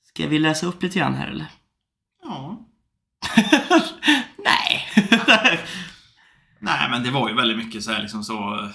Ska 0.04 0.28
vi 0.28 0.40
läsa 0.40 0.66
upp 0.68 0.84
lite 0.84 1.00
grann 1.00 1.14
här 1.14 1.28
eller? 1.28 1.48
Ja. 2.24 2.68
Nej. 4.44 4.88
Nej, 6.60 6.90
men 6.90 7.04
det 7.04 7.12
var 7.12 7.30
ju 7.30 7.36
väldigt 7.36 7.58
mycket 7.58 7.84
så 7.84 7.92
här 7.92 8.02
liksom 8.02 8.24
så... 8.24 8.54
eh, 8.60 8.70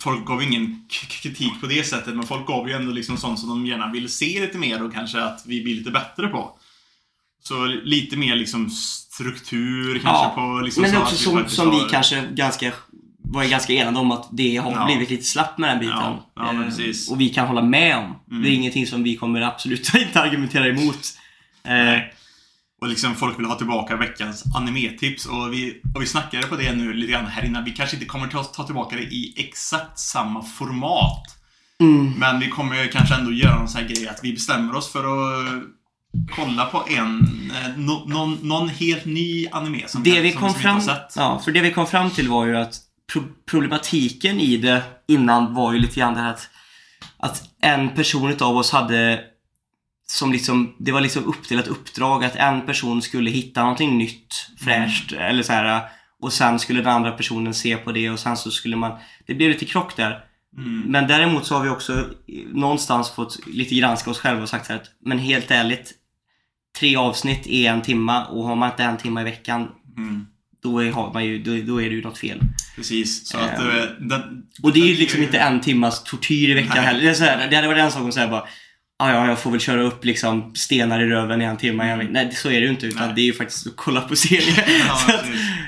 Folk 0.00 0.26
gav 0.26 0.42
ju 0.42 0.48
ingen 0.48 0.88
kritik 0.88 1.60
på 1.60 1.66
det 1.66 1.84
sättet, 1.86 2.16
men 2.16 2.26
folk 2.26 2.46
gav 2.46 2.68
ju 2.68 2.74
ändå 2.74 2.92
liksom 2.92 3.16
sånt 3.16 3.38
som 3.38 3.48
de 3.48 3.66
gärna 3.66 3.92
vill 3.92 4.08
se 4.08 4.40
lite 4.40 4.58
mer 4.58 4.82
och 4.82 4.92
kanske 4.92 5.22
att 5.22 5.42
vi 5.46 5.62
blir 5.62 5.74
lite 5.74 5.90
bättre 5.90 6.28
på. 6.28 6.58
Så 7.40 7.66
lite 7.66 8.16
mer 8.16 8.36
liksom 8.36 8.70
struktur 8.70 9.92
kanske 9.98 10.08
Ja, 10.08 10.32
på 10.34 10.60
liksom 10.60 10.82
Men 10.82 10.90
det 10.90 10.96
är 10.96 11.02
också 11.02 11.16
som, 11.16 11.48
som 11.48 11.70
vi 11.70 11.80
kanske 11.90 12.28
ganska 12.34 12.72
var 13.32 13.42
ju 13.42 13.48
ganska 13.48 13.72
enade 13.72 13.98
om 13.98 14.10
att 14.12 14.28
det 14.32 14.56
har 14.56 14.72
Ja. 14.72 14.84
blivit 14.84 15.10
lite 15.10 15.24
slapp 15.24 15.58
med 15.58 15.70
den 15.70 15.78
biten. 15.78 15.96
Ja, 15.96 16.24
ja, 16.36 16.52
Eh. 16.52 17.12
Och 17.12 17.20
vi 17.20 17.28
kan 17.28 17.46
hålla 17.46 17.62
med 17.62 17.96
om. 17.96 18.14
Mm. 18.30 18.42
Det 18.42 18.48
är 18.48 18.52
ingenting 18.54 18.86
som 18.86 19.02
vi 19.02 19.16
kommer 19.16 19.40
absolut 19.40 19.94
inte 20.06 20.20
argumentera 20.20 20.66
emot. 20.68 21.00
Eh. 21.64 22.02
Och 22.80 22.88
liksom 22.88 23.14
folk 23.14 23.38
vill 23.38 23.46
ha 23.46 23.54
tillbaka 23.54 23.96
veckans 23.96 24.44
animetips 24.56 25.26
och 25.26 25.52
vi, 25.52 25.80
och 25.94 26.02
vi 26.02 26.06
snackade 26.06 26.46
på 26.46 26.56
det 26.56 26.74
nu 26.74 26.92
lite 26.92 27.12
grann 27.12 27.26
här 27.26 27.44
innan. 27.44 27.64
Vi 27.64 27.70
kanske 27.70 27.96
inte 27.96 28.06
kommer 28.06 28.28
ta, 28.28 28.44
ta 28.44 28.64
tillbaka 28.64 28.96
det 28.96 29.02
i 29.02 29.34
exakt 29.36 29.98
samma 29.98 30.42
format. 30.42 31.22
mm, 31.80 32.12
Men 32.18 32.40
vi 32.40 32.48
kommer 32.48 32.82
ju 32.82 32.88
kanske 32.88 33.14
ändå 33.14 33.32
göra 33.32 33.58
någon 33.58 33.68
sån 33.68 33.80
här 33.80 33.88
grej 33.88 34.08
att 34.08 34.20
vi 34.22 34.32
bestämmer 34.32 34.74
oss 34.76 34.92
för 34.92 34.98
att 34.98 35.62
kolla 36.36 36.64
på 36.64 36.84
en, 36.88 37.20
eh, 37.62 37.76
no, 37.78 38.04
någon, 38.06 38.38
någon 38.42 38.68
helt 38.68 39.04
ny 39.04 39.46
anime 39.52 39.82
som, 39.88 40.02
det 40.02 40.20
vi 40.20 40.32
som, 40.32 40.40
kom 40.40 40.54
fram, 40.54 40.76
inte 40.78 40.90
har 40.92 40.98
sett. 40.98 41.12
ja, 41.16 41.40
för 41.44 41.52
det 41.52 41.60
vi 41.60 41.72
kom 41.72 41.86
fram 41.86 42.10
till 42.10 42.28
var 42.28 42.46
ju 42.46 42.56
att 42.56 42.74
problematiken 43.46 44.40
i 44.40 44.56
det 44.56 44.82
innan 45.06 45.54
var 45.54 45.72
ju 45.72 45.78
lite 45.78 46.00
grann 46.00 46.14
det 46.14 46.20
här 46.20 46.30
att, 46.30 46.50
att 47.18 47.42
en 47.60 47.88
person 47.88 48.30
utav 48.30 48.56
oss 48.56 48.72
hade 48.72 49.24
som 50.06 50.32
liksom, 50.32 50.74
det 50.78 50.92
var 50.92 51.00
liksom 51.00 51.24
uppdelat 51.24 51.68
uppdrag 51.68 52.24
att 52.24 52.36
en 52.36 52.66
person 52.66 53.02
skulle 53.02 53.30
hitta 53.30 53.60
någonting 53.60 53.98
nytt, 53.98 54.34
fräscht 54.58 55.12
eller 55.12 55.42
så 55.42 55.52
här 55.52 55.82
och 56.20 56.32
sen 56.32 56.58
skulle 56.58 56.80
den 56.80 56.92
andra 56.92 57.12
personen 57.12 57.54
se 57.54 57.76
på 57.76 57.92
det 57.92 58.10
och 58.10 58.18
sen 58.18 58.36
så 58.36 58.50
skulle 58.50 58.76
man, 58.76 58.98
det 59.26 59.34
blev 59.34 59.50
lite 59.50 59.64
krock 59.64 59.96
där. 59.96 60.24
Mm. 60.56 60.80
Men 60.80 61.06
däremot 61.06 61.46
så 61.46 61.54
har 61.54 61.64
vi 61.64 61.70
också 61.70 62.04
någonstans 62.52 63.10
fått 63.10 63.46
lite 63.46 63.74
granska 63.74 64.10
oss 64.10 64.18
själva 64.18 64.42
och 64.42 64.48
sagt 64.48 64.66
så 64.66 64.72
här 64.72 64.80
att, 64.80 64.90
men 65.00 65.18
helt 65.18 65.50
ärligt, 65.50 65.92
tre 66.78 66.96
avsnitt 66.96 67.46
är 67.46 67.70
en 67.70 67.82
timma 67.82 68.26
och 68.26 68.44
har 68.44 68.56
man 68.56 68.70
inte 68.70 68.82
en 68.82 68.96
timma 68.96 69.20
i 69.20 69.24
veckan 69.24 69.68
Mm. 69.98 70.26
Då 70.70 70.78
är, 70.78 70.90
har 70.90 71.12
man 71.12 71.24
ju, 71.24 71.38
då, 71.42 71.72
då 71.72 71.82
är 71.82 71.88
det 71.88 71.94
ju 71.96 72.02
något 72.02 72.18
fel. 72.18 72.40
Precis, 72.76 73.28
så 73.28 73.38
att 73.38 73.58
eh, 73.58 73.66
den, 74.00 74.22
Och 74.62 74.72
det 74.72 74.80
är 74.80 74.86
ju 74.86 74.94
liksom 74.96 75.22
inte 75.22 75.38
en 75.38 75.60
timmas 75.60 76.04
tortyr 76.04 76.50
i 76.50 76.54
veckan 76.54 76.72
Nej. 76.76 76.84
heller. 76.86 77.00
Det, 77.02 77.08
är 77.10 77.14
så 77.14 77.24
här, 77.24 77.48
det 77.50 77.56
hade 77.56 77.68
varit 77.68 77.80
en 77.80 77.90
sak 77.92 78.02
om 78.02 78.12
säga 78.12 78.28
bara 78.28 78.44
"Ah, 79.00 79.10
ja, 79.12 79.26
jag 79.28 79.38
får 79.38 79.50
väl 79.50 79.60
köra 79.60 79.82
upp 79.82 80.04
liksom 80.04 80.54
stenar 80.54 81.00
i 81.00 81.06
röven 81.06 81.42
i 81.42 81.44
en 81.44 81.56
timme. 81.56 81.96
vecka." 81.96 82.10
Nej, 82.12 82.32
så 82.32 82.48
är 82.48 82.52
det 82.52 82.66
ju 82.66 82.68
inte. 82.70 82.86
Utan 82.86 82.98
Mm. 82.98 83.06
Nej. 83.08 83.14
det 83.16 83.20
är 83.22 83.26
ju 83.26 83.32
faktiskt 83.34 83.66
att 83.66 83.76
kolla 83.76 84.00
på 84.00 84.16
serier. 84.16 84.64
Ja, 84.88 85.14
att, 85.14 85.24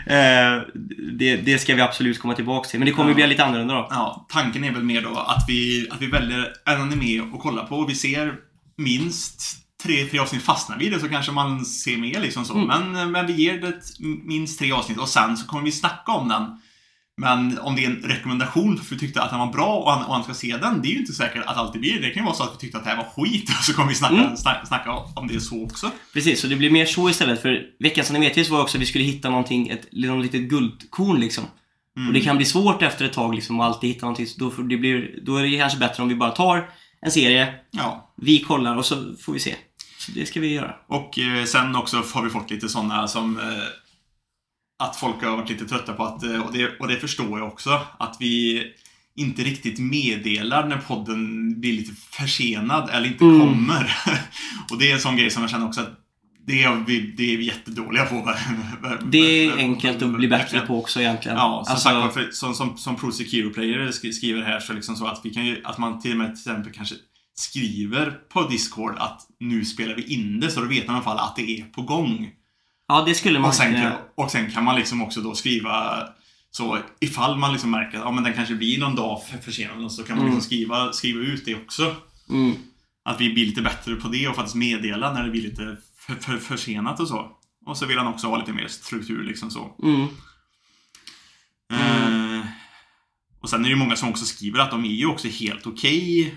eh, 0.07 0.69
det, 1.13 1.37
det 1.37 1.59
ska 1.59 1.75
vi 1.75 1.81
absolut 1.81 2.19
komma 2.19 2.35
tillbaka 2.35 2.69
till. 2.69 2.79
Men 2.79 2.87
det 2.87 2.93
kommer 2.93 3.09
ju 3.11 3.13
Ja. 3.13 3.17
bli 3.17 3.27
lite 3.27 3.45
annorlunda 3.45 3.75
då. 3.75 3.87
Ja, 3.91 4.27
tanken 4.31 4.65
är 4.65 4.71
väl 4.73 4.83
mer 4.83 5.03
då 5.03 5.17
att 5.19 5.45
vi, 5.49 5.87
att 5.91 6.03
vi 6.03 6.07
väljer 6.07 6.49
en 6.67 6.81
anime 6.81 7.21
att 7.35 7.41
kolla 7.41 7.63
på 7.65 7.85
vi 7.87 7.95
ser 7.95 8.33
minst 8.79 9.43
tre, 9.83 10.05
tre 10.07 10.19
avsnitt 10.19 10.43
fastnar 10.43 10.79
vi 10.79 10.87
i 10.87 10.91
det 10.91 11.01
så 11.01 11.09
kanske 11.09 11.33
man 11.33 11.65
ser 11.65 11.97
mer 11.97 12.21
liksom 12.21 12.45
så. 12.45 12.55
Mm. 12.55 12.67
Men, 12.93 13.11
men 13.13 13.27
vi 13.27 13.33
ger 13.33 13.61
det 13.61 13.75
minst 14.25 14.59
tre 14.59 14.73
avsnitt 14.73 14.99
och 14.99 15.09
sen 15.09 15.37
så 15.37 15.47
kommer 15.47 15.65
vi 15.65 15.73
snacka 15.73 16.13
om 16.13 16.29
den. 16.29 16.43
Men 17.17 17.59
om 17.59 17.77
det 17.77 17.85
är 17.85 17.91
en 17.91 17.97
rekommendation 17.97 18.77
för 18.77 18.85
att 18.85 18.93
vi 18.93 18.99
tyckte 18.99 19.23
att 19.23 19.31
den 19.31 19.39
var 19.39 19.53
bra 19.53 19.77
och 19.77 19.93
han, 19.93 20.05
och 20.05 20.15
han 20.15 20.25
ska 20.25 20.35
se 20.35 20.57
den, 20.57 20.83
det 20.83 20.89
är 20.89 20.93
ju 20.93 20.99
inte 20.99 21.13
säkert 21.13 21.45
att 21.47 21.57
alltid 21.57 21.81
blir 21.81 21.95
det. 21.95 22.01
Det 22.01 22.11
kan 22.11 22.23
ju 22.23 22.25
vara 22.25 22.35
så 22.35 22.43
att 22.43 22.55
vi 22.55 22.59
tyckte 22.59 22.79
att 22.79 22.85
det 22.85 22.91
här 22.91 22.97
var 22.97 23.05
skit 23.25 23.49
och 23.59 23.65
så 23.65 23.73
kommer 23.73 23.89
vi 23.89 23.95
snacka, 23.95 24.15
Mm. 24.15 24.37
snacka, 24.37 24.67
snacka 24.67 24.93
om 25.17 25.29
det 25.29 25.41
så 25.41 25.65
också. 25.65 25.91
Precis, 26.13 26.41
så 26.41 26.47
det 26.47 26.57
blir 26.57 26.71
mer 26.71 26.87
så 26.87 27.11
istället. 27.11 27.43
För 27.43 27.63
veckans 27.79 28.11
animetips 28.11 28.51
var 28.51 28.63
också 28.63 28.77
att 28.77 28.83
vi 28.83 28.87
skulle 28.87 29.05
hitta 29.05 29.31
någonting, 29.31 29.69
ett 29.69 29.89
någon 29.93 30.23
litet 30.23 30.41
guldkorn 30.41 31.21
liksom. 31.21 31.45
Mm. 31.97 32.09
Och 32.09 32.15
det 32.15 32.21
kan 32.21 32.37
bli 32.37 32.47
svårt 32.47 32.83
efter 32.83 33.05
ett 33.05 33.13
tag 33.13 33.35
liksom 33.35 33.61
att 33.61 33.67
alltid 33.75 33.91
hitta 33.91 34.07
någonting. 34.07 34.27
Så 34.27 34.39
då, 34.41 34.63
det 34.63 34.77
blir, 34.77 35.21
då 35.23 35.37
är 35.37 35.43
det 35.43 35.59
kanske 35.59 35.79
bättre 35.79 36.03
om 36.03 36.09
vi 36.09 36.15
bara 36.15 36.31
tar 36.31 36.71
en 37.03 37.11
serie, 37.11 37.55
Ja. 37.71 38.13
vi 38.17 38.41
kollar 38.41 38.77
och 38.77 38.87
så 38.87 39.15
får 39.21 39.33
vi 39.33 39.39
se. 39.41 39.55
Det 40.15 40.27
ska 40.27 40.41
vi 40.41 40.55
göra. 40.55 40.75
Och 40.87 41.19
eh, 41.19 41.45
sen 41.45 41.77
också 41.77 42.03
har 42.15 42.23
vi 42.23 42.31
fått 42.31 42.51
lite 42.51 42.69
sådana 42.69 43.09
som... 43.09 43.39
Eh, 43.39 43.45
att 44.83 44.97
folk 44.97 45.23
har 45.25 45.37
varit 45.37 45.51
lite 45.51 45.65
trötta 45.67 45.93
på 45.93 46.05
att, 46.05 46.23
eh, 46.23 46.41
och 46.47 46.53
det, 46.53 46.79
och 46.81 46.89
det 46.89 46.97
förstår 46.97 47.39
jag 47.39 47.49
också, 47.49 47.81
att 47.99 48.17
vi 48.21 48.65
inte 49.17 49.43
riktigt 49.43 49.79
meddelar 49.79 50.67
när 50.69 50.77
podden 50.77 51.61
blir 51.61 51.73
lite 51.73 51.93
försenad 51.95 52.91
eller 52.93 53.07
inte 53.09 53.25
Mm. 53.25 53.41
kommer. 53.41 53.97
och 54.73 54.79
det 54.79 54.91
är 54.91 54.95
en 54.95 55.01
sån 55.01 55.17
grej 55.17 55.31
som 55.31 55.43
jag 55.43 55.51
känner 55.51 55.67
också 55.67 55.81
att 55.81 55.97
det 56.47 56.63
är 56.63 56.85
vi, 56.87 57.01
det 57.17 57.33
är 57.35 57.37
vi 57.37 57.45
jättedåliga 57.47 58.05
på. 58.05 58.35
Det 59.05 59.19
är 59.19 59.57
enkelt 59.57 60.03
att 60.03 60.09
bli 60.15 60.29
bättre 60.29 60.61
på 60.61 60.79
också 60.79 61.01
egentligen. 61.01 61.39
Ja, 61.39 61.63
som 61.67 61.73
Alltså, 61.75 62.13
sagt 62.13 62.35
som, 62.35 62.55
som, 62.55 62.77
som 62.79 62.97
Pro 62.97 63.13
Secure 63.13 63.51
Player 63.51 63.79
sk- 63.87 64.13
skriver 64.13 64.43
här 64.43 64.61
så 64.61 64.73
liksom 64.73 64.97
så 64.97 65.07
att 65.07 65.21
vi 65.25 65.31
kan 65.35 65.47
ju, 65.47 65.61
att 65.65 65.79
man 65.79 66.01
till 66.01 66.11
och 66.11 66.17
med 66.17 66.27
till 66.27 66.51
exempel 66.53 66.73
kanske 66.73 66.95
skriver 67.41 68.11
på 68.11 68.43
Discord 68.49 68.97
att 68.99 69.27
nu 69.41 69.65
spelar 69.65 69.95
vi 69.95 70.03
in 70.15 70.41
det 70.41 70.51
så 70.51 70.61
då 70.61 70.67
vet 70.67 70.87
man 70.87 70.97
i 70.97 70.97
alla 70.97 71.05
fall 71.05 71.19
att 71.19 71.37
det 71.37 71.61
är 71.61 71.65
på 71.65 71.83
gång. 71.83 72.31
ja, 72.89 73.05
det 73.07 73.15
skulle 73.15 73.39
man 73.39 73.49
Och 73.49 73.55
sen, 73.55 73.73
kunna 73.75 73.99
och 74.17 74.31
sen 74.31 74.51
kan 74.51 74.65
man 74.65 74.77
liksom 74.77 75.03
också 75.03 75.21
då 75.21 75.35
skriva 75.35 76.05
så 76.51 76.79
ifall 77.01 77.37
man 77.39 77.53
liksom 77.53 77.71
märker 77.71 77.99
att 77.99 78.05
ja, 78.05 78.11
men 78.11 78.25
den 78.25 78.33
kanske 78.35 78.55
blir 78.55 78.79
någon 78.79 78.95
dag 78.95 79.23
för 79.31 79.39
försenad 79.39 79.93
så 79.93 80.03
kan 80.05 80.17
man 80.17 80.27
Mm. 80.27 80.35
liksom 80.35 80.47
skriva, 80.47 80.93
skriva 80.93 81.21
ut 81.21 81.45
det 81.45 81.55
också. 81.55 81.97
Mm. 82.31 82.55
Att 83.05 83.21
vi 83.21 83.33
blir 83.33 83.47
lite 83.47 83.63
bättre 83.63 83.95
på 83.95 84.09
det 84.09 84.29
och 84.29 84.37
faktiskt 84.37 84.57
meddela 84.57 85.13
när 85.13 85.25
det 85.25 85.31
blir 85.31 85.43
lite 85.43 85.77
för, 85.97 86.15
för, 86.15 86.37
försenat 86.39 87.01
och 87.01 87.09
så. 87.09 87.31
Och 87.67 87.77
så 87.77 87.87
vill 87.87 87.99
han 87.99 88.07
också 88.07 88.27
ha 88.27 88.39
lite 88.39 88.53
mer 88.53 88.69
struktur 88.69 89.23
liksom 89.25 89.51
så. 89.51 89.77
Mm. 89.83 90.07
Eh, 91.73 92.47
och 93.41 93.51
sen 93.51 93.61
är 93.61 93.65
det 93.65 93.71
ju 93.71 93.77
många 93.77 93.97
som 93.97 94.09
också 94.09 94.25
skriver 94.25 94.59
att 94.61 94.71
de 94.71 94.85
är 94.85 94.89
ju 94.89 95.07
också 95.07 95.29
helt 95.29 95.67
okej 95.67 96.35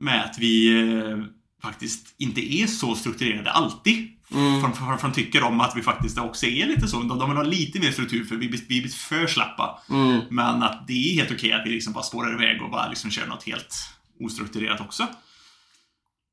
med 0.00 0.24
att 0.24 0.38
vi 0.38 0.82
eh, 0.82 1.18
faktiskt 1.62 2.14
inte 2.18 2.54
är 2.54 2.66
så 2.66 2.94
strukturerade 2.94 3.50
alltid. 3.50 4.08
Mm. 4.32 4.60
För, 4.60 4.96
för 4.96 5.08
de 5.08 5.12
tycker 5.12 5.42
om 5.42 5.60
att 5.60 5.76
vi 5.76 5.82
faktiskt 5.82 6.18
också 6.18 6.46
är 6.46 6.66
lite 6.66 6.88
så. 6.88 7.02
De, 7.02 7.18
de 7.18 7.28
vill 7.28 7.36
ha 7.36 7.44
lite 7.44 7.80
mer 7.80 7.90
struktur 7.90 8.24
för 8.24 8.36
vi 8.36 8.48
blir, 8.48 8.60
vi 8.68 8.80
blir 8.80 8.90
för 8.90 9.26
slappa. 9.26 9.82
Mm. 9.90 10.20
Men 10.30 10.62
att 10.62 10.86
det 10.86 10.92
är 10.92 11.14
helt 11.14 11.32
okej 11.32 11.52
att 11.52 11.66
vi 11.66 11.70
liksom 11.70 11.92
bara 11.92 12.04
spårar 12.04 12.34
iväg 12.34 12.62
och 12.62 12.70
bara 12.70 12.88
liksom 12.88 13.10
kör 13.10 13.26
något 13.26 13.42
helt 13.42 13.76
ostrukturerat 14.20 14.80
också. 14.80 15.06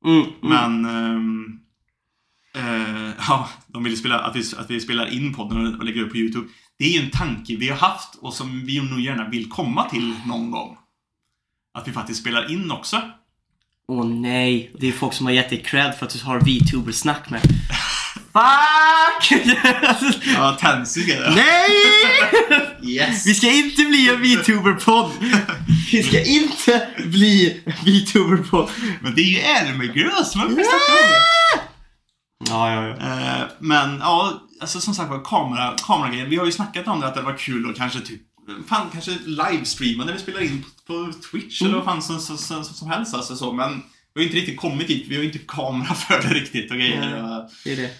Mm. 0.04 0.22
Mm. 0.22 0.32
Men... 0.42 0.84
ehm, 0.84 1.60
eh, 2.54 3.12
ja, 3.28 3.48
de 3.66 3.84
vill 3.84 3.98
spela, 3.98 4.18
att, 4.18 4.36
vi, 4.36 4.42
att 4.58 4.70
vi 4.70 4.80
spelar 4.80 5.06
in 5.06 5.34
podden 5.34 5.66
och, 5.66 5.78
och 5.78 5.84
lägger 5.84 6.02
upp 6.02 6.10
på 6.10 6.16
YouTube. 6.16 6.48
Det 6.78 6.84
är 6.84 6.90
ju 6.90 7.04
en 7.04 7.10
tanke 7.10 7.56
vi 7.56 7.68
har 7.68 7.76
haft 7.76 8.14
och 8.14 8.34
som 8.34 8.66
vi 8.66 8.80
nog 8.80 9.00
gärna 9.00 9.28
vill 9.28 9.48
komma 9.48 9.88
till 9.88 10.14
någon 10.26 10.50
gång. 10.50 10.78
Att 11.74 11.88
vi 11.88 11.92
faktiskt 11.92 12.20
spelar 12.20 12.52
in 12.52 12.70
också. 12.70 13.02
Åh 13.92 14.06
nej, 14.06 14.70
det 14.78 14.88
är 14.88 14.92
folk 14.92 15.14
som 15.14 15.26
har 15.26 15.32
gett 15.32 15.50
dig 15.50 15.62
cred 15.62 15.94
för 15.98 16.06
att 16.06 16.12
du 16.12 16.24
har 16.24 16.40
VTuber-snack 16.40 17.30
med. 17.30 17.40
Fuck! 18.32 19.32
Ja, 20.34 20.56
det. 20.60 21.32
nej! 21.34 21.70
Yes! 22.82 23.26
Vi 23.26 23.34
ska 23.34 23.50
inte 23.50 23.84
bli 23.84 24.08
en 24.08 24.22
VTuber-podd! 24.22 25.10
Vi 25.92 26.02
ska 26.02 26.24
inte 26.24 26.88
bli 27.04 27.62
en 27.64 27.72
VTuber-podd! 27.72 28.70
Men 29.00 29.14
det 29.14 29.20
är 29.20 29.24
ju 29.24 29.38
Elmegrös, 29.38 30.36
man 30.36 30.54
det. 30.54 30.64
Ja, 32.48 32.72
ja, 32.72 32.88
ja. 32.88 32.96
Eh, 32.96 33.46
men 33.58 33.98
ja, 33.98 34.42
alltså 34.60 34.80
som 34.80 34.94
sagt 34.94 35.10
var, 35.10 35.24
kamera, 35.24 35.74
kameragrejen. 35.86 36.30
Vi 36.30 36.36
har 36.36 36.46
ju 36.46 36.52
snackat 36.52 36.88
om 36.88 37.00
det 37.00 37.06
att 37.06 37.14
det 37.14 37.22
var 37.22 37.38
kul 37.38 37.70
och 37.70 37.76
kanske 37.76 38.00
typ 38.00 38.22
Fan, 38.68 38.86
kanske 38.92 39.10
livestreama 39.24 40.04
när 40.04 40.12
vi 40.12 40.18
spelar 40.18 40.40
in 40.42 40.64
på, 40.86 41.12
Twitch 41.30 41.62
eller 41.62 41.74
vad 41.74 41.84
fan 41.84 42.02
som, 42.02 42.18
som, 42.18 42.38
som, 42.38 42.64
som 42.64 42.90
helst 42.90 43.14
alltså 43.14 43.36
så. 43.36 43.52
Men 43.52 43.82
vi 44.14 44.20
har 44.20 44.24
inte 44.24 44.36
riktigt 44.36 44.56
kommit 44.60 44.88
dit. 44.88 45.06
Vi 45.08 45.16
har 45.16 45.24
inte 45.24 45.38
kamera 45.38 45.94
för 45.94 46.22
det 46.22 46.34
riktigt 46.34 46.70
och 46.70 46.76
grejer. 46.76 47.10
Det 47.64 47.72
är 47.72 47.76
det. 47.76 47.90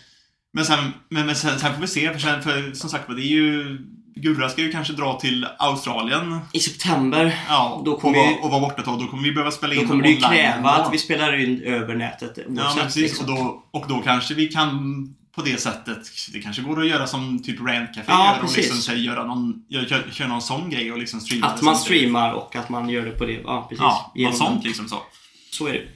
Men 0.52 0.64
sen, 0.64 0.92
men, 1.08 1.26
men 1.26 1.37
sen, 1.37 1.58
sen 1.58 1.74
får 1.74 1.80
vi 1.80 1.87
se. 1.87 2.12
För, 2.12 2.18
sen, 2.18 2.42
för 2.42 2.72
som 2.72 2.90
sagt 2.90 3.08
det 3.08 3.22
är 3.22 3.26
ju... 3.26 3.78
Gurra 4.20 4.48
ska 4.48 4.62
ju 4.62 4.72
kanske 4.72 4.92
dra 4.92 5.20
till 5.20 5.46
Australien. 5.58 6.38
I 6.52 6.61
september, 6.61 7.38
Ja, 7.48 7.82
Då 7.84 7.92
och, 7.92 8.00
kommer 8.00 8.18
vi- 8.18 8.38
och 8.42 8.50
vara 8.50 8.61
borta 8.61 8.78
ett 8.78 8.84
tag. 8.84 9.00
Då 9.00 9.06
kommer 9.06 9.22
vi 9.22 9.32
behöva 9.32 9.50
spela 9.50 9.74
in 9.74 9.80
då 9.82 9.88
kommer 9.88 10.02
det 10.02 10.11
ju 10.11 10.16
kräva 10.16 10.70
att 10.70 10.94
vi 10.94 10.98
spelar 10.98 11.37
in 11.40 11.62
över 11.62 11.94
nätet 11.94 12.32
Ja, 12.37 12.44
men 12.48 12.84
precis. 12.84 13.02
liksom. 13.02 13.26
Och 13.26 13.37
då, 13.37 13.64
och 13.70 13.84
då 13.88 14.00
kanske 14.00 14.34
vi 14.34 14.48
kan 14.48 15.14
på 15.38 15.44
det 15.44 15.61
sättet, 15.61 15.98
det 16.33 16.40
kanske 16.40 16.62
går 16.62 16.81
att 16.81 16.88
göra 16.88 17.07
som 17.07 17.42
typ 17.42 17.61
Rantcafé 17.61 18.12
Ja, 18.12 18.37
gör 18.37 18.44
och 18.44 18.57
liksom 18.57 18.77
så 18.77 18.90
här, 18.90 18.98
göra 18.98 19.24
någon, 19.24 19.64
gör, 19.68 20.11
köra 20.12 20.29
någon 20.29 20.42
sån 20.42 20.70
grej 20.70 20.92
och 20.92 20.98
liksom 20.98 21.20
streama 21.20 21.46
Att 21.46 21.62
man 21.62 21.77
streamar 21.77 22.33
och 22.33 22.57
att 22.57 22.68
man 22.68 22.88
gör 22.88 23.05
det 23.05 23.11
på 23.11 23.24
det. 23.24 23.33
Ja, 23.33 23.66
precis. 23.68 23.81
Ja, 23.83 24.12
något 24.14 24.37
sånt 24.37 24.64
liksom 24.64 24.88
så. 24.88 25.03
Så 25.51 25.66
är 25.66 25.72
det. 25.72 25.88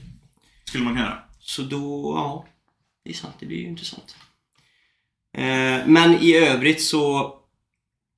Skulle 0.65 0.83
man 0.83 0.93
kunna 0.93 1.05
göra. 1.05 1.19
Så 1.39 1.61
då, 1.61 2.13
ja. 2.15 2.45
Det 3.05 3.09
är 3.09 3.13
sant, 3.13 3.35
det 3.39 3.45
blir 3.45 3.57
ju 3.57 3.67
intressant. 3.67 4.15
Eh, 5.37 5.87
men 5.87 6.13
i 6.21 6.35
övrigt 6.35 6.83
så 6.83 7.33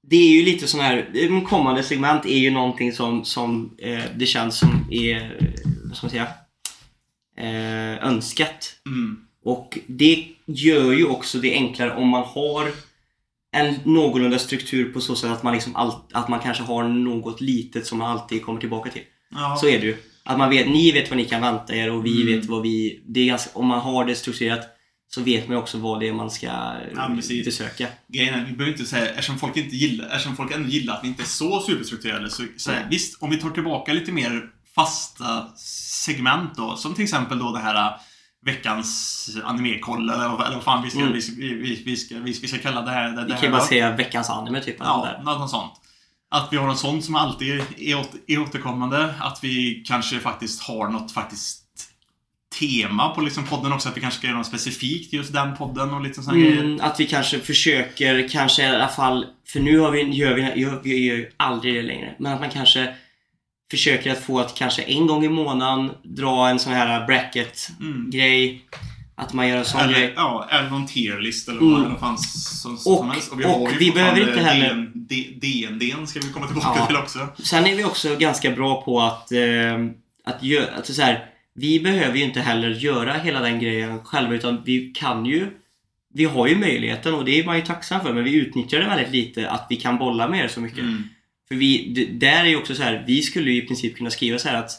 det 0.08 0.16
är 0.16 0.30
ju 0.30 0.46
lite 0.46 0.68
sån 0.68 0.80
här, 0.80 1.10
de 1.14 1.46
kommande 1.46 1.84
segment 1.84 2.26
är 2.26 2.38
ju 2.38 2.52
någonting 2.52 2.94
som, 2.94 3.26
som 3.26 3.76
eh, 3.78 4.04
det 4.16 4.26
känns 4.26 4.58
som 4.58 4.88
är, 4.92 5.40
vad 5.84 5.98
ska 5.98 6.06
man 6.06 6.12
säga, 6.12 6.28
eh, 7.38 8.08
önskat. 8.08 8.76
Mm. 8.86 9.25
Och 9.46 9.80
det 9.88 10.28
gör 10.46 10.92
ju 10.92 11.06
också 11.06 11.38
det 11.38 11.54
enklare 11.54 11.96
om 11.96 12.08
man 12.08 12.24
har 12.24 12.72
en 13.56 13.76
någorlunda 13.84 14.40
struktur 14.40 14.94
på 14.94 15.02
så 15.02 15.16
sätt 15.16 15.32
att 15.32 15.44
man 15.44 15.54
liksom 15.54 15.76
all, 15.76 15.94
att 16.12 16.28
man 16.30 16.40
kanske 16.40 16.64
har 16.64 16.84
något 16.84 17.42
litet 17.42 17.86
som 17.88 17.98
man 17.98 18.12
alltid 18.12 18.46
kommer 18.46 18.60
tillbaka 18.60 18.90
till. 18.92 19.02
Ja. 19.32 19.58
Så 19.62 19.68
är 19.68 19.80
det 19.80 19.86
ju. 19.86 19.98
Att 20.24 20.38
man 20.38 20.50
vet, 20.50 20.68
ni 20.68 20.92
vet 20.92 21.10
vad 21.10 21.18
ni 21.18 21.26
kan 21.26 21.42
vänta 21.42 21.76
er 21.76 21.92
och 21.92 22.06
vi 22.06 22.22
Mm. 22.22 22.36
vet 22.36 22.46
vad 22.50 22.62
vi... 22.62 23.04
Det 23.08 23.20
är 23.20 23.26
ganska, 23.26 23.50
om 23.60 23.68
man 23.68 23.80
har 23.80 24.06
det 24.06 24.16
strukturerat 24.16 24.62
så 25.08 25.22
vet 25.22 25.48
man 25.48 25.58
också 25.58 25.78
vad 25.78 26.00
det 26.00 26.08
är 26.08 26.14
man 26.14 26.32
ska 26.32 26.46
Ja, 26.96 27.12
precis. 27.16 27.46
besöka. 27.46 27.88
Grejen 28.08 28.34
är, 28.34 28.46
vi 28.46 28.52
behöver 28.52 28.78
inte 28.78 28.86
säga, 28.90 29.10
eftersom 29.10 29.40
folk 29.40 29.58
inte 29.58 29.76
gillar, 29.76 30.06
eftersom 30.06 30.36
folk 30.36 30.52
ändå 30.52 30.70
gillar 30.70 30.94
att 30.94 31.04
vi 31.04 31.08
inte 31.08 31.24
är 31.24 31.28
så 31.28 31.60
superstrukturerade 31.60 32.30
så, 32.30 32.44
så 32.58 32.72
här, 32.72 32.80
Nej. 32.80 32.88
visst, 32.90 33.22
om 33.22 33.30
vi 33.30 33.38
tar 33.38 33.50
tillbaka 33.50 33.94
lite 33.94 34.12
mer 34.12 34.50
fasta 34.76 35.48
segment 36.06 36.56
då, 36.58 36.76
som 36.76 36.94
till 36.96 37.04
exempel 37.04 37.40
då 37.40 37.52
det 37.52 37.60
här 37.60 37.96
veckans 38.46 39.30
animekoll 39.44 40.10
eller, 40.10 40.30
vad- 40.30 40.42
eller 40.46 40.56
vad 40.56 40.64
fan 40.64 40.84
vi 40.84 40.90
ska, 40.90 41.00
Mm. 41.00 41.14
vi, 41.14 41.54
vi, 41.54 41.84
vi, 41.86 41.96
ska, 41.96 42.16
vi, 42.20 42.34
ska 42.34 42.58
kalla 42.58 42.82
det 42.82 42.92
här. 42.92 43.10
Det, 43.12 43.24
Vi 43.26 43.32
kan 43.32 43.42
ju 43.44 43.50
bara 43.52 43.62
säga 43.62 43.96
veckans 43.96 44.30
anime 44.30 44.62
typ. 44.62 44.76
Ja, 44.80 45.08
där. 45.18 45.24
något 45.38 45.50
sånt. 45.50 45.74
Att 46.32 46.48
vi 46.52 46.58
har 46.58 46.68
något 46.68 46.80
sånt 46.80 47.06
som 47.06 47.16
alltid 47.16 47.62
är, 47.78 48.00
åter, 48.00 48.20
är 48.28 48.40
återkommande. 48.42 49.14
Att 49.20 49.40
vi 49.44 49.84
kanske 49.88 50.20
faktiskt 50.20 50.62
har 50.64 50.90
något 50.90 51.12
faktiskt 51.12 51.62
tema 52.60 53.10
på 53.10 53.22
liksom 53.22 53.44
podden 53.44 53.74
också. 53.74 53.90
Att 53.90 53.98
vi 53.98 54.02
kanske 54.02 54.18
ska 54.18 54.28
göra 54.28 54.38
något 54.38 54.48
specifikt 54.48 55.14
just 55.14 55.34
den 55.34 55.56
podden 55.58 55.94
och 55.94 56.02
lite 56.02 56.22
sådana 56.22 56.40
grejer. 56.42 56.64
Mm, 56.64 56.80
att 56.82 57.00
vi 57.00 57.06
kanske 57.08 57.40
försöker, 57.40 58.28
kanske 58.30 58.64
i 58.64 58.66
alla 58.76 58.88
fall, 58.88 59.26
för 59.48 59.60
nu 59.60 59.80
har 59.80 59.92
vi, 59.92 60.02
gör 60.02 60.34
vi, 60.34 60.42
gör, 60.42 60.82
vi 60.84 61.06
gör 61.08 61.16
ju 61.16 61.32
aldrig 61.38 61.76
det 61.76 61.82
längre, 61.82 62.16
men 62.20 62.34
att 62.34 62.40
man 62.40 62.50
kanske 62.50 62.96
försöker 63.71 64.12
att 64.12 64.19
få 64.23 64.39
att 64.39 64.56
kanske 64.56 64.82
en 64.82 65.08
gång 65.08 65.25
i 65.25 65.30
månaden 65.30 65.91
dra 66.04 66.49
en 66.49 66.60
sån 66.60 66.73
här 66.73 67.08
bracket-grej. 67.08 68.62
Att 69.17 69.34
man 69.34 69.47
gör 69.47 69.58
en 69.58 69.65
sån 69.65 69.82
Eller, 69.82 69.93
grej. 69.93 70.13
ja, 70.15 70.47
eller 70.51 70.69
någon 70.69 70.86
tierlist 70.88 71.49
eller 71.49 71.62
Mm. 71.62 71.73
vad 71.82 71.91
det 71.91 71.99
fanns 71.99 72.62
som, 72.62 72.78
som 72.78 72.93
Och- 72.93 73.13
helst. 73.13 73.32
och 73.32 73.38
har 73.41 73.71
ju 73.71 73.78
vi 73.78 73.91
behöver 73.91 74.30
inte 74.30 74.41
heller- 74.43 74.91
DNDn 75.39 76.08
ska 76.08 76.19
vi 76.19 76.30
komma 76.34 76.45
tillbaka 76.47 76.80
Ja. 76.80 76.86
till 76.86 76.95
också. 76.95 77.28
Sen 77.43 77.65
är 77.65 77.75
vi 77.75 77.84
också 77.84 78.15
ganska 78.15 78.51
bra 78.51 78.82
på 78.82 79.01
att, 79.01 79.32
eh, 79.32 79.86
att 80.25 80.43
göra, 80.43 80.75
att 80.78 80.86
så 80.95 81.01
här, 81.01 81.25
vi 81.54 81.80
behöver 81.80 82.17
ju 82.17 82.23
inte 82.23 82.41
heller 82.41 82.69
göra 82.69 83.13
hela 83.13 83.39
den 83.41 83.60
grejen 83.60 83.99
själva 84.04 84.34
utan 84.34 84.62
vi 84.65 84.91
kan 84.95 85.25
ju 85.25 85.47
vi 86.13 86.25
har 86.25 86.47
ju 86.47 86.56
möjligheten 86.58 87.13
och 87.13 87.25
det 87.25 87.39
är 87.39 87.45
man 87.45 87.56
ju 87.56 87.62
tacksam 87.62 88.01
för 88.01 88.13
men 88.13 88.23
vi 88.23 88.34
utnyttjar 88.34 88.80
det 88.80 88.86
väldigt 88.86 89.12
lite 89.12 89.49
att 89.49 89.67
vi 89.69 89.75
kan 89.75 89.97
bolla 89.97 90.28
med 90.28 90.45
det 90.45 90.49
så 90.49 90.60
mycket. 90.62 90.80
Mm. 90.80 91.04
För 91.48 91.56
vi, 91.56 92.08
där 92.20 92.44
är 92.44 92.46
ju 92.48 92.56
också 92.56 92.76
så 92.76 92.84
här, 92.84 93.04
vi 93.08 93.22
skulle 93.22 93.52
ju 93.52 93.64
i 93.64 93.68
princip 93.68 93.98
kunna 93.98 94.10
skriva 94.10 94.40
så 94.40 94.50
här 94.50 94.56
att 94.56 94.72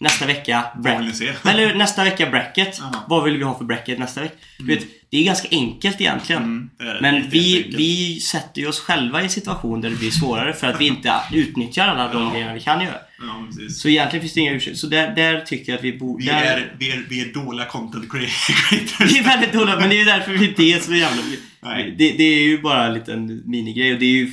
nästa 0.00 0.26
vecka 0.26 0.64
bracket, 0.82 1.44
eller 1.46 1.74
nästa 1.74 2.04
vecka 2.04 2.30
bracket. 2.30 2.78
Ja. 2.80 3.04
Vad 3.08 3.24
vill 3.24 3.36
vi 3.36 3.44
ha 3.44 3.58
för 3.58 3.64
bracket 3.64 3.98
nästa 3.98 4.20
vecka? 4.20 4.34
Du 4.58 4.66
vet, 4.66 4.86
det 5.10 5.18
är 5.18 5.24
ganska 5.24 5.48
enkelt 5.50 6.00
egentligen. 6.00 6.42
Mm, 6.42 6.70
det 6.78 6.98
Men 7.00 7.30
vi, 7.30 7.38
jätteenkelt. 7.38 7.78
vi 7.80 8.20
sätter 8.20 8.60
ju 8.60 8.68
oss 8.68 8.80
själva 8.80 9.20
i 9.20 9.24
en 9.24 9.30
situation 9.30 9.80
där 9.80 9.90
det 9.90 9.96
blir 9.96 10.10
svårare 10.10 10.52
för 10.52 10.66
att 10.66 10.80
vi 10.80 10.86
inte 10.86 11.12
utnyttjar 11.32 11.86
alla 11.88 12.12
de 12.12 12.22
Ja. 12.22 12.32
grejerna 12.32 12.54
vi 12.54 12.60
kan 12.60 12.80
göra. 12.80 12.96
Ja. 13.20 13.48
Så 13.70 13.88
egentligen 13.88 14.20
finns 14.20 14.34
det 14.34 14.40
inga 14.40 14.52
ursäkter. 14.52 14.78
Så 14.78 14.86
där, 14.86 15.14
där 15.14 15.40
tycker 15.40 15.72
jag 15.72 15.78
att 15.78 15.84
vi 15.84 15.98
borde... 15.98 16.24
Vi 16.24 16.30
där- 16.30 16.42
är, 16.44 16.72
vi, 16.78 16.90
är, 16.90 17.04
vi 17.08 17.20
är 17.20 17.34
dåliga 17.34 17.66
content 17.66 18.10
creators. 18.12 19.12
Vi 19.12 19.18
är 19.18 19.24
väldigt 19.24 19.52
dåliga, 19.52 19.76
men 19.80 19.88
det 19.88 19.94
är 19.94 19.98
ju 19.98 20.04
därför 20.04 20.32
vi 20.32 20.48
inte 20.48 20.62
är 20.62 20.78
så 20.80 20.94
jävla... 20.94 21.22
Nej. 21.62 21.94
Det, 21.98 22.12
det 22.12 22.22
är 22.24 22.42
ju 22.42 22.58
bara 22.62 22.86
en 22.86 22.94
liten 22.94 23.42
minigrej 23.50 23.92
och 23.92 23.98
det 24.00 24.06
är 24.06 24.10
ju... 24.10 24.30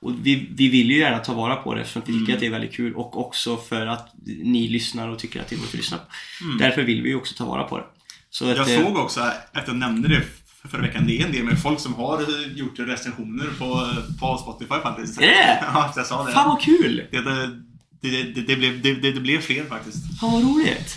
Och 0.00 0.12
vi, 0.22 0.48
vi 0.50 0.68
vill 0.68 0.90
ju 0.90 0.98
gärna 0.98 1.18
ta 1.18 1.34
vara 1.34 1.56
på 1.56 1.74
det 1.74 1.80
eftersom 1.80 2.02
vi 2.06 2.12
tycker 2.12 2.24
Mm. 2.24 2.34
att 2.34 2.40
det 2.40 2.46
är 2.46 2.50
väldigt 2.50 2.72
kul 2.72 2.94
och 2.94 3.26
också 3.26 3.56
för 3.56 3.86
att 3.86 4.12
ni 4.42 4.68
lyssnar 4.68 5.08
och 5.08 5.18
tycker 5.18 5.40
att 5.40 5.48
det 5.48 5.54
är 5.54 5.58
roligt 5.58 5.68
att 5.70 5.74
lyssna 5.74 5.98
på. 5.98 6.04
Mm. 6.44 6.58
Därför 6.58 6.82
vill 6.82 7.02
vi 7.02 7.08
ju 7.08 7.16
också 7.16 7.34
ta 7.34 7.44
vara 7.44 7.64
på 7.64 7.78
det. 7.78 7.84
Så 8.30 8.50
att, 8.50 8.56
Jag 8.56 8.74
eh, 8.74 8.84
såg 8.84 8.96
också, 8.96 9.20
efter 9.20 9.58
att 9.60 9.66
jag 9.68 9.76
nämnde 9.76 10.08
det 10.08 10.22
förra 10.68 10.82
veckan, 10.82 11.06
det 11.06 11.20
är 11.20 11.26
en 11.26 11.32
del 11.32 11.44
med 11.44 11.62
folk 11.62 11.80
som 11.80 11.94
har 11.94 12.24
gjort 12.54 12.78
recensioner 12.78 13.46
på, 13.58 13.88
på 14.20 14.38
Spotify 14.38 14.80
faktiskt. 14.82 15.20
Är 15.20 15.26
det? 15.26 15.58
Ja, 15.74 15.92
jag 15.96 16.06
sa 16.06 16.24
det. 16.26 16.32
Fan 16.32 16.48
vad 16.48 16.60
kul! 16.62 17.02
Det, 17.10 17.20
det, 17.20 18.22
det, 18.32 18.40
det, 18.42 18.56
blev, 18.56 18.82
det 19.02 19.12
blev 19.20 19.40
fler 19.40 19.64
faktiskt. 19.64 20.20
Fan 20.20 20.32
vad 20.32 20.42
roligt! 20.42 20.96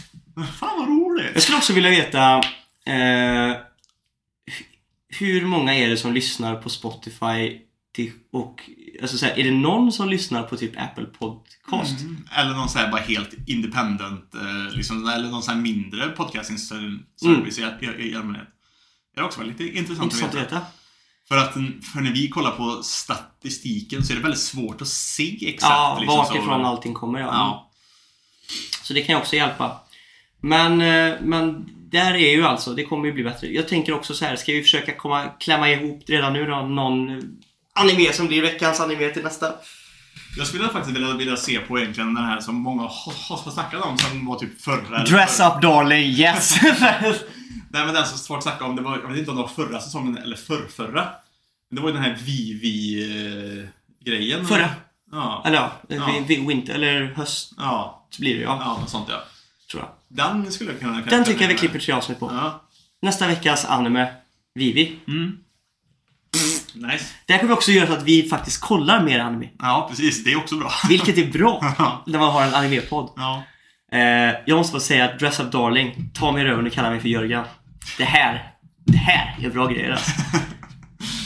Fan 0.59 0.79
vad 0.79 0.87
roligt! 0.87 1.31
Jag 1.33 1.43
skulle 1.43 1.57
också 1.57 1.73
vilja 1.73 1.89
veta 1.89 2.37
eh, 2.85 3.57
hur 5.19 5.45
många 5.45 5.73
är 5.75 5.89
det 5.89 5.97
som 5.97 6.13
lyssnar 6.13 6.55
på 6.55 6.69
Spotify 6.69 7.59
till, 7.95 8.11
och 8.31 8.61
alltså 9.01 9.17
så 9.17 9.25
här, 9.25 9.39
är 9.39 9.43
det 9.43 9.51
någon 9.51 9.91
som 9.91 10.09
lyssnar 10.09 10.43
på 10.43 10.57
typ 10.57 10.81
Apple 10.81 11.05
Podcast? 11.05 12.01
Mm. 12.01 12.27
Eller 12.31 12.53
någon 12.53 12.69
så 12.69 12.79
här 12.79 12.91
bara 12.91 13.01
helt 13.01 13.29
independent, 13.47 14.35
eh, 14.35 14.75
liksom, 14.75 15.07
eller 15.09 15.29
någon 15.29 15.43
så 15.43 15.51
här 15.51 15.57
mindre 15.57 16.07
podcasting 16.09 16.57
service 16.57 17.59
i, 17.59 17.85
i, 17.85 18.11
i 18.11 18.15
allmänhet. 18.15 18.47
Det 19.15 19.21
är 19.21 19.25
också 19.25 19.39
väldigt 19.39 19.59
intressant, 19.59 20.03
Intressant 20.03 20.35
att 20.35 20.39
att 20.39 20.45
veta. 20.45 20.61
För 21.27 21.37
att 21.37 21.53
för 21.93 22.01
när 22.01 22.11
vi 22.11 22.29
kollar 22.29 22.51
på 22.51 22.83
statistiken 22.83 24.03
så 24.03 24.13
är 24.13 24.17
det 24.17 24.23
väldigt 24.23 24.39
svårt 24.39 24.81
att 24.81 24.87
se 24.87 25.49
exakt. 25.49 25.71
Ja, 25.71 25.97
liksom, 25.99 26.17
vart 26.17 26.27
så- 26.27 26.37
ifrån 26.37 26.65
allting 26.65 26.93
kommer 26.93 27.19
ja. 27.19 27.25
Ja. 27.25 27.71
Så 28.83 28.93
det 28.93 29.01
kan 29.01 29.15
ju 29.15 29.21
också 29.21 29.35
hjälpa. 29.35 29.79
Men, 30.41 30.81
eh, 30.81 31.17
men 31.21 31.69
där 31.91 32.13
är 32.13 32.31
ju 32.31 32.45
alltså, 32.45 32.73
det 32.73 32.83
kommer 32.83 33.05
ju 33.05 33.13
bli 33.13 33.23
bättre. 33.23 33.47
Jag 33.47 33.67
tänker 33.67 33.93
också 33.93 34.13
så 34.13 34.25
här, 34.25 34.35
ska 34.35 34.51
vi 34.51 34.61
försöka 34.61 34.95
komma, 34.95 35.27
klämma 35.39 35.69
ihop 35.69 36.03
redan 36.07 36.33
nu 36.33 36.45
då 36.45 36.55
någon 36.61 37.21
anime 37.73 38.13
som 38.13 38.27
blir 38.27 38.41
veckans 38.41 38.79
anime 38.79 39.09
till 39.09 39.23
nästa? 39.23 39.53
Jag 40.37 40.47
skulle 40.47 40.69
faktiskt 40.69 40.95
vilja, 40.95 41.13
vilja 41.13 41.37
se 41.37 41.59
på 41.59 41.79
egentligen 41.79 42.13
den 42.13 42.25
här 42.25 42.39
som 42.39 42.55
många 42.55 42.81
har, 42.81 43.35
har 43.45 43.51
snackat 43.51 43.81
om 43.85 43.97
som 43.97 44.25
var 44.25 44.39
typ 44.39 44.61
förra. 44.61 45.03
Dress 45.03 45.37
förra. 45.37 45.55
up 45.55 45.61
darling, 45.61 46.03
yes! 46.05 46.55
Nej 47.73 47.85
men 47.85 47.93
den 47.93 48.05
som 48.05 48.17
folk 48.27 48.43
snackade 48.43 48.69
om, 48.69 48.75
det 48.75 48.81
var, 48.81 48.99
jag 48.99 49.07
vet 49.09 49.17
inte 49.17 49.31
om 49.31 49.37
det 49.37 49.43
var 49.43 49.49
förra 49.49 49.81
säsongen 49.81 50.17
eller 50.17 50.35
förrförra. 50.35 51.09
Men 51.69 51.75
det 51.75 51.81
var 51.81 51.89
ju 51.89 51.93
den 51.95 52.03
här 52.03 52.17
Vivi-grejen. 52.25 54.45
Förra. 54.47 54.69
Ja. 55.11 55.43
eller 55.45 55.57
ja, 55.57 55.71
Ja. 55.87 56.07
winter 56.47 56.73
eller 56.73 57.13
höst 57.15 57.53
Ja. 57.57 58.07
blir 58.19 58.35
det 58.35 58.41
ja, 58.41 58.57
Ja, 58.61 58.77
något 58.81 58.89
sånt 58.89 59.07
ja. 59.09 59.23
tror 59.71 59.83
jag. 59.83 59.89
Den 60.07 60.51
skulle 60.51 60.71
jag 60.71 60.79
kunna... 60.79 61.01
Den 61.01 61.23
tycker 61.25 61.41
jag 61.41 61.47
vi 61.47 61.55
klipper 61.57 61.79
tre 61.79 61.93
avsnitt 61.93 62.19
på. 62.19 62.31
Ja. 62.33 62.61
Nästa 63.01 63.27
veckas 63.27 63.65
anime, 63.65 64.13
Vivi. 64.55 64.99
Mm. 65.07 65.37
Nice. 66.73 67.05
Det 67.25 67.33
här 67.33 67.39
kommer 67.39 67.53
också 67.53 67.71
göra 67.71 67.87
så 67.87 67.93
att 67.93 68.03
vi 68.03 68.29
faktiskt 68.29 68.61
kollar 68.61 69.03
mer 69.03 69.19
anime. 69.19 69.49
Ja, 69.59 69.87
precis. 69.89 70.23
Det 70.23 70.31
är 70.31 70.37
också 70.37 70.55
bra. 70.55 70.71
Vilket 70.89 71.17
är 71.17 71.31
bra 71.31 71.75
när 72.07 72.19
man 72.19 72.31
har 72.31 72.43
en 72.43 72.53
anime-podd. 72.53 73.13
Ja. 73.15 73.43
Eh, 73.91 74.35
jag 74.45 74.57
måste 74.57 74.73
bara 74.73 74.79
säga 74.79 75.05
att 75.05 75.19
Dress 75.19 75.39
Up 75.39 75.51
Darling, 75.51 76.11
ta 76.13 76.31
mig 76.31 76.41
i 76.41 76.45
röven 76.45 76.67
och 76.67 76.73
kalla 76.73 76.89
mig 76.89 76.99
för 76.99 77.09
Jörgen. 77.09 77.43
Det 77.97 78.03
här, 78.03 78.53
det 78.85 78.97
här 78.97 79.37
är 79.41 79.49
bra 79.49 79.67
grejer 79.67 79.91
alltså. 79.91 80.11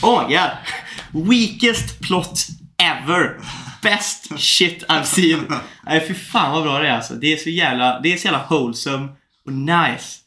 Oh 0.01 0.27
my 0.27 0.35
god! 0.35 1.29
Weakest 1.29 1.99
plot 2.01 2.47
ever! 2.77 3.39
Best 3.81 4.39
shit 4.39 4.83
I've 4.87 5.03
seen! 5.03 5.45
Nej 5.85 6.07
fy 6.07 6.13
fan 6.13 6.51
vad 6.51 6.63
bra 6.63 6.79
det 6.79 6.87
är 6.87 6.91
alltså. 6.91 7.13
Det 7.13 7.33
är 7.33 7.37
så 7.37 7.49
jävla, 7.49 7.99
det 7.99 8.13
är 8.13 8.17
så 8.17 8.25
jävla 8.25 8.45
wholesome 8.49 9.07
och 9.45 9.53
nice. 9.53 10.19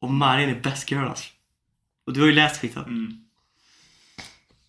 Och 0.00 0.10
Marin 0.10 0.48
är 0.48 0.60
best 0.60 0.90
girl 0.90 1.08
alltså. 1.08 1.24
Och 2.06 2.12
du 2.12 2.20
har 2.20 2.26
ju 2.26 2.32
läst 2.32 2.60
skiten. 2.60 2.82
Mm. 2.82 3.25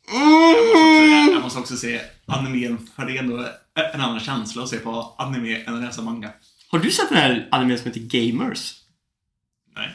Jag, 0.08 0.20
måste 0.20 0.72
också, 0.72 1.04
Mm. 1.04 1.34
jag 1.34 1.42
måste 1.42 1.60
också 1.60 1.78
se 1.78 2.02
animen 2.26 2.88
för 2.96 3.06
det 3.06 3.18
är 3.18 3.24
ändå 3.24 3.48
en 3.94 4.02
annan 4.02 4.20
känsla 4.20 4.64
att 4.64 4.70
se 4.70 4.78
på 4.80 5.16
anime 5.18 5.56
än 5.64 5.74
att 5.76 5.82
läsa 5.82 6.02
manga. 6.02 6.32
Har 6.70 6.80
du 6.80 6.92
sett 6.92 7.10
den 7.10 7.18
här 7.18 7.48
animen 7.52 7.78
som 7.78 7.88
heter 7.88 8.00
Gamers? 8.02 8.74
Nej. 9.76 9.92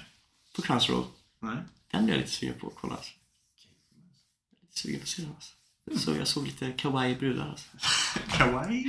På 0.56 0.62
Crunchyroll? 0.62 1.04
Nej. 1.40 1.56
Den 1.90 2.04
är 2.04 2.08
jag 2.08 2.18
lite 2.18 2.30
sugen 2.30 2.54
på 2.60 2.66
att 2.66 2.74
kolla 2.74 2.94
alltså. 2.94 3.12
Lite 4.62 4.78
sugen 4.78 4.98
på 5.00 5.02
att 5.02 5.08
se 5.08 5.22
den 5.22 5.30
alltså. 5.34 6.04
Så 6.04 6.14
jag 6.18 6.28
såg 6.28 6.44
lite 6.46 6.72
kawaii 6.76 7.14
brudar 7.16 7.48
alltså. 7.50 7.68
Kawaii. 8.36 8.84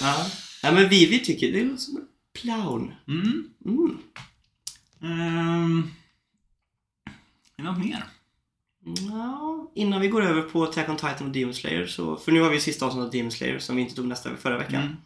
Ja. 0.00 0.26
ja 0.62 0.72
men 0.72 0.88
Vivi 0.88 1.18
tycker 1.24 1.52
det 1.52 1.64
låter 1.64 1.76
som 1.82 1.96
en 1.96 2.06
clown. 2.32 2.94
Mm. 3.08 3.50
Mm. 3.64 3.98
Ehm. 5.02 5.90
Är 7.56 7.62
det 7.62 7.62
något 7.62 7.78
mer? 7.78 8.04
Ja, 8.84 9.70
innan 9.74 10.00
vi 10.00 10.08
går 10.08 10.22
över 10.22 10.42
på 10.42 10.64
Attack 10.64 10.88
on 10.88 10.96
Titan 10.96 11.26
och 11.26 11.32
Demon 11.32 11.54
Slayer 11.54 11.86
så, 11.86 12.16
för 12.16 12.32
nu 12.32 12.40
har 12.40 12.50
vi 12.50 12.60
sista 12.60 12.86
avsnittet 12.86 13.04
av 13.04 13.10
Demon 13.10 13.30
Slayer 13.30 13.58
som 13.58 13.76
vi 13.76 13.82
inte 13.82 13.94
tog 13.94 14.06
nästa 14.06 14.36
förra 14.36 14.58
veckan. 14.58 14.82
Mm. 14.82 14.96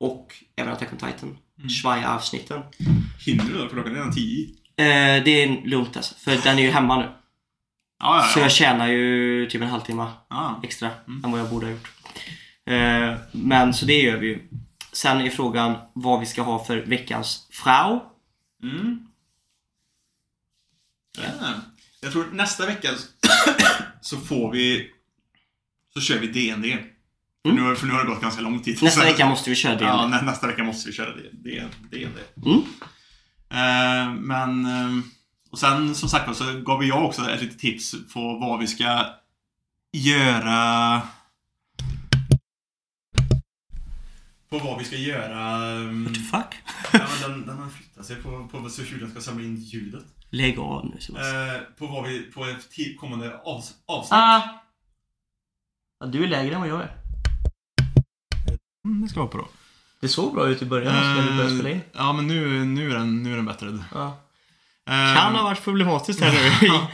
Och 0.00 0.34
även 0.56 0.72
Attack 0.72 0.92
on 0.92 0.98
Titan. 0.98 1.38
Mm. 1.58 2.04
avsnitten 2.04 2.62
Hinner 3.26 3.44
du 3.44 3.52
då? 3.52 3.68
För 3.68 3.68
klockan 3.68 3.92
är 3.92 3.96
redan 3.96 4.14
tio. 4.14 4.48
Eh, 4.76 5.24
det 5.24 5.30
är 5.30 5.66
lugnt 5.66 5.96
alltså, 5.96 6.14
för 6.14 6.44
den 6.44 6.58
är 6.58 6.62
ju 6.62 6.70
hemma 6.70 6.98
nu. 6.98 7.08
Ja, 7.98 8.16
ja, 8.16 8.22
Så 8.22 8.38
ja. 8.38 8.42
jag 8.42 8.52
tjänar 8.52 8.88
ju 8.88 9.46
typ 9.46 9.62
en 9.62 9.68
halvtimme 9.68 10.10
ja. 10.28 10.60
extra 10.62 10.90
än 11.24 11.30
vad 11.30 11.40
jag 11.40 11.50
borde 11.50 11.66
ha 11.66 11.72
gjort. 11.72 11.92
Eh, 12.66 13.18
men 13.32 13.74
så 13.74 13.86
det 13.86 14.02
gör 14.02 14.16
vi 14.16 14.26
ju. 14.26 14.48
Sen 14.92 15.20
är 15.20 15.30
frågan 15.30 15.76
vad 15.92 16.20
vi 16.20 16.26
ska 16.26 16.42
ha 16.42 16.64
för 16.64 16.76
veckans 16.76 17.48
frau. 17.50 18.00
Mm. 18.62 19.06
Ja. 21.18 21.52
Jag 22.04 22.12
tror 22.12 22.26
nästa 22.32 22.66
vecka 22.66 22.88
så 24.00 24.16
får 24.20 24.52
vi... 24.52 24.90
Så 25.94 26.00
kör 26.00 26.18
vi 26.18 26.26
DND. 26.26 26.64
För, 26.64 26.92
Mm. 27.50 27.68
nu, 27.68 27.76
för 27.76 27.86
nu 27.86 27.92
har 27.92 28.00
det 28.04 28.10
gått 28.10 28.20
ganska 28.22 28.40
lång 28.40 28.60
tid. 28.62 28.82
Nästa 28.82 29.04
vecka 29.04 29.26
måste 29.28 29.50
vi 29.50 29.56
köra 29.56 29.76
det. 29.76 29.84
Ja, 29.84 30.08
nä, 30.08 30.22
nästa 30.22 30.46
vecka 30.46 30.64
måste 30.64 30.88
vi 30.88 30.94
köra 30.94 31.12
DND. 31.14 31.90
DND. 31.90 32.18
Mm. 32.46 32.62
Eh, 33.50 34.14
men... 34.20 34.64
eh, 34.66 35.04
och 35.50 35.58
sen 35.58 35.94
som 35.94 36.08
sagt 36.08 36.36
så 36.36 36.60
gav 36.60 36.84
jag 36.84 37.04
också 37.04 37.30
ett 37.30 37.42
litet 37.42 37.58
tips 37.58 37.94
på 38.14 38.38
vad 38.38 38.60
vi 38.60 38.66
ska 38.66 39.06
göra... 39.92 41.02
På 44.50 44.58
vad 44.58 44.78
vi 44.78 44.84
ska 44.84 44.96
göra... 44.96 45.66
um, 45.74 46.04
What 46.04 46.14
the 46.14 46.20
fuck? 46.20 46.54
Ja, 46.92 47.28
den, 47.28 47.46
den 47.46 47.58
har 47.58 47.68
flyttat 47.70 48.06
sig 48.06 48.16
på, 48.16 48.48
på 48.48 48.68
så 48.70 48.82
hur 48.82 49.00
den 49.00 49.10
ska 49.10 49.20
samla 49.20 49.44
in 49.44 49.56
ljudet. 49.56 50.04
Lägg 50.34 50.58
av 50.58 50.86
nu 50.86 51.00
Sebastian. 51.00 51.48
Eh, 51.48 51.60
på 51.78 51.86
vad 51.86 52.08
vi, 52.08 52.22
på 52.22 52.44
ett 52.44 52.98
kommande 53.00 53.40
avs, 53.44 53.72
avsnitt. 53.86 54.12
Ah! 54.12 54.42
Ja, 56.00 56.06
du 56.06 56.24
är 56.24 56.28
lägre 56.28 56.54
än 56.54 56.60
vad 56.60 56.68
jag 56.70 56.80
är. 56.82 56.92
Mm, 58.84 59.02
det 59.02 59.08
ska 59.08 59.20
vara 59.20 59.30
då. 59.38 59.48
Det 60.00 60.08
såg 60.08 60.34
bra 60.34 60.46
ut 60.48 60.62
i 60.62 60.64
början 60.64 60.94
när 60.94 61.22
du 61.26 61.36
började 61.36 61.54
spela 61.58 61.70
in. 61.70 61.80
ja, 61.92 62.12
men 62.12 62.26
nu, 62.26 62.64
nu, 62.64 62.90
är 62.90 62.94
den, 62.94 63.22
nu 63.22 63.32
är 63.32 63.36
den 63.36 63.44
bättre. 63.46 63.78
Ja. 63.94 64.06
Eh, 64.90 65.16
Kan 65.16 65.34
ha 65.34 65.42
varit 65.42 65.64
problematiskt 65.64 66.20
här 66.20 66.32
nu. 66.32 66.66
Ja. 66.66 66.88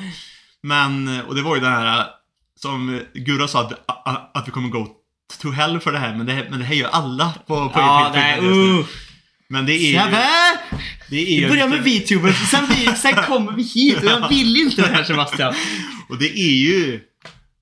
Men, 0.63 1.21
och 1.27 1.35
det 1.35 1.43
var 1.43 1.55
ju 1.55 1.61
det 1.61 1.69
här 1.69 2.07
som 2.57 3.01
Gurra 3.15 3.49
sa 3.49 3.61
att, 3.61 3.73
att, 4.07 4.37
att 4.37 4.49
vi 4.49 4.51
kommer 4.53 4.69
gå 4.69 4.89
to 5.41 5.51
hell 5.51 5.81
för 5.81 5.93
det 5.93 5.99
här, 5.99 6.15
men 6.15 6.27
det, 6.27 6.47
men 6.51 6.59
det 6.59 6.65
här 6.65 6.75
gör 6.75 6.89
alla 6.89 7.35
på, 7.47 7.69
på 7.69 7.81
Ja, 7.81 8.11
på- 8.13 8.17
nej, 8.19 8.41
uh. 8.41 8.87
Men 9.49 9.67
det 9.67 9.73
är 9.73 9.79
ju... 9.79 9.95
Det 11.11 11.17
Vi 11.17 11.49
börjar 11.49 11.69
med 11.69 11.83
VTuber, 11.85 12.33
sen, 12.33 12.67
vi, 12.69 12.97
sen 12.97 13.15
kommer 13.15 13.53
vi 13.53 13.63
hit 13.63 13.97
och 13.99 14.05
jag 14.05 14.29
vill 14.29 14.57
inte 14.57 14.83
det 14.83 14.89
här 14.89 15.05
Sebastian. 15.05 15.55
Och 16.09 16.19
det 16.19 16.39
är 16.39 16.57
ju 16.57 17.01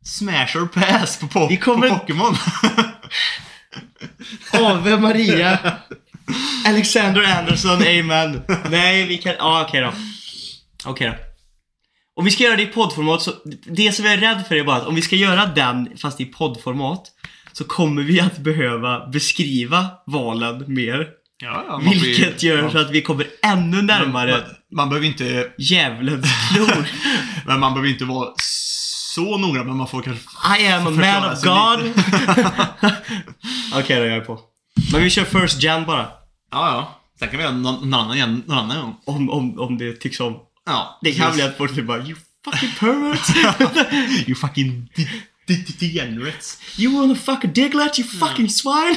Smash 0.04 0.56
or 0.56 0.66
Pass 0.66 1.18
på, 1.18 1.26
po- 1.26 1.56
kommer- 1.56 1.88
på 1.88 1.98
Pokémon. 1.98 2.34
Ave 4.52 4.98
Maria. 5.00 5.58
Alexander 6.66 7.22
Anderson, 7.38 7.82
amen. 7.82 8.42
Nej, 8.70 9.06
vi 9.06 9.18
kan... 9.18 9.34
Ja, 9.38 9.64
okej 9.68 9.80
då. 9.80 9.92
Okej 10.84 11.06
då. 11.08 11.14
Om 12.16 12.24
vi 12.24 12.30
ska 12.30 12.44
göra 12.44 12.56
det 12.56 12.62
i 12.62 12.66
poddformat 12.66 13.22
så... 13.22 13.32
Det 13.66 13.92
som 13.92 14.04
jag 14.04 14.14
är 14.14 14.18
rädd 14.18 14.44
för 14.48 14.54
är 14.54 14.64
bara 14.64 14.76
att 14.76 14.86
om 14.86 14.94
vi 14.94 15.02
ska 15.02 15.16
göra 15.16 15.46
den 15.46 15.88
fast 15.96 16.20
i 16.20 16.24
poddformat 16.24 17.02
så 17.52 17.64
kommer 17.64 18.02
vi 18.02 18.20
att 18.20 18.38
behöva 18.38 19.06
beskriva 19.06 19.86
valen 20.06 20.64
mer. 20.74 21.06
Ja, 21.42 21.64
ja, 21.68 21.80
Vilket 21.90 22.42
gör 22.42 22.70
så 22.70 22.78
att 22.78 22.90
vi 22.90 23.02
kommer 23.02 23.26
ännu 23.42 23.82
närmare 23.82 24.30
Man, 24.30 24.42
man 24.72 24.88
behöver 24.88 25.06
inte... 25.06 25.52
djävulens 25.58 26.26
klor. 26.52 26.86
Men 27.46 27.60
man 27.60 27.74
behöver 27.74 27.88
inte 27.90 28.04
vara 28.04 28.28
så 28.38 29.38
noga, 29.38 29.64
men 29.64 29.76
man 29.76 29.88
får 29.88 30.02
kanske... 30.02 30.24
I 30.60 30.68
am 30.68 30.86
a 30.86 30.90
man 30.90 31.32
of 31.32 31.42
God. 31.42 31.92
Okej 33.74 33.96
då, 34.00 34.06
jag 34.06 34.16
är 34.16 34.20
på. 34.20 34.40
Men 34.92 35.02
vi 35.02 35.10
kör 35.10 35.24
first 35.24 35.62
gen 35.62 35.86
bara. 35.86 36.02
Ja, 36.02 36.68
ja. 36.68 37.00
Sen 37.18 37.28
kan 37.28 37.38
vi 37.38 37.44
göra 37.44 37.54
någon, 37.54 37.90
någon 37.90 38.00
annan 38.00 38.16
igen, 38.16 38.42
någon 38.46 38.58
annan 38.58 38.80
gång. 38.80 38.96
Om, 39.04 39.30
om, 39.30 39.58
om 39.60 39.78
det 39.78 39.92
tycks 39.92 40.20
om. 40.20 40.36
Ja. 40.66 40.98
Det 41.02 41.12
kan 41.12 41.32
bli 41.34 41.42
att 41.42 41.56
folk 41.56 41.74
typ 41.74 41.86
bara 41.86 41.98
You 41.98 42.16
fucking 42.44 42.70
perverts! 42.78 43.30
You 44.28 44.34
fucking 44.34 44.88
de- 44.96 45.06
de- 45.46 45.54
de- 45.54 45.72
degenerates. 45.86 46.58
you 46.78 47.00
wanna 47.00 47.14
fuck 47.14 47.44
a 47.44 47.48
diglet 47.54 47.98
you 47.98 48.08
fucking 48.08 48.48
swine! 48.50 48.96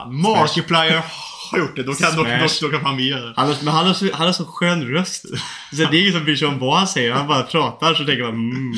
Fan, 0.00 0.20
Markiplier 0.20 1.02
har 1.50 1.58
gjort 1.58 1.76
det. 1.76 1.82
Då 1.82 1.94
kan, 1.94 2.16
då, 2.16 2.22
då, 2.22 2.46
då 2.60 2.68
kan 2.68 2.80
fan 2.80 2.96
vi 2.96 3.08
göra 3.08 3.26
det. 3.26 3.34
han, 3.36 3.54
men 3.62 3.74
han, 3.74 3.86
har 3.86 3.94
så, 3.94 4.08
han 4.12 4.26
har 4.26 4.32
så 4.32 4.44
skön 4.44 4.88
röst. 4.88 5.24
Så 5.70 5.76
det 5.76 5.82
är 5.82 6.00
ingen 6.00 6.12
som 6.12 6.24
bryr 6.24 6.36
sig 6.36 6.48
om 6.48 6.58
vad 6.58 6.78
han 6.78 6.88
säger. 6.88 7.12
Han 7.12 7.28
bara 7.28 7.42
pratar 7.42 7.94
så 7.94 8.04
tänker 8.04 8.22
man 8.22 8.34
mm. 8.34 8.72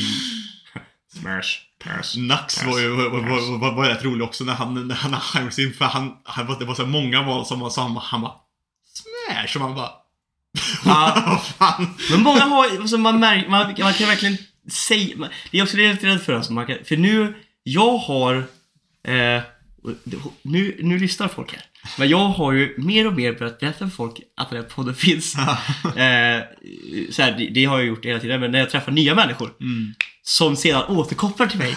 Smash. 1.21 1.59
Pass. 1.85 2.17
Nax 2.17 2.65
var 2.65 2.79
ju 2.79 2.89
var, 2.89 3.09
var, 3.09 3.59
var, 3.59 3.73
var 3.73 3.89
rätt 3.89 4.05
rolig 4.05 4.25
också 4.25 4.45
när 4.45 4.55
han, 4.55 4.89
när 4.89 4.95
han 4.95 5.13
hamnade 5.13 5.63
in 5.63 5.75
för 5.75 5.85
han, 5.85 6.13
han, 6.25 6.47
var- 6.47 6.59
det 6.59 6.65
var 6.65 6.75
så 6.75 6.87
många 6.87 7.23
val 7.23 7.47
som 7.47 7.61
var 7.61 7.71
samma. 7.71 8.01
Han 8.01 8.21
bara 8.21 8.35
Smash! 8.95 9.57
Och 9.57 9.61
man 9.61 9.75
bara 9.75 9.91
Ja. 10.85 11.43
Fan? 11.59 11.95
Men 12.11 12.23
många 12.23 12.41
har 12.41 12.65
alltså 12.65 12.99
man, 12.99 13.21
märker, 13.21 13.49
man, 13.51 13.75
man 13.79 13.95
kan 13.95 14.09
verkligen 14.09 14.37
säga, 14.73 15.29
det 15.51 15.59
är 15.59 15.63
också 15.63 15.77
det 15.77 15.83
jag 15.83 15.91
är 15.91 15.95
lite 15.95 16.07
rädd 16.07 16.23
för 16.23 16.33
alltså, 16.33 16.53
man 16.53 16.67
kan, 16.67 16.77
för 16.85 16.97
nu, 16.97 17.35
jag 17.63 17.97
har, 17.99 18.35
eh, 19.09 19.43
Nu, 20.43 20.77
nu 20.83 20.99
lyssnar 20.99 21.29
folk 21.29 21.53
här. 21.53 21.63
Men 21.99 22.09
jag 22.09 22.29
har 22.29 22.53
ju 22.53 22.75
mer 22.79 23.07
och 23.07 23.13
mer 23.13 23.33
börjat 23.33 23.61
berätta 23.61 23.79
för 23.79 23.97
folk 23.97 24.21
att 24.37 24.51
den 24.51 24.59
här 24.63 24.69
podden 24.69 24.95
finns. 24.95 25.35
eh, 25.85 26.41
så 27.11 27.23
här, 27.23 27.35
det, 27.39 27.49
det 27.55 27.65
har 27.65 27.79
jag 27.79 27.87
gjort 27.87 28.05
hela 28.05 28.19
tiden, 28.21 28.41
men 28.41 28.51
när 28.53 28.59
jag 28.59 28.71
träffar 28.71 28.93
nya 28.93 29.15
människor 29.15 29.51
Mm. 29.61 29.95
som 30.23 30.57
sedan 30.57 30.83
återkopplar 30.89 31.47
till 31.47 31.59
mig 31.59 31.77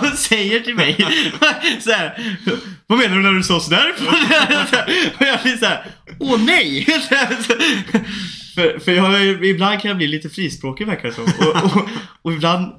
och 0.00 0.18
säger 0.18 0.60
till 0.60 0.74
mig 0.74 0.96
så 1.80 1.90
här, 1.90 2.36
Vad 2.86 2.98
menar 2.98 3.16
du 3.16 3.22
när 3.22 3.32
du 3.32 3.42
sa 3.42 3.60
sådär? 3.60 3.92
och 5.18 5.26
jag 5.26 5.42
blir 5.42 5.56
såhär, 5.56 5.86
åh 6.18 6.40
nej! 6.44 6.84
för, 8.54 8.78
för 8.78 8.92
jag, 8.92 9.44
ibland 9.44 9.80
kan 9.80 9.88
jag 9.88 9.96
bli 9.98 10.08
lite 10.08 10.28
frispråkig 10.30 10.86
verkar 10.86 11.08
det 11.08 11.14
som. 11.14 11.24
Och, 11.24 11.64
och, 11.76 11.88
och 12.22 12.32
ibland, 12.32 12.72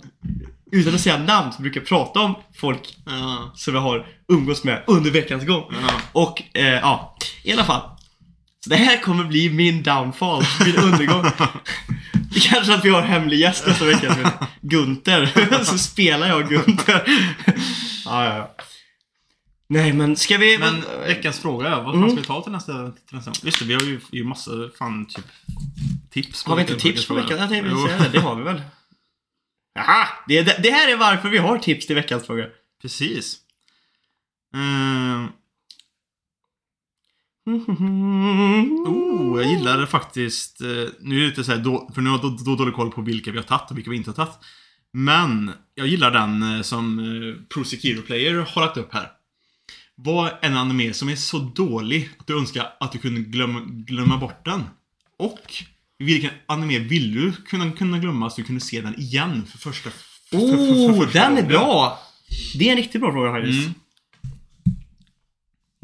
utan 0.73 0.95
att 0.95 1.01
säga 1.01 1.17
namn, 1.17 1.53
så 1.53 1.61
brukar 1.61 1.81
jag 1.81 1.87
prata 1.87 2.19
om 2.19 2.35
folk 2.55 2.97
Ja. 3.05 3.51
som 3.55 3.73
jag 3.75 3.81
har 3.81 4.07
umgås 4.27 4.63
med 4.63 4.83
under 4.87 5.11
veckans 5.11 5.45
gång. 5.45 5.73
Ja. 5.87 5.93
Och 6.11 6.43
eh, 6.53 6.65
ja, 6.67 7.17
i 7.43 7.53
alla 7.53 7.63
fall. 7.63 7.81
Så 8.63 8.69
det 8.69 8.75
här 8.75 9.01
kommer 9.01 9.23
bli 9.23 9.49
min 9.49 9.83
downfall, 9.83 10.43
min 10.65 10.75
undergång. 10.75 11.23
Det 12.33 12.39
kanske 12.39 12.73
att 12.73 12.85
vi 12.85 12.89
har 12.89 13.01
hemlig 13.01 13.39
gäst 13.39 13.67
nästa 13.67 13.85
vecka 13.85 14.13
som 14.13 14.25
heter 14.25 14.47
Gunther. 14.61 15.63
Så 15.63 15.77
spelar 15.77 16.27
jag 16.27 16.49
Gunther. 16.49 17.03
Ja, 18.05 18.25
ja, 18.25 18.37
ja. 18.37 18.55
Nej 19.69 19.93
men 19.93 20.15
ska 20.15 20.37
vi... 20.37 20.57
Men 20.57 20.83
veckans 21.07 21.39
fråga, 21.39 21.69
vad 21.81 21.85
fan 21.93 21.95
Mm. 21.95 22.09
ska 22.09 22.19
vi 22.19 22.25
ta 22.27 22.41
till 22.41 22.51
nästa, 22.51 22.73
till 22.91 23.15
nästa 23.17 23.31
gång? 23.31 23.35
Just 23.43 23.59
det, 23.59 23.65
vi 23.65 23.73
har 23.73 23.81
ju, 23.81 23.99
ju 24.11 24.23
massa 24.23 24.51
fan 24.79 25.05
typ 25.05 25.25
tips. 26.13 26.43
har 26.45 26.55
vi 26.55 26.61
inte 26.61 26.75
tips 26.79 27.07
på 27.07 27.13
veckan? 27.13 27.37
Jag 27.37 27.49
tänkte 27.49 27.75
säga 27.87 27.97
det. 27.97 28.09
Det 28.11 28.19
har 28.19 28.35
vi 28.35 28.43
väl? 28.43 28.61
Jaha! 29.73 30.07
Det, 30.27 30.43
det, 30.63 30.71
här 30.71 30.91
är 30.91 30.97
varför 30.97 31.29
vi 31.29 31.37
har 31.37 31.57
tips 31.57 31.87
till 31.87 31.95
veckans 31.95 32.25
fråga. 32.25 32.47
Precis. 32.81 33.37
Mm. 34.53 35.27
Oh, 38.87 39.41
jag 39.41 39.51
gillar 39.51 39.85
faktiskt... 39.85 40.61
eh, 40.61 40.67
Nu 40.99 41.15
är 41.15 41.21
det 41.21 41.27
lite 41.27 41.43
så 41.43 41.51
här, 41.51 41.59
då, 41.59 41.91
för 41.93 42.01
nu 42.01 42.09
har 42.09 42.17
jag 42.17 42.37
då, 42.37 42.43
då 42.43 42.55
dålig 42.55 42.73
koll 42.73 42.91
på 42.91 43.01
vilka 43.01 43.31
vi 43.31 43.37
har 43.37 43.43
tagit 43.43 43.71
och 43.71 43.77
vilka 43.77 43.91
vi 43.91 43.97
inte 43.97 44.09
har 44.09 44.15
tagit. 44.15 44.39
Men 44.93 45.51
jag 45.75 45.87
gillar 45.87 46.11
den 46.11 46.43
eh, 46.43 46.61
som 46.61 46.99
eh, 46.99 47.47
Pro 47.53 47.63
Sekiro 47.63 48.01
Player 48.01 48.33
har 48.33 48.61
lagt 48.61 48.77
upp 48.77 48.93
här. 48.93 49.11
Vad 49.95 50.27
är 50.27 50.37
en 50.41 50.57
anime 50.57 50.93
som 50.93 51.09
är 51.09 51.15
så 51.15 51.37
dålig 51.39 52.09
att 52.19 52.27
du 52.27 52.37
önskar 52.37 52.73
att 52.79 52.91
du 52.91 52.97
kunde 52.99 53.21
glömma, 53.21 53.61
glömma 53.67 54.17
bort 54.17 54.45
den? 54.45 54.63
Och 55.17 55.53
vilken 56.03 56.31
anime 56.45 56.79
vill 56.79 57.13
du 57.13 57.31
kunna, 57.31 57.71
kunna 57.71 57.99
glömma 57.99 58.29
så 58.29 58.41
du 58.41 58.47
kunde 58.47 58.61
se 58.61 58.81
den 58.81 58.99
igen 58.99 59.45
för 59.45 59.57
första... 59.57 59.89
För, 59.89 60.39
för, 60.39 60.39
för, 60.39 60.55
Oh, 60.55 60.93
för 60.93 61.05
första 61.05 61.19
den 61.19 61.37
är 61.37 61.43
bra! 61.43 61.99
Det 62.55 62.67
är 62.67 62.71
en 62.71 62.77
riktigt 62.77 63.01
bra 63.01 63.11
fråga 63.11 63.31
faktiskt. 63.31 63.67
Mm. 63.67 63.73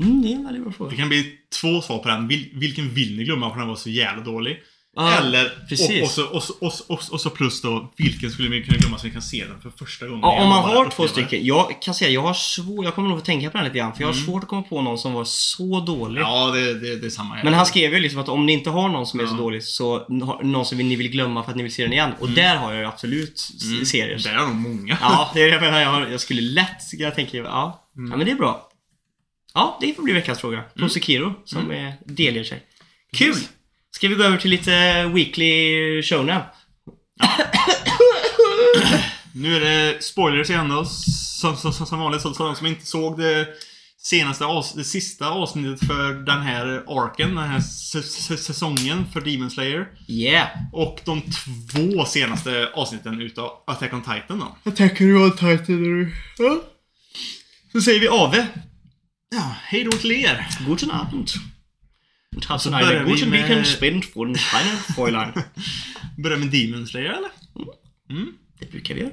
Mm, 0.02 0.22
det 0.22 0.32
är 0.32 0.36
en 0.36 0.44
väldigt 0.44 0.64
bra 0.64 0.72
fråga. 0.72 0.92
Det 0.92 0.98
kan 0.98 1.10
bli 1.10 1.36
två 1.62 1.82
svar 1.82 1.98
på 2.00 2.10
den. 2.10 2.28
Vil, 2.28 2.50
vilken 2.54 2.94
vill 2.94 3.18
ni 3.18 3.24
glömma 3.24 3.52
för 3.52 3.60
den 3.60 3.68
var 3.68 3.76
så 3.76 3.90
jävla 3.90 4.24
dålig? 4.24 4.64
Ja, 4.96 5.18
Eller, 5.18 5.66
precis. 5.70 6.18
och, 6.18 6.26
och, 6.36 6.44
så, 6.44 6.54
och, 6.54 6.54
så, 6.54 6.54
och, 6.60 6.74
så, 6.74 6.84
och, 6.94 7.04
så, 7.04 7.18
så 7.18 7.30
plus 7.30 7.62
då, 7.62 7.94
vilken 7.98 8.32
skulle 8.32 8.50
vi 8.50 8.64
kunna 8.64 8.78
glömma 8.78 8.98
så 8.98 9.08
vi 9.08 9.14
kan 9.14 9.22
se 9.22 9.46
den 9.46 9.62
för 9.62 9.70
första 9.70 10.06
gången 10.08 10.22
Ja, 10.24 10.42
om 10.44 10.50
man 10.50 10.64
har 10.64 10.90
två 10.90 11.08
stycken. 11.08 11.46
Jag 11.46 11.82
kan 11.82 11.94
säga, 11.94 12.12
jag 12.12 12.22
har 12.22 12.34
svårt, 12.34 12.86
jag 12.86 12.96
kommer 12.96 13.10
nog 13.10 13.20
få 13.20 13.26
tänka 13.26 13.50
på 13.50 13.58
den 13.58 13.66
lite 13.66 13.78
grann. 13.78 13.94
För 13.96 14.02
jag 14.02 14.08
har 14.08 14.14
Mm. 14.14 14.26
svårt 14.26 14.44
att 14.44 14.50
komma 14.50 14.62
på 14.62 14.82
någon 14.82 14.98
som 14.98 15.14
var 15.14 15.24
så 15.26 15.80
dålig. 15.80 16.22
Ja, 16.22 16.52
det, 16.52 16.74
det, 16.80 16.96
det 16.96 17.06
är 17.06 17.10
samma 17.10 17.36
här. 17.36 17.44
Men 17.44 17.54
han 17.54 17.66
skrev 17.66 17.94
ju 17.94 18.00
liksom 18.00 18.20
att 18.20 18.30
om 18.30 18.46
ni 18.46 18.54
inte 18.54 18.70
har 18.70 18.90
någon 18.90 19.06
som 19.06 19.20
är 19.20 19.26
så 19.26 19.34
Ja. 19.34 19.38
dålig 19.38 19.64
så 19.64 19.94
har- 20.00 20.44
någon 20.44 20.66
som 20.66 20.78
ni 20.78 20.96
vill 20.96 21.10
glömma 21.12 21.44
för 21.44 21.52
att 21.52 21.58
ni 21.58 21.64
vill 21.64 21.74
se 21.74 21.84
den 21.84 21.94
igen. 21.94 22.12
Och 22.20 22.30
där 22.30 22.56
har 22.56 22.72
jag 22.74 22.82
ju 22.82 22.88
absolut 22.88 23.50
Mm. 23.72 23.86
serier. 23.86 24.20
Det 24.24 24.30
är 24.30 24.38
nog 24.48 24.56
många. 24.56 24.98
Ja, 25.02 25.32
det 25.34 25.42
är 25.42 25.48
jag 25.48 25.62
menar. 25.62 25.80
Jag, 25.82 25.90
har- 25.92 26.08
jag 26.08 26.20
skulle 26.22 26.42
lätt 26.42 26.82
jag 26.94 27.16
tänker, 27.16 27.44
ja. 27.44 27.90
Mm. 27.98 28.12
ja, 28.12 28.18
men 28.18 28.26
det 28.26 28.32
är 28.32 28.36
bra. 28.36 28.66
Ja, 29.54 29.78
det 29.82 29.94
får 29.94 30.04
bli 30.04 30.14
veckans 30.14 30.40
fråga. 30.40 30.64
Pro 30.76 30.90
Sekiro 30.90 31.34
som 31.46 31.72
Mm. 31.72 31.94
delger 32.06 32.44
sig. 32.44 32.64
Kul! 33.18 33.36
Ska 33.92 34.08
vi 34.08 34.16
gå 34.16 34.24
över 34.24 34.38
till 34.38 34.52
lite 34.52 35.06
weekly 35.14 36.04
shonen? 36.04 36.42
Nu 39.34 39.56
är 39.56 39.60
det 39.60 40.04
spoilers 40.04 40.50
igen 40.50 40.70
då. 40.70 40.86
Som, 40.86 41.58
som, 41.58 41.74
som, 41.74 41.86
som 41.86 42.00
vanligt. 42.00 42.22
Så, 42.22 42.30
de 42.30 42.56
som 42.56 42.68
inte 42.68 42.86
såg 42.86 43.20
det 43.20 43.48
senaste 43.98 44.44
avs- 44.44 44.76
det 44.76 44.84
sista 44.84 45.30
avsnittet 45.30 45.88
för 45.88 46.14
den 46.14 46.42
här 46.42 46.66
arken, 46.88 47.36
den 47.36 47.50
här 47.50 47.60
säsongen 48.38 49.06
för 49.14 49.22
Demon 49.22 49.52
Slayer. 49.52 49.88
Yeah! 50.08 50.48
Och 50.74 51.00
de 51.06 51.22
två 51.22 52.06
senaste 52.06 52.70
avsnitten 52.74 53.22
utav 53.22 53.52
Attack 53.68 53.94
on 53.94 54.02
Titan 54.02 54.40
då. 54.40 54.72
Du 54.98 55.16
har 55.16 55.30
titan 55.30 55.84
du. 55.84 56.16
Ja. 56.38 56.62
Så 57.72 57.82
säger 57.82 58.00
vi 58.00 58.08
Ave. 58.08 58.48
Ja, 59.32 59.56
hej 59.64 59.84
då 59.84 59.92
till 59.92 60.12
er! 60.12 60.48
Abend. 60.92 61.30
Und 62.36 62.46
hast 62.50 62.66
du 62.66 62.70
börjar 62.72 62.88
eine 62.90 63.04
vi 63.06 63.12
guten 63.12 63.30
med- 63.30 63.42
Weekend 63.42 63.68
spend 63.68 64.16
von 64.16 64.36
Steiner 64.36 64.78
Fräulein? 64.96 65.34
Börjar 66.18 66.38
med 66.38 66.48
Demon 66.52 66.88
Slayer 66.88 67.10
eller? 67.12 67.30
Mm. 68.10 68.34
Det 68.60 68.72
brukar 68.72 68.96
vi 68.96 69.02
göra. 69.02 69.12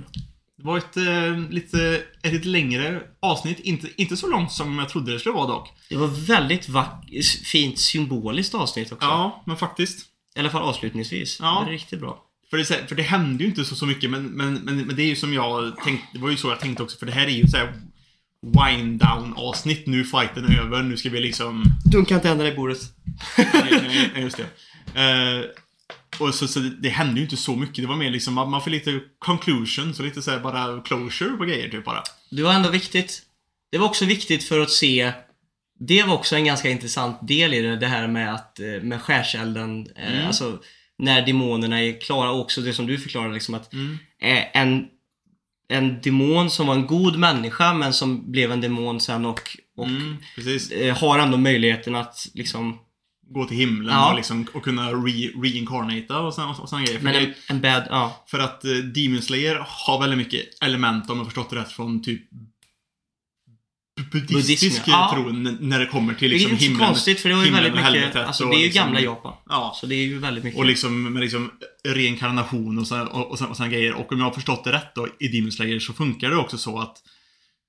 Det 0.58 0.64
var 0.64 0.78
ett 0.78 0.96
eh, 0.96 1.50
lite, 1.50 2.02
ett 2.22 2.32
lite 2.32 2.48
längre 2.48 3.02
avsnitt. 3.20 3.60
Inte, 3.60 3.88
inte 3.96 4.16
så 4.16 4.28
långt 4.30 4.52
som 4.52 4.78
jag 4.78 4.88
trodde 4.88 5.12
det 5.12 5.18
skulle 5.20 5.34
vara 5.34 5.46
dock. 5.46 5.68
Det 5.88 5.96
var 5.96 6.06
väldigt 6.06 6.68
vack- 6.68 7.22
fint 7.44 7.78
symboliskt 7.78 8.54
avsnitt 8.54 8.92
också. 8.92 9.06
Ja, 9.06 9.42
men 9.46 9.56
faktiskt. 9.56 10.06
I 10.36 10.38
alla 10.40 10.50
fall 10.50 10.62
avslutningsvis. 10.62 11.38
Ja. 11.40 11.62
Det 11.64 11.70
är 11.70 11.72
riktigt 11.72 12.00
bra. 12.00 12.22
För 12.50 12.56
det, 12.56 12.64
för 12.88 12.94
det 12.94 13.02
hände 13.02 13.44
ju 13.44 13.50
inte 13.50 13.64
så, 13.64 13.74
så 13.74 13.86
mycket, 13.86 14.10
men, 14.10 14.22
men, 14.26 14.54
men, 14.54 14.76
men 14.78 14.96
det 14.96 15.02
är 15.02 15.06
ju 15.06 15.16
som 15.16 15.32
jag 15.34 15.76
tänkte, 15.84 16.06
det 16.12 16.18
var 16.18 16.30
ju 16.30 16.36
så 16.36 16.48
jag 16.48 16.60
tänkte 16.60 16.82
också, 16.82 16.98
för 16.98 17.06
det 17.06 17.12
här 17.12 17.26
är 17.26 17.30
ju 17.30 17.46
så 17.48 17.56
här 17.56 17.72
wind 18.46 19.00
down 19.00 19.34
avsnitt. 19.36 19.86
Nu 19.86 20.00
är 20.00 20.04
fighten 20.04 20.58
över, 20.58 20.82
nu 20.82 20.96
ska 20.96 21.10
vi 21.10 21.20
liksom... 21.20 21.64
Dunka 21.84 22.14
inte 22.14 22.28
händerna 22.28 22.50
i 22.50 22.54
bordet. 22.56 22.78
nej, 23.36 24.10
nej, 24.14 24.22
just 24.22 24.36
det. 24.36 25.00
Eh, 25.00 25.44
och 26.18 26.34
så, 26.34 26.48
så 26.48 26.58
det, 26.60 26.88
hände 26.88 27.16
ju 27.16 27.22
inte 27.24 27.36
så 27.36 27.56
mycket. 27.56 27.76
Det 27.76 27.86
var 27.86 27.96
mer 27.96 28.10
liksom, 28.10 28.34
man 28.34 28.50
man 28.50 28.62
får 28.62 28.70
lite 28.70 29.00
conclusion, 29.18 29.94
så 29.94 30.02
lite 30.02 30.22
så 30.22 30.30
här 30.30 30.38
bara 30.40 30.80
closure 30.80 31.30
på 31.36 31.44
grejer 31.44 31.68
typ 31.68 31.84
bara. 31.84 32.02
Det 32.30 32.42
var 32.42 32.52
ändå 32.52 32.68
viktigt. 32.70 33.22
Det 33.72 33.78
var 33.78 33.86
också 33.86 34.04
viktigt 34.04 34.44
för 34.44 34.60
att 34.60 34.70
se 34.70 35.12
Det 35.78 36.02
var 36.02 36.14
också 36.14 36.36
en 36.36 36.44
ganska 36.44 36.70
intressant 36.70 37.28
del 37.28 37.54
i 37.54 37.60
det, 37.62 37.76
det 37.76 37.86
här 37.86 38.06
med 38.08 38.34
att 38.34 38.60
eh, 38.60 38.66
med 38.82 39.02
skärselden, 39.02 39.86
eh, 39.96 40.12
Mm. 40.12 40.26
alltså 40.26 40.58
när 40.98 41.26
demonerna 41.26 41.82
är 41.82 42.00
klara, 42.00 42.30
och 42.30 42.40
också 42.40 42.60
det 42.60 42.72
som 42.72 42.86
du 42.86 42.98
förklarade 42.98 43.34
liksom 43.34 43.54
att 43.54 43.72
Mm. 43.72 43.98
eh, 44.22 44.44
en, 44.62 44.86
en 45.68 46.00
demon 46.00 46.50
som 46.50 46.66
var 46.66 46.74
en 46.74 46.86
god 46.86 47.18
människa 47.18 47.74
men 47.74 47.92
som 47.92 48.30
blev 48.32 48.52
en 48.52 48.60
demon 48.60 49.00
sen 49.00 49.26
och, 49.26 49.40
och 49.76 49.86
Mm, 49.86 50.16
eh, 50.72 50.96
har 50.98 51.18
ändå 51.18 51.36
möjligheten 51.36 51.94
att 51.94 52.28
liksom 52.34 52.78
Gå 53.28 53.44
till 53.44 53.56
himlen 53.56 53.94
Ja. 53.94 54.10
och, 54.10 54.16
liksom, 54.16 54.46
och 54.54 54.62
kunna 54.62 54.90
re 54.92 55.30
reincarnata 55.42 56.18
och 56.18 56.34
såna, 56.34 56.48
och 56.48 56.70
grejer. 56.70 56.98
För, 56.98 57.04
Men 57.04 57.14
en, 57.14 57.34
en 57.48 57.60
bad, 57.60 57.86
ja. 57.90 58.24
för 58.26 58.38
att 58.38 58.64
eh, 58.64 58.70
Demon 58.70 59.22
Slayer 59.22 59.64
har 59.68 60.00
väldigt 60.00 60.18
mycket 60.18 60.62
element, 60.62 61.10
om 61.10 61.18
jag 61.18 61.26
förstått 61.26 61.50
det 61.50 61.56
rätt, 61.56 61.72
från 61.72 62.02
typ 62.02 62.22
buddhistisk 64.12 64.82
ja. 64.86 65.10
tro 65.14 65.32
när 65.60 65.78
det 65.80 65.86
kommer 65.86 66.14
till 66.14 66.30
Det 66.30 66.34
är 66.34 66.38
liksom 66.38 66.50
inte 66.52 66.64
så 66.64 66.70
himlen. 66.70 66.86
konstigt 66.86 67.20
för 67.20 67.28
det 67.28 67.34
var 67.34 67.42
ju 67.42 67.46
himlen 67.46 67.64
väldigt 67.64 67.86
och 67.86 67.92
mycket, 67.92 68.16
alltså 68.16 68.44
det 68.44 68.54
är 68.54 68.58
ju 68.58 68.64
liksom- 68.64 68.84
gamla 68.84 69.00
Japan. 69.00 69.34
Ja. 69.48 69.72
Så 69.80 69.86
det 69.86 69.94
är 69.94 70.04
ju 70.06 70.18
väldigt 70.18 70.44
mycket. 70.44 70.58
Och 70.58 70.66
liksom 70.66 71.12
med 71.12 71.20
liksom 71.22 71.50
reinkarnation 71.88 72.78
och 72.78 72.86
såna, 72.86 73.06
och, 73.06 73.42
och, 73.42 73.60
och 73.60 73.70
grejer. 73.70 73.94
Och 73.94 74.12
om 74.12 74.18
jag 74.18 74.26
har 74.26 74.32
förstått 74.32 74.64
det 74.64 74.72
rätt 74.72 74.94
då 74.94 75.08
i 75.20 75.28
Demon 75.28 75.52
Slayer 75.52 75.78
så 75.78 75.92
funkar 75.92 76.30
det 76.30 76.36
också 76.36 76.58
så 76.58 76.78
att 76.78 76.96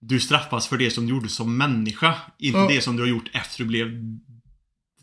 du 0.02 0.20
straffas 0.20 0.68
för 0.68 0.78
det 0.78 0.92
som 0.92 1.06
du 1.08 1.14
gjorde 1.14 1.30
som 1.30 1.58
människa. 1.58 2.14
Inte 2.40 2.60
Ja. 2.60 2.68
det 2.68 2.82
som 2.82 2.96
du 2.96 3.04
har 3.04 3.10
gjort 3.10 3.30
efter 3.34 3.58
du 3.64 3.66
blev 3.66 3.88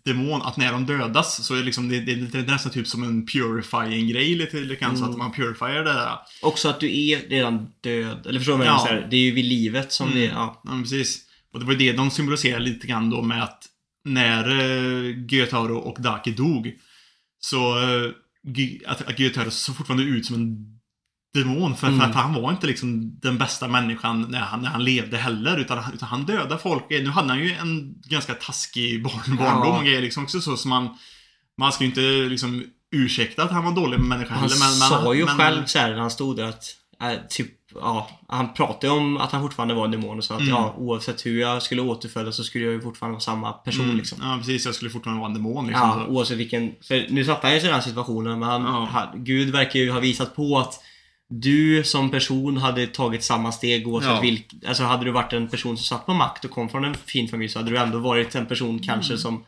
demon. 0.04 0.42
Att 0.42 0.56
när 0.56 0.72
de 0.72 0.86
dödas 0.86 1.44
så 1.46 1.54
är 1.54 1.58
det 1.58 1.64
liksom, 1.64 1.88
det, 1.88 2.00
det, 2.00 2.14
det 2.14 2.38
är 2.38 2.42
nästan 2.42 2.72
typ 2.72 2.86
som 2.86 3.02
en 3.02 3.26
purifying 3.26 4.08
grej 4.08 4.34
lite, 4.34 4.60
grann. 4.80 4.96
Så 4.96 5.02
Mm. 5.04 5.10
att 5.10 5.18
man 5.18 5.32
purifierar 5.32 5.84
det 5.84 5.92
där. 5.92 6.18
Också 6.42 6.68
att 6.68 6.80
du 6.80 7.00
är 7.00 7.28
redan 7.28 7.66
död. 7.80 8.26
Eller 8.26 8.38
förstår 8.40 8.52
du 8.52 8.58
vad 8.58 8.66
jag 8.66 8.74
Ja. 8.80 8.84
menar? 8.84 9.02
Så 9.02 9.08
Det 9.10 9.16
är 9.16 9.20
ju 9.20 9.30
vid 9.30 9.44
livet 9.44 9.92
som 9.92 10.06
Mm. 10.06 10.18
det 10.18 10.24
ja. 10.24 10.60
Ja, 10.64 10.70
men 10.70 10.82
precis. 10.82 11.20
Och 11.52 11.60
det 11.60 11.66
var 11.66 11.74
det 11.74 11.92
de 11.92 12.10
symboliserar 12.10 12.60
lite 12.60 12.86
grann 12.86 13.10
då 13.10 13.22
med 13.22 13.42
att 13.42 13.66
när 14.04 14.50
uh, 14.50 15.24
Gyotaro 15.28 15.76
och 15.78 16.02
Daki 16.02 16.30
dog 16.30 16.72
så 17.40 17.78
uh, 17.78 18.10
att, 18.86 19.08
att 19.08 19.18
Gyotaro 19.18 19.50
såg 19.50 19.76
fortfarande 19.76 20.04
ut 20.04 20.26
som 20.26 20.34
en 20.36 20.73
demon. 21.34 21.76
För, 21.76 21.86
Mm. 21.86 22.00
för 22.00 22.06
att 22.06 22.14
han 22.14 22.34
var 22.34 22.50
inte 22.50 22.66
liksom 22.66 23.18
den 23.20 23.38
bästa 23.38 23.68
människan 23.68 24.22
när 24.30 24.40
han, 24.40 24.62
när 24.62 24.68
han 24.68 24.84
levde 24.84 25.16
heller. 25.16 25.56
Utan, 25.56 25.78
han- 25.78 25.94
utan 25.94 26.08
han 26.08 26.24
dödade 26.24 26.58
folk. 26.58 26.84
Nu 26.90 27.08
hade 27.08 27.28
han 27.28 27.38
ju 27.38 27.52
en 27.54 27.94
ganska 28.04 28.34
taskig 28.34 29.02
barn, 29.02 29.36
barndom 29.36 29.66
Ja. 29.68 29.78
och 29.78 29.84
grejer 29.84 30.02
liksom 30.02 30.22
också 30.24 30.40
så. 30.40 30.56
så 30.56 30.68
man, 30.68 30.88
man 31.58 31.72
ska 31.72 31.84
ju 31.84 31.88
inte 31.90 32.00
liksom 32.00 32.64
ursäkta 32.92 33.42
att 33.42 33.50
han 33.50 33.64
var 33.64 33.72
dålig 33.72 34.00
människa 34.00 34.34
Han 34.34 34.42
heller. 34.42 34.56
Men, 34.58 34.78
men, 34.78 34.88
sa 34.88 35.14
ju 35.14 35.24
men, 35.24 35.36
själv 35.36 35.64
så 35.66 35.78
här 35.78 35.90
när 35.90 36.00
han 36.00 36.10
stod 36.10 36.36
där 36.36 36.44
att 36.44 36.64
äh, 37.02 37.12
typ, 37.30 37.50
ja, 37.74 38.10
han 38.28 38.54
pratade 38.54 38.92
om 38.92 39.16
att 39.16 39.32
han 39.32 39.42
fortfarande 39.42 39.74
var 39.74 39.84
en 39.84 39.90
demon 39.90 40.18
och 40.18 40.24
sa 40.24 40.34
att 40.34 40.40
Mm. 40.40 40.52
ja, 40.52 40.74
oavsett 40.78 41.26
hur 41.26 41.40
jag 41.40 41.62
skulle 41.62 41.82
återfödas 41.82 42.36
så 42.36 42.44
skulle 42.44 42.64
jag 42.64 42.72
ju 42.74 42.80
fortfarande 42.80 43.12
vara 43.12 43.20
samma 43.20 43.52
person 43.52 43.84
Mm, 43.84 43.96
liksom. 43.96 44.18
Ja, 44.22 44.36
precis. 44.38 44.64
Jag 44.66 44.74
skulle 44.74 44.90
fortfarande 44.90 45.20
vara 45.20 45.28
en 45.30 45.34
demon 45.34 45.66
liksom. 45.66 45.88
Ja, 45.88 46.06
oavsett 46.06 46.38
vilken, 46.38 46.72
för 46.88 47.06
nu 47.10 47.24
satte 47.24 47.46
han 47.46 47.56
ju 47.56 47.62
i 47.62 47.68
den 47.68 47.82
situationen 47.82 48.38
men 48.38 48.48
han, 48.48 48.62
Ja. 48.62 48.88
han, 48.92 49.24
Gud 49.24 49.50
verkar 49.50 49.78
ju 49.80 49.90
ha 49.90 50.00
visat 50.00 50.36
på 50.36 50.58
att 50.58 50.74
du 51.30 51.84
som 51.84 52.10
person 52.10 52.56
hade 52.56 52.86
tagit 52.86 53.24
samma 53.24 53.52
steg 53.52 53.88
oavsett 53.88 54.10
Ja. 54.10 54.20
vilk... 54.20 54.46
Alltså 54.66 54.82
hade 54.84 55.04
du 55.04 55.10
varit 55.10 55.32
en 55.32 55.48
person 55.48 55.76
som 55.76 55.84
satt 55.84 56.06
på 56.06 56.14
makt 56.14 56.44
och 56.44 56.50
kom 56.50 56.68
från 56.68 56.84
en 56.84 56.94
fin 56.94 57.28
familj 57.28 57.48
så 57.48 57.58
hade 57.58 57.70
du 57.70 57.78
ändå 57.78 57.98
varit 57.98 58.34
en 58.34 58.46
person 58.46 58.78
kanske 58.78 59.18
som... 59.18 59.44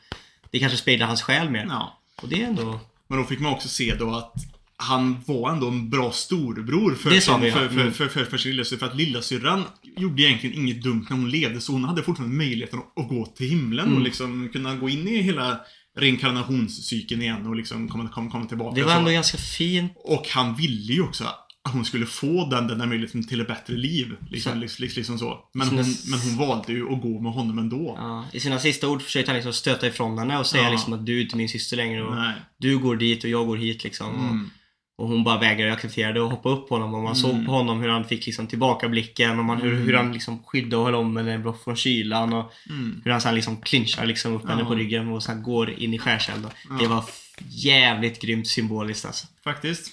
Det 0.51 0.59
kanske 0.59 0.79
speglar 0.79 1.07
hans 1.07 1.23
själ 1.23 1.51
mer. 1.51 1.61
Mm. 1.63 1.73
Ja. 1.73 1.99
Och 2.23 2.29
det 2.29 2.43
är 2.43 2.47
ändå... 2.47 2.81
Men 3.09 3.19
då 3.19 3.25
fick 3.25 3.41
man 3.41 3.53
också 3.53 3.69
se 3.69 3.95
då 3.95 4.15
att 4.15 4.33
han 4.77 5.17
var 5.27 5.51
ändå 5.51 5.69
en 5.69 5.91
bra 5.91 6.13
storbror 6.13 6.95
för, 6.95 7.11
Det 7.11 7.21
sin, 7.21 7.41
vi, 7.41 7.51
för, 7.51 7.69
för, 7.69 7.81
Mm. 7.81 7.93
för, 7.93 8.09
för, 8.09 8.25
för 8.25 8.39
sin 8.39 8.51
lillasyrra. 8.51 8.79
För 8.79 8.87
att 8.87 8.97
lillasyrran 8.97 9.65
gjorde 9.97 10.23
egentligen 10.23 10.57
inget 10.59 10.83
dumt 10.83 11.07
när 11.11 11.17
hon 11.17 11.31
levde, 11.31 11.61
så 11.61 11.73
hon 11.73 11.85
hade 11.85 12.03
fortfarande 12.03 12.37
möjligheten 12.37 12.79
att, 12.97 13.09
gå 13.09 13.27
till 13.27 13.49
himlen 13.49 13.87
Mm. 13.87 13.99
och 13.99 14.05
liksom 14.05 14.49
kunna 14.53 14.75
gå 14.77 14.89
in 14.89 15.09
i 15.09 15.23
hela 15.23 15.61
reinkarnationscykeln 15.99 17.23
igen 17.23 17.47
och 17.47 17.57
liksom 17.57 17.89
komma, 17.89 18.09
komma, 18.09 18.31
komma 18.31 18.47
tillbaka. 18.47 18.77
Det 18.77 18.83
var 18.85 18.93
ändå 18.93 19.11
ganska 19.11 19.39
fint. 19.39 19.93
Och 19.97 20.29
han 20.29 20.55
ville 20.55 20.93
ju 20.93 21.03
också 21.03 21.25
hon 21.73 21.85
skulle 21.85 22.07
få 22.07 22.49
den, 22.51 22.67
den 22.69 22.79
där 22.79 22.87
möjligheten 22.87 23.27
till 23.27 23.41
ett 23.41 23.49
bättre 23.49 23.75
liv. 23.75 24.17
Liksom, 24.31 24.53
Så- 24.53 24.59
liksom, 24.59 24.85
liksom 24.97 25.19
så. 25.19 25.39
Men 25.55 25.69
hon, 25.69 25.85
men 26.11 26.19
hon 26.19 26.37
valde 26.49 26.73
ju 26.73 26.93
att 26.95 27.03
gå 27.03 27.21
med 27.21 27.33
honom 27.33 27.59
ändå. 27.59 27.95
Ja, 27.99 28.25
I 28.33 28.41
sina 28.41 28.59
sista 28.59 28.89
ord 28.89 29.03
försökte 29.03 29.31
han 29.31 29.37
liksom 29.37 29.53
stöta 29.53 29.87
ifrån 29.87 30.19
henne 30.19 30.39
och 30.39 30.47
säga 30.47 30.63
Ja. 30.65 30.71
liksom 30.71 30.93
att 30.93 31.07
du 31.07 31.19
är 31.19 31.23
inte 31.23 31.37
min 31.37 31.49
syster 31.49 31.77
längre 31.77 32.03
och 32.03 32.17
Nej. 32.17 32.35
du 32.59 32.79
går 32.79 32.97
dit 32.97 33.25
och 33.25 33.31
jag 33.31 33.47
går 33.47 33.57
hit 33.57 33.85
liksom. 33.85 34.07
Och, 34.15 34.21
Mm. 34.31 34.51
och 34.99 35.09
hon 35.09 35.25
bara 35.25 35.39
vägrade 35.39 35.73
acceptera 35.73 36.13
det 36.13 36.21
och 36.21 36.31
hoppa 36.31 36.49
upp 36.49 36.69
på 36.69 36.75
honom 36.75 36.95
och 36.95 37.03
man 37.03 37.17
såg 37.17 37.47
på 37.47 37.53
honom 37.53 37.81
hur 37.81 37.89
han 37.89 38.05
fick 38.05 38.27
liksom 38.27 38.47
tillbakablicken 38.47 39.39
och 39.39 39.45
man, 39.45 39.61
hur, 39.63 39.75
hur 39.81 39.95
han 39.95 40.13
liksom 40.13 40.43
skyddade 40.45 40.77
och 40.77 40.85
höll 40.85 40.95
om 40.95 41.17
henne 41.17 41.53
från 41.65 41.77
kylan 41.77 42.33
och 42.33 42.53
Mm. 42.71 43.01
hur 43.05 43.11
han 43.11 43.21
sen 43.21 43.35
liksom 43.35 43.57
clinchar 43.61 44.07
liksom 44.07 44.33
upp 44.37 44.49
henne 44.49 44.61
Ja. 44.63 44.67
på 44.69 44.75
ryggen 44.75 45.09
och 45.09 45.23
sen 45.23 45.43
går 45.43 45.71
in 45.71 45.95
i 45.95 45.99
skärselden. 45.99 46.51
Det 46.81 46.87
var 46.87 47.05
jävligt 47.49 48.21
grymt 48.23 48.49
symboliskt 48.49 49.07
alltså. 49.07 49.27
Faktiskt. 49.45 49.93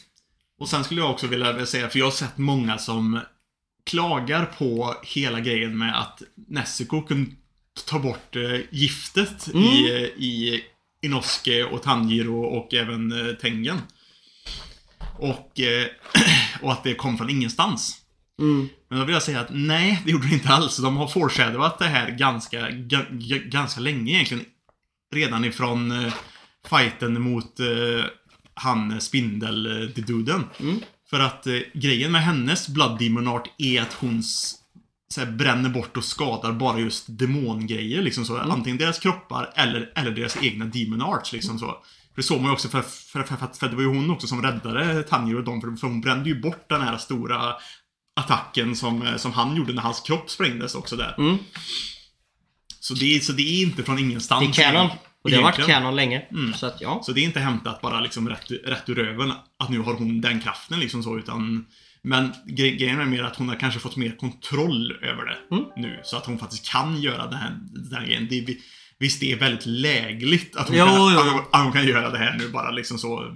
Och 0.63 0.69
sen 0.69 0.83
skulle 0.83 1.01
jag 1.01 1.11
också 1.11 1.27
vilja 1.27 1.65
säga, 1.65 1.89
för 1.89 1.99
jag 1.99 2.05
har 2.05 2.11
sett 2.11 2.37
många 2.37 2.77
som 2.77 3.19
klagar 3.85 4.45
på 4.45 4.95
hela 5.03 5.39
grejen 5.39 5.77
med 5.77 5.99
att 5.99 6.21
Nessico 6.47 7.01
kunde 7.01 7.31
ta 7.85 7.99
bort 7.99 8.35
eh, 8.35 8.59
giftet 8.71 9.47
Mm. 9.53 9.63
i, 9.63 9.87
i 10.17 10.63
Inosuke 11.01 11.63
och 11.63 11.83
Tanjiro 11.83 12.43
och 12.43 12.73
även 12.73 13.11
eh, 13.11 13.33
Tengen. 13.33 13.77
Och, 15.19 15.59
eh, 15.59 15.87
och 16.61 16.71
att 16.71 16.83
det 16.83 16.95
kom 16.95 17.17
från 17.17 17.29
ingenstans. 17.29 17.97
Mm. 18.39 18.69
Men 18.89 18.99
då 18.99 19.05
vill 19.05 19.13
jag 19.13 19.23
säga 19.23 19.39
att 19.39 19.49
nej, 19.51 20.01
det 20.05 20.11
gjorde 20.11 20.27
det 20.27 20.33
inte 20.33 20.49
alls. 20.49 20.77
De 20.77 20.97
har 20.97 21.07
foreshadowat 21.07 21.79
det 21.79 21.87
här 21.87 22.11
ganska, 22.11 22.69
ga, 22.69 23.05
ga, 23.09 23.37
ganska 23.37 23.81
länge 23.81 24.13
egentligen. 24.13 24.45
Redan 25.15 25.45
ifrån 25.45 26.11
fighten 26.69 27.21
mot 27.21 27.59
han 28.55 29.01
spindel-duden. 29.01 30.43
Mm. 30.59 30.79
För 31.09 31.19
att 31.19 31.47
eh, 31.47 31.53
grejen 31.73 32.11
med 32.11 32.23
hennes 32.23 32.67
Blood 32.67 32.99
Demon 32.99 33.27
Art 33.27 33.47
är 33.57 33.81
att 33.81 33.93
hon 33.93 34.23
så 35.13 35.25
bränner 35.25 35.69
bort 35.69 35.97
och 35.97 36.03
skadar 36.05 36.51
bara 36.51 36.79
just 36.79 37.05
demongrejer. 37.07 38.01
Liksom 38.01 38.25
så. 38.25 38.37
Antingen 38.37 38.77
deras 38.77 38.99
kroppar 38.99 39.51
eller, 39.55 39.91
eller 39.95 40.11
deras 40.11 40.37
egna 40.43 40.65
Demon 40.65 41.01
Arts. 41.01 41.33
Liksom 41.33 41.59
så. 41.59 41.65
För 41.65 42.21
det 42.21 42.23
såg 42.23 42.37
man 42.41 42.49
ju 42.49 42.53
också, 42.53 42.69
för, 42.69 42.81
för, 42.81 43.23
för, 43.23 43.47
för, 43.59 43.69
det 43.69 43.75
var 43.75 43.81
ju 43.81 43.87
hon 43.87 44.09
också 44.09 44.27
som 44.27 44.41
räddade 44.41 45.03
Tanjiro 45.03 45.37
och 45.37 45.43
dem. 45.43 45.61
För, 45.61 45.75
för 45.75 45.87
hon 45.87 46.01
brände 46.01 46.29
ju 46.29 46.41
bort 46.41 46.69
den 46.69 46.81
här 46.81 46.97
stora 46.97 47.55
attacken 48.15 48.75
som, 48.75 49.01
eh, 49.01 49.15
som 49.17 49.31
han 49.31 49.55
gjorde 49.55 49.73
när 49.73 49.81
hans 49.81 49.99
kropp 50.01 50.29
sprängdes 50.29 50.75
också 50.75 50.95
där. 50.95 51.15
Mm. 51.17 51.37
Så, 52.79 52.93
det, 52.93 53.15
är- 53.15 53.19
så 53.19 53.31
det 53.31 53.41
är 53.41 53.61
inte 53.63 53.83
från 53.83 53.95
Det 53.95 54.01
ingenstans. 54.01 54.57
är 54.59 54.63
canon. 54.63 54.89
Och 55.23 55.29
det 55.29 55.35
har 55.35 55.43
varit 55.43 55.55
egentligen. 55.55 55.81
canon 55.81 55.95
länge. 55.95 56.21
Mm. 56.31 56.53
Så 56.53 56.65
att 56.65 56.81
ja. 56.81 57.01
Så 57.03 57.11
det 57.11 57.21
är 57.21 57.23
inte 57.23 57.39
hämtat 57.39 57.81
bara 57.81 57.99
liksom 57.99 58.29
rätt, 58.29 58.51
rätt 58.65 58.89
ur 58.89 58.95
röven 58.95 59.31
att 59.59 59.69
nu 59.69 59.79
har 59.79 59.93
hon 59.93 60.21
den 60.21 60.39
kraften 60.39 60.79
liksom 60.79 61.03
så 61.03 61.17
utan 61.17 61.65
Men 62.05 62.33
gre- 62.47 62.75
grejen 62.77 62.99
är 63.01 63.05
mer 63.05 63.23
att 63.23 63.35
hon 63.35 63.49
har 63.49 63.55
kanske 63.55 63.79
fått 63.79 63.95
mer 63.95 64.15
kontroll 64.17 64.91
över 65.01 65.25
det 65.25 65.55
Mm. 65.55 65.65
nu. 65.77 65.99
Så 66.03 66.17
att 66.17 66.25
hon 66.25 66.39
faktiskt 66.39 66.69
kan 66.71 67.01
göra 67.01 67.25
den 67.27 67.39
här, 67.39 67.57
den 67.73 67.93
här 67.99 68.05
grejen. 68.05 68.27
Det 68.29 68.39
är, 68.39 68.55
visst, 68.99 69.19
det 69.19 69.31
är 69.31 69.35
väldigt 69.35 69.65
lägligt 69.65 70.55
att 70.55 70.67
hon, 70.67 70.77
Jo, 70.77 70.85
kan, 70.85 70.95
jo. 71.13 71.19
Att, 71.19 71.31
hon, 71.31 71.39
att 71.51 71.63
hon 71.63 71.71
kan 71.71 71.87
göra 71.87 72.09
det 72.09 72.17
här 72.17 72.35
nu 72.37 72.49
bara 72.49 72.71
liksom 72.71 72.97
så. 72.97 73.33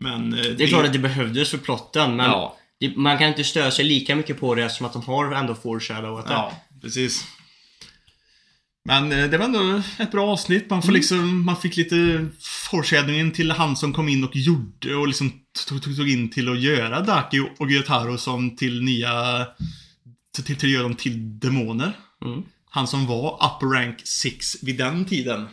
Men 0.00 0.32
eh, 0.34 0.44
Det 0.44 0.64
är 0.64 0.68
klart 0.68 0.86
att 0.86 0.92
det 0.92 0.98
behövdes 0.98 1.50
för 1.50 1.58
plotten 1.58 2.16
men 2.16 2.26
Ja. 2.30 2.56
det, 2.80 2.96
man 2.96 3.18
kan 3.18 3.28
inte 3.28 3.44
störa 3.44 3.70
sig 3.70 3.84
lika 3.84 4.16
mycket 4.16 4.40
på 4.40 4.54
det 4.54 4.62
eftersom 4.64 4.86
att 4.86 4.92
de 4.92 5.02
har 5.02 5.32
ändå 5.32 5.54
foreshadowat 5.54 6.26
det. 6.26 6.32
Ja, 6.32 6.52
precis. 6.82 7.24
Men 8.88 9.12
eh, 9.12 9.30
det 9.30 9.38
var 9.38 9.44
ändå 9.44 9.82
ett 9.98 10.10
bra 10.10 10.30
avsnitt. 10.32 10.70
Man, 10.70 10.82
får 10.82 10.88
Mm. 10.88 10.94
liksom, 10.94 11.44
man 11.44 11.56
fick 11.56 11.76
lite 11.76 12.26
foreshadowingen 12.70 13.30
till 13.32 13.50
han 13.50 13.76
som 13.76 13.92
kom 13.92 14.08
in 14.08 14.24
och 14.24 14.36
gjorde 14.36 14.94
och 14.94 15.06
liksom 15.08 15.32
tog, 15.68 15.82
tog, 15.82 15.96
tog 15.96 16.08
in 16.10 16.30
till 16.30 16.48
att 16.48 16.60
göra 16.60 17.00
Daki 17.00 17.40
och 17.58 17.70
Gyotaro 17.70 18.18
som 18.18 18.56
till 18.56 18.82
nya... 18.82 19.46
Till, 20.34 20.44
till, 20.44 20.56
till 20.56 20.68
att 20.68 20.72
göra 20.72 20.82
dem 20.82 20.94
till 20.94 21.38
demoner. 21.38 21.92
Mm. 22.24 22.42
Han 22.70 22.86
som 22.86 23.06
var 23.06 23.34
upper 23.34 23.66
rank 23.66 24.00
6 24.04 24.62
vid 24.62 24.76
den 24.78 25.04
tiden. 25.04 25.46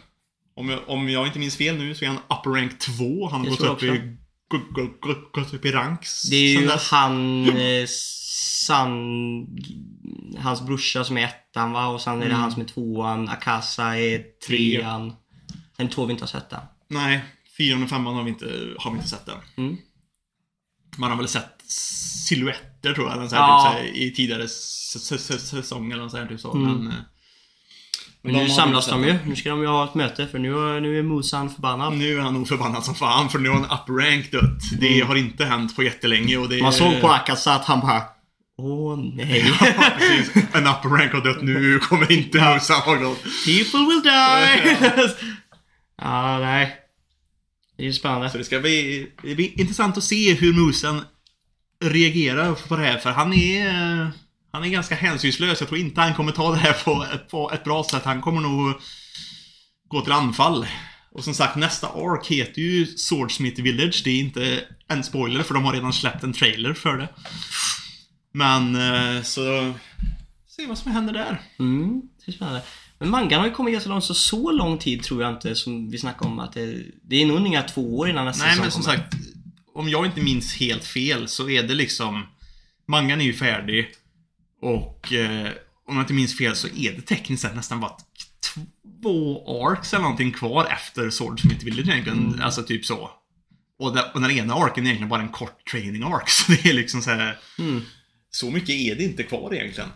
Om 0.56 0.70
jag, 0.70 0.80
om 0.88 1.10
jag 1.10 1.28
inte 1.28 1.40
minns 1.40 1.56
fel 1.56 1.78
nu 1.78 1.96
så 1.96 2.06
är 2.06 2.10
han 2.10 2.18
upper 2.18 2.50
rank 2.50 2.80
2. 2.80 3.30
Han 3.30 3.42
har 3.42 3.50
gått 3.50 3.62
upp, 3.62 3.84
i, 3.84 4.18
gått, 4.48 5.02
gått, 5.32 5.54
upp 5.54 5.66
i 5.66 5.72
rank 5.72 6.00
Det 6.30 6.36
är 6.36 6.62
ju 6.62 6.68
dess. 6.68 6.92
han, 6.92 7.50
eh, 7.50 7.86
San, 7.88 9.46
hans 10.40 10.62
brorsa 10.62 11.04
som 11.04 11.18
är 11.18 11.24
ettan 11.24 11.72
va? 11.72 11.88
Och 11.88 12.02
sen 12.02 12.14
är 12.14 12.20
det 12.20 12.26
Mm. 12.26 12.40
han 12.42 12.52
som 12.52 12.62
är 12.62 12.66
tvåan. 12.66 13.30
Akasa 13.30 13.98
är 13.98 14.24
trean. 14.48 15.14
Den 15.78 15.90
två 15.90 16.06
vi 16.06 16.12
inte 16.12 16.24
har 16.24 16.28
sett 16.28 16.54
än. 16.54 16.60
Nej, 16.90 17.26
fyran 17.58 17.84
och 17.84 17.90
femman 17.90 18.16
har 18.16 18.24
vi 18.24 18.30
inte, 18.30 18.46
har 18.80 18.92
vi 18.92 18.98
inte 18.98 19.10
sett 19.10 19.28
än. 19.28 19.36
Mm. 19.58 19.78
Man 20.98 21.10
har 21.12 21.18
väl 21.18 21.28
sett 21.28 21.62
silhuetter 21.68 22.94
tror 22.94 23.10
jag, 23.10 23.30
så 23.30 23.36
här, 23.36 23.42
Ja. 23.44 23.64
typ, 23.64 23.72
så 23.72 23.78
här, 23.78 24.04
i 24.04 24.12
tidigare 24.12 24.44
s- 24.44 24.94
s- 25.12 25.30
s- 25.30 25.50
säsonger 25.50 25.96
eller 25.98 26.10
så 26.10 26.18
här, 26.18 26.26
typ 26.28 26.40
så. 26.40 26.54
Mm. 26.54 26.74
Men, 26.74 26.88
eh, 26.88 26.94
Men 28.22 28.34
nu 28.34 28.50
samlas 28.50 28.88
de 28.88 29.04
ju. 29.04 29.18
Nu 29.26 29.36
ska 29.36 29.50
de 29.50 29.62
ju 29.62 29.68
ha 29.68 29.84
ett 29.86 29.96
möte 29.96 30.28
för 30.28 30.40
nu, 30.40 30.80
nu 30.82 31.00
är 31.00 31.04
Musan 31.04 31.50
förbannad. 31.50 31.94
Nu 31.98 32.18
är 32.18 32.22
han 32.22 32.34
nog 32.34 32.48
förbannad 32.48 32.84
som 32.84 32.96
fan, 32.96 33.30
för 33.30 33.40
nu 33.40 33.50
har 33.50 33.56
han 33.56 33.66
up 33.80 33.90
rank 34.04 34.32
dött. 34.32 34.80
Det 34.80 35.00
har 35.02 35.16
inte 35.16 35.46
hänt 35.46 35.76
på 35.76 35.84
jättelänge 35.84 36.38
och 36.38 36.50
det 36.50 36.62
Man 36.62 36.74
såg 36.74 37.02
på 37.02 37.08
Akasa 37.10 37.54
att 37.56 37.66
han 37.66 37.80
bara 37.80 38.04
Åh 38.58 38.98
nej. 39.14 39.54
Ja, 39.60 39.92
precis. 39.98 40.36
En 40.54 40.68
upper 40.68 40.90
rank 40.90 41.14
har 41.14 41.22
dött, 41.22 41.42
nu 41.44 41.80
kommer 41.80 42.12
inte 42.12 42.54
Musa 42.54 42.74
ha 42.74 42.96
gått. 42.96 43.24
People 43.24 43.80
will 43.80 44.02
die! 44.04 44.76
ja, 46.02 46.40
nej. 46.40 46.76
Det 47.78 47.84
är 47.84 47.88
ju 47.88 47.94
Så 47.94 48.00
spännande. 48.00 48.38
det 48.38 48.44
ska 48.44 48.60
bli, 48.60 49.08
det 49.24 49.36
blir 49.36 49.60
intressant 49.60 49.98
att 49.98 50.04
se 50.04 50.34
hur 50.34 50.54
Musen 50.54 51.02
reagerar 51.84 52.54
på 52.68 52.76
det 52.76 52.84
här, 52.84 52.98
för 52.98 53.12
han 53.12 53.34
är... 53.34 54.12
Han 54.52 54.64
är 54.64 54.70
ganska 54.70 54.96
hänsynslös. 54.96 55.60
Jag 55.60 55.70
tror 55.70 55.80
inte 55.80 56.02
han 56.02 56.14
kommer 56.14 56.32
ta 56.32 56.52
det 56.52 56.58
här 56.58 56.74
på 56.74 57.06
ett, 57.14 57.30
på 57.30 57.52
ett 57.52 57.64
bra 57.64 57.84
sätt. 57.84 58.02
Han 58.06 58.22
kommer 58.22 58.42
nog 58.42 58.74
gå 59.88 60.02
till 60.02 60.12
anfall. 60.12 60.68
Och 61.12 61.24
som 61.24 61.34
sagt, 61.34 61.56
nästa 61.56 61.88
ark 61.88 62.28
heter 62.28 62.62
ju 62.62 62.86
Swordsmith 62.86 63.62
Village. 63.62 64.02
Det 64.04 64.10
är 64.10 64.20
inte 64.20 64.62
en 64.88 65.04
spoiler, 65.04 65.44
för 65.44 65.54
de 65.54 65.64
har 65.64 65.74
redan 65.74 65.94
släppt 65.94 66.24
en 66.24 66.34
trailer 66.34 66.74
för 66.74 66.98
det. 66.98 67.10
Men, 68.36 68.76
eh, 68.76 69.24
så... 69.24 69.74
Se 70.48 70.66
vad 70.66 70.78
som 70.78 70.92
händer 70.92 71.14
där. 71.14 71.42
Mm, 71.60 72.02
det 72.26 72.32
är 72.32 72.36
spännande. 72.36 72.62
Men 73.00 73.10
mangan 73.10 73.40
har 73.40 73.48
ju 73.48 73.54
kommit 73.54 73.74
ganska 73.74 73.90
långt, 73.90 74.04
så 74.04 74.14
så 74.14 74.52
lång 74.52 74.78
tid 74.78 75.04
tror 75.04 75.22
jag 75.24 75.34
inte 75.34 75.56
som 75.56 75.90
vi 75.90 75.98
snackade 75.98 76.32
om 76.32 76.40
att 76.40 76.54
det, 76.54 76.84
det 77.04 77.22
är 77.22 77.26
nog 77.26 77.48
inga 77.48 77.62
två 77.62 77.98
år 77.98 78.10
innan 78.10 78.26
nästa 78.26 78.46
Nej, 78.46 78.60
men 78.60 78.72
som 78.72 78.84
kommer. 78.84 78.98
sagt, 78.98 79.14
om 79.74 79.90
jag 79.90 80.06
inte 80.06 80.22
minns 80.22 80.56
helt 80.56 80.86
fel 80.86 81.28
så 81.28 81.50
är 81.50 81.64
det 81.64 81.74
liksom... 81.74 82.26
Mangan 82.88 83.22
är 83.22 83.26
ju 83.26 83.34
färdig 83.34 83.88
och 84.62 85.14
eh, 85.14 85.52
om 85.88 85.96
jag 85.96 86.04
inte 86.04 86.14
minns 86.14 86.38
fel 86.38 86.56
så 86.56 86.68
är 86.68 86.92
det 86.92 87.02
tekniskt 87.02 87.42
sett 87.42 87.56
nästan 87.56 87.80
bara 87.80 87.92
två 89.02 89.44
arcs 89.66 89.94
eller 89.94 90.04
någonting 90.04 90.32
kvar 90.32 90.66
efter 90.66 91.10
Swordsmith 91.10 91.66
Village 91.66 91.88
egentligen. 91.88 92.42
Alltså 92.42 92.64
typ 92.64 92.86
så. 92.86 93.10
Och 93.80 94.22
den 94.22 94.32
ena 94.32 94.54
arken 94.54 94.84
är 94.84 94.88
egentligen 94.88 95.10
bara 95.10 95.22
en 95.22 95.30
kort 95.30 95.66
training 95.72 96.04
arc. 96.04 96.30
Så 96.46 96.52
det 96.52 96.66
är 96.70 96.74
liksom 96.74 97.02
så 97.02 97.10
här. 97.10 97.38
Mm. 97.60 97.82
Så 98.36 98.52
mycket 98.52 98.70
är 98.70 98.96
det 98.96 99.04
inte 99.04 99.24
kvar 99.24 99.54
egentligen. 99.54 99.90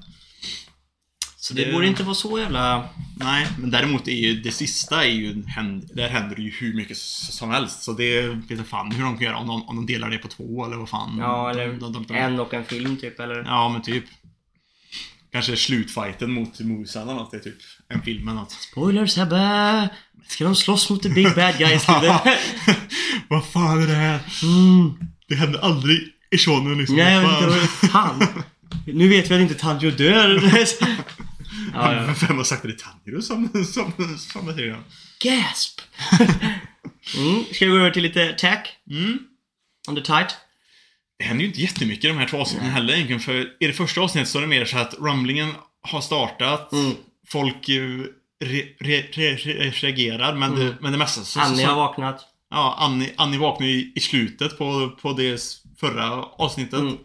Så 1.37 1.53
det 1.53 1.71
borde 1.71 1.87
inte 1.87 2.03
vara 2.03 2.15
så 2.15 2.39
jävla... 2.39 2.89
Nej, 3.17 3.47
men 3.59 3.71
däremot 3.71 4.07
är 4.07 4.11
ju 4.11 4.41
det 4.41 4.51
sista 4.51 5.05
är 5.05 5.09
ju, 5.09 5.33
där 5.93 6.09
händer 6.09 6.35
det 6.35 6.41
ju 6.41 6.51
hur 6.51 6.73
mycket 6.73 6.97
som 6.97 7.49
helst. 7.49 7.83
Så 7.83 7.93
det 7.93 8.21
vet 8.21 8.67
fan 8.67 8.91
hur 8.91 9.03
de 9.03 9.17
kan 9.17 9.25
göra. 9.25 9.37
Om 9.37 9.47
de, 9.47 9.63
om 9.63 9.75
de 9.75 9.85
delar 9.85 10.09
det 10.09 10.17
på 10.17 10.27
två 10.27 10.65
eller 10.65 10.77
vad 10.77 10.89
fan. 10.89 11.17
Ja, 11.19 11.49
eller 11.51 11.67
de, 11.67 11.93
de, 11.93 12.05
de, 12.07 12.15
en 12.15 12.39
och 12.39 12.53
en 12.53 12.65
film 12.65 12.97
typ, 12.97 13.19
eller... 13.19 13.43
Ja, 13.43 13.69
men 13.69 13.81
typ. 13.81 14.03
Kanske 15.31 15.55
slutfighten 15.55 16.31
mot 16.31 16.59
Musa 16.59 17.01
eller 17.01 17.13
något. 17.13 17.31
Det 17.31 17.37
är 17.37 17.41
typ 17.41 17.57
en 17.87 18.01
film 18.01 18.27
eller 18.27 18.39
något. 18.39 18.51
Spoiler 18.51 19.05
Sebbe! 19.05 19.89
Ska 20.27 20.43
de 20.43 20.55
slåss 20.55 20.89
mot 20.89 21.03
the 21.03 21.09
big 21.09 21.35
bad 21.35 21.57
guys? 21.57 21.87
vad 23.29 23.45
fan 23.45 23.83
är 23.83 23.87
det 23.87 23.93
här? 23.93 24.19
mm. 24.43 24.93
Det 25.27 25.35
hände 25.35 25.61
aldrig 25.61 26.18
i 26.31 26.37
shonen 26.37 26.77
liksom. 26.77 26.95
Nej, 26.95 27.13
jag 27.13 27.49
vet 27.49 27.61
inte 27.61 27.87
fan? 27.87 28.27
Nu 28.85 29.07
vet 29.07 29.31
vi 29.31 29.35
att 29.35 29.41
inte 29.41 29.55
Tanjo 29.55 29.91
dör. 29.91 30.41
ja, 31.73 31.93
ja. 31.93 32.13
Vem 32.27 32.37
har 32.37 32.43
sagt 32.43 32.65
att 32.65 32.71
det 32.71 32.75
är 32.75 32.77
Tanjiro 32.77 33.21
som, 33.21 33.49
som, 33.65 34.17
som 34.17 34.45
det? 34.45 34.75
Gasp! 35.23 35.81
mm. 37.17 37.43
Ska 37.53 37.65
vi 37.65 37.71
gå 37.71 37.77
över 37.77 37.91
till 37.91 38.03
lite 38.03 38.29
attack? 38.29 38.77
Mm. 38.89 39.19
The 39.95 40.01
tight? 40.01 40.37
det 41.19 41.25
händer 41.25 41.41
ju 41.41 41.47
inte 41.47 41.61
jättemycket 41.61 42.05
i 42.05 42.07
de 42.07 42.17
här 42.17 42.27
två 42.27 42.37
avsnitten 42.37 42.69
heller 42.69 42.93
egentligen. 42.93 43.19
För 43.19 43.63
i 43.63 43.67
det 43.67 43.73
första 43.73 44.01
avsnittet 44.01 44.29
så 44.29 44.37
är 44.37 44.41
det 44.41 44.47
mer 44.47 44.65
så 44.65 44.77
att 44.77 44.93
rumblingen 44.99 45.49
har 45.81 46.01
startat. 46.01 46.71
Mm. 46.71 46.91
Folk 47.27 47.69
eh, 47.69 47.81
re, 48.45 48.63
re, 48.79 49.03
re, 49.11 49.35
re, 49.35 49.69
reagerar, 49.69 50.35
men, 50.35 50.53
Mm. 50.53 50.65
det, 50.65 50.75
men 50.81 50.91
det 50.91 50.97
mesta 50.97 51.21
så... 51.21 51.39
Annie 51.39 51.61
så, 51.61 51.67
har 51.67 51.75
vaknat. 51.75 52.21
Ja, 52.49 52.75
Annie, 52.79 53.13
Annie 53.15 53.37
vaknar 53.39 53.67
i, 53.67 53.91
i 53.95 53.99
slutet 53.99 54.57
på, 54.57 54.97
på 55.01 55.13
det 55.13 55.37
förra 55.79 56.11
avsnittet. 56.23 56.79
Mm. 56.79 56.97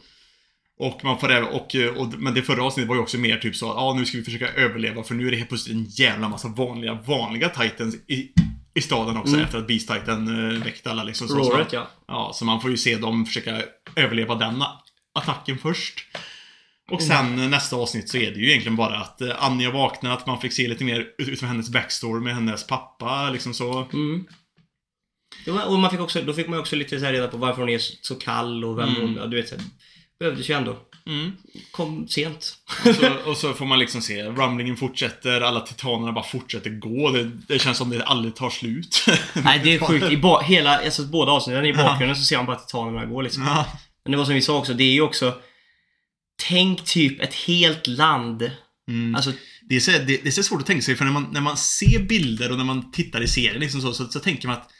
Och 0.78 1.04
man 1.04 1.18
får 1.18 1.30
även, 1.32 1.48
och, 1.48 1.74
eh, 1.74 1.88
och, 1.96 2.14
men 2.18 2.34
det 2.34 2.42
förra 2.42 2.62
avsnittet 2.64 2.88
var 2.88 2.96
ju 2.96 3.02
också 3.02 3.18
mer 3.18 3.36
typ 3.36 3.56
så 3.56 3.70
att 3.70 3.76
ja, 3.76 3.94
nu 3.98 4.04
ska 4.06 4.18
vi 4.18 4.24
försöka 4.24 4.48
överleva 4.48 5.02
för 5.02 5.14
nu 5.14 5.26
är 5.26 5.30
det 5.30 5.36
helt 5.36 5.48
plötsligt 5.48 5.76
en 5.76 5.84
jävla 5.84 6.28
massa 6.28 6.48
vanliga, 6.48 6.94
vanliga 7.06 7.48
titans 7.48 7.94
i, 7.94 8.28
i 8.74 8.80
staden 8.80 9.16
också 9.16 9.32
Mm. 9.34 9.44
efter 9.44 9.58
att 9.58 9.66
Beast 9.66 9.88
Titan 9.88 10.28
uh, 10.28 10.64
väckte 10.64 10.90
alla 10.90 11.04
liksom. 11.04 11.28
Så, 11.28 11.34
Roaret 11.34 11.70
så, 11.70 11.76
ja. 11.76 11.86
ja, 12.08 12.30
så 12.34 12.44
man 12.44 12.60
får 12.60 12.70
ju 12.70 12.76
se 12.76 12.96
dem 12.96 13.26
försöka 13.26 13.62
överleva 13.96 14.34
den 14.34 14.64
attacken 15.14 15.58
först. 15.58 16.06
Och 16.90 17.02
Mm. 17.02 17.16
sen 17.16 17.38
eh, 17.38 17.48
nästa 17.48 17.76
avsnitt 17.76 18.08
så 18.08 18.16
är 18.16 18.30
det 18.30 18.40
ju 18.40 18.48
egentligen 18.50 18.76
bara 18.76 18.96
att 18.98 19.20
eh, 19.20 19.30
Annie 19.44 19.64
har 19.64 19.72
vaknat, 19.72 20.26
man 20.26 20.40
fick 20.40 20.52
se 20.52 20.68
lite 20.68 20.84
mer 20.84 21.00
ut- 21.00 21.14
utifrån 21.18 21.48
hennes 21.48 21.70
backstory 21.70 22.20
med 22.20 22.34
hennes 22.34 22.66
pappa, 22.66 23.30
liksom 23.30 23.54
så. 23.54 23.86
Mm. 23.92 24.24
Och 25.66 25.78
man 25.78 25.90
fick 25.90 26.00
också, 26.00 26.22
då 26.22 26.32
fick 26.32 26.48
man 26.48 26.58
också 26.58 26.76
lite 26.76 27.00
så 27.00 27.06
reda 27.06 27.28
på 27.28 27.36
varför 27.36 27.60
hon 27.60 27.68
är 27.70 27.78
så 27.78 28.14
kall 28.14 28.64
och 28.64 28.78
vem 28.78 28.88
Mm. 28.88 29.00
hon... 29.00 29.16
Ja, 29.16 29.26
du 29.26 29.36
vet, 29.36 29.48
så 29.48 29.54
här, 29.54 29.64
behövdes 30.20 30.50
ju 30.50 30.54
ändå. 30.54 30.76
Mm. 31.06 31.32
Kom 31.70 32.08
sent. 32.08 32.54
Och 32.88 32.94
så, 32.94 33.12
och 33.30 33.36
så 33.36 33.52
får 33.52 33.66
man 33.66 33.78
liksom 33.78 34.02
se, 34.02 34.22
rumblingen 34.24 34.76
fortsätter, 34.76 35.40
alla 35.40 35.60
titanerna 35.60 36.12
bara 36.12 36.24
fortsätter 36.24 36.70
gå. 36.70 37.10
Det, 37.10 37.30
det 37.48 37.58
känns 37.58 37.78
som 37.78 37.90
det 37.90 38.04
aldrig 38.04 38.34
tar 38.34 38.50
slut. 38.50 39.04
Nej, 39.44 39.60
det 39.64 39.74
är 39.74 39.78
sjukt. 39.78 40.10
I 40.12 40.16
ba- 40.16 40.40
hela, 40.42 40.78
alltså 40.84 41.02
båda 41.02 41.32
avsnitten 41.32 41.66
i 41.66 41.72
bakgrunden 41.74 42.16
så 42.16 42.24
ser 42.24 42.36
man 42.36 42.46
bara 42.46 42.56
titanerna 42.56 43.06
gå 43.06 43.22
liksom. 43.22 43.42
Ja. 43.42 43.66
Men 44.04 44.12
det 44.12 44.18
var 44.18 44.24
som 44.24 44.34
vi 44.34 44.42
sa 44.42 44.58
också, 44.58 44.74
det 44.74 44.84
är 44.84 44.92
ju 44.92 45.00
också... 45.00 45.34
Tänk 46.48 46.84
typ 46.84 47.20
ett 47.22 47.34
helt 47.34 47.86
land. 47.86 48.50
Mm. 48.88 49.14
Alltså, 49.14 49.32
Det, 49.68 49.76
är 49.76 49.80
så, 49.80 49.90
det, 49.90 50.04
det 50.06 50.26
är 50.26 50.30
så 50.30 50.42
svårt 50.42 50.60
att 50.60 50.66
tänka 50.66 50.82
sig, 50.82 50.96
för 50.96 51.04
när 51.04 51.12
man, 51.12 51.28
när 51.32 51.40
man 51.40 51.56
ser 51.56 51.98
bilder 51.98 52.50
och 52.50 52.56
när 52.58 52.64
man 52.64 52.92
tittar 52.92 53.22
i 53.22 53.28
serien 53.28 53.60
liksom 53.60 53.80
så, 53.80 53.92
så, 53.92 54.06
så 54.08 54.20
tänker 54.20 54.48
man 54.48 54.56
att 54.56 54.70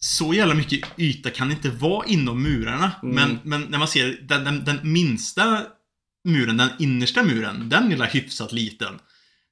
så 0.00 0.34
jävla 0.34 0.54
mycket 0.54 0.80
yta 0.96 1.30
kan 1.30 1.50
inte 1.50 1.70
vara 1.70 2.06
inom 2.06 2.42
murarna. 2.42 2.92
Mm. 3.02 3.14
Men, 3.14 3.38
men 3.44 3.70
när 3.70 3.78
man 3.78 3.88
ser 3.88 4.18
den, 4.22 4.44
den, 4.44 4.64
den 4.64 4.78
minsta 4.82 5.62
muren, 6.28 6.56
den 6.56 6.70
innersta 6.78 7.22
muren, 7.22 7.68
den 7.68 7.92
är 7.92 8.06
hyfsat 8.06 8.52
liten. 8.52 8.98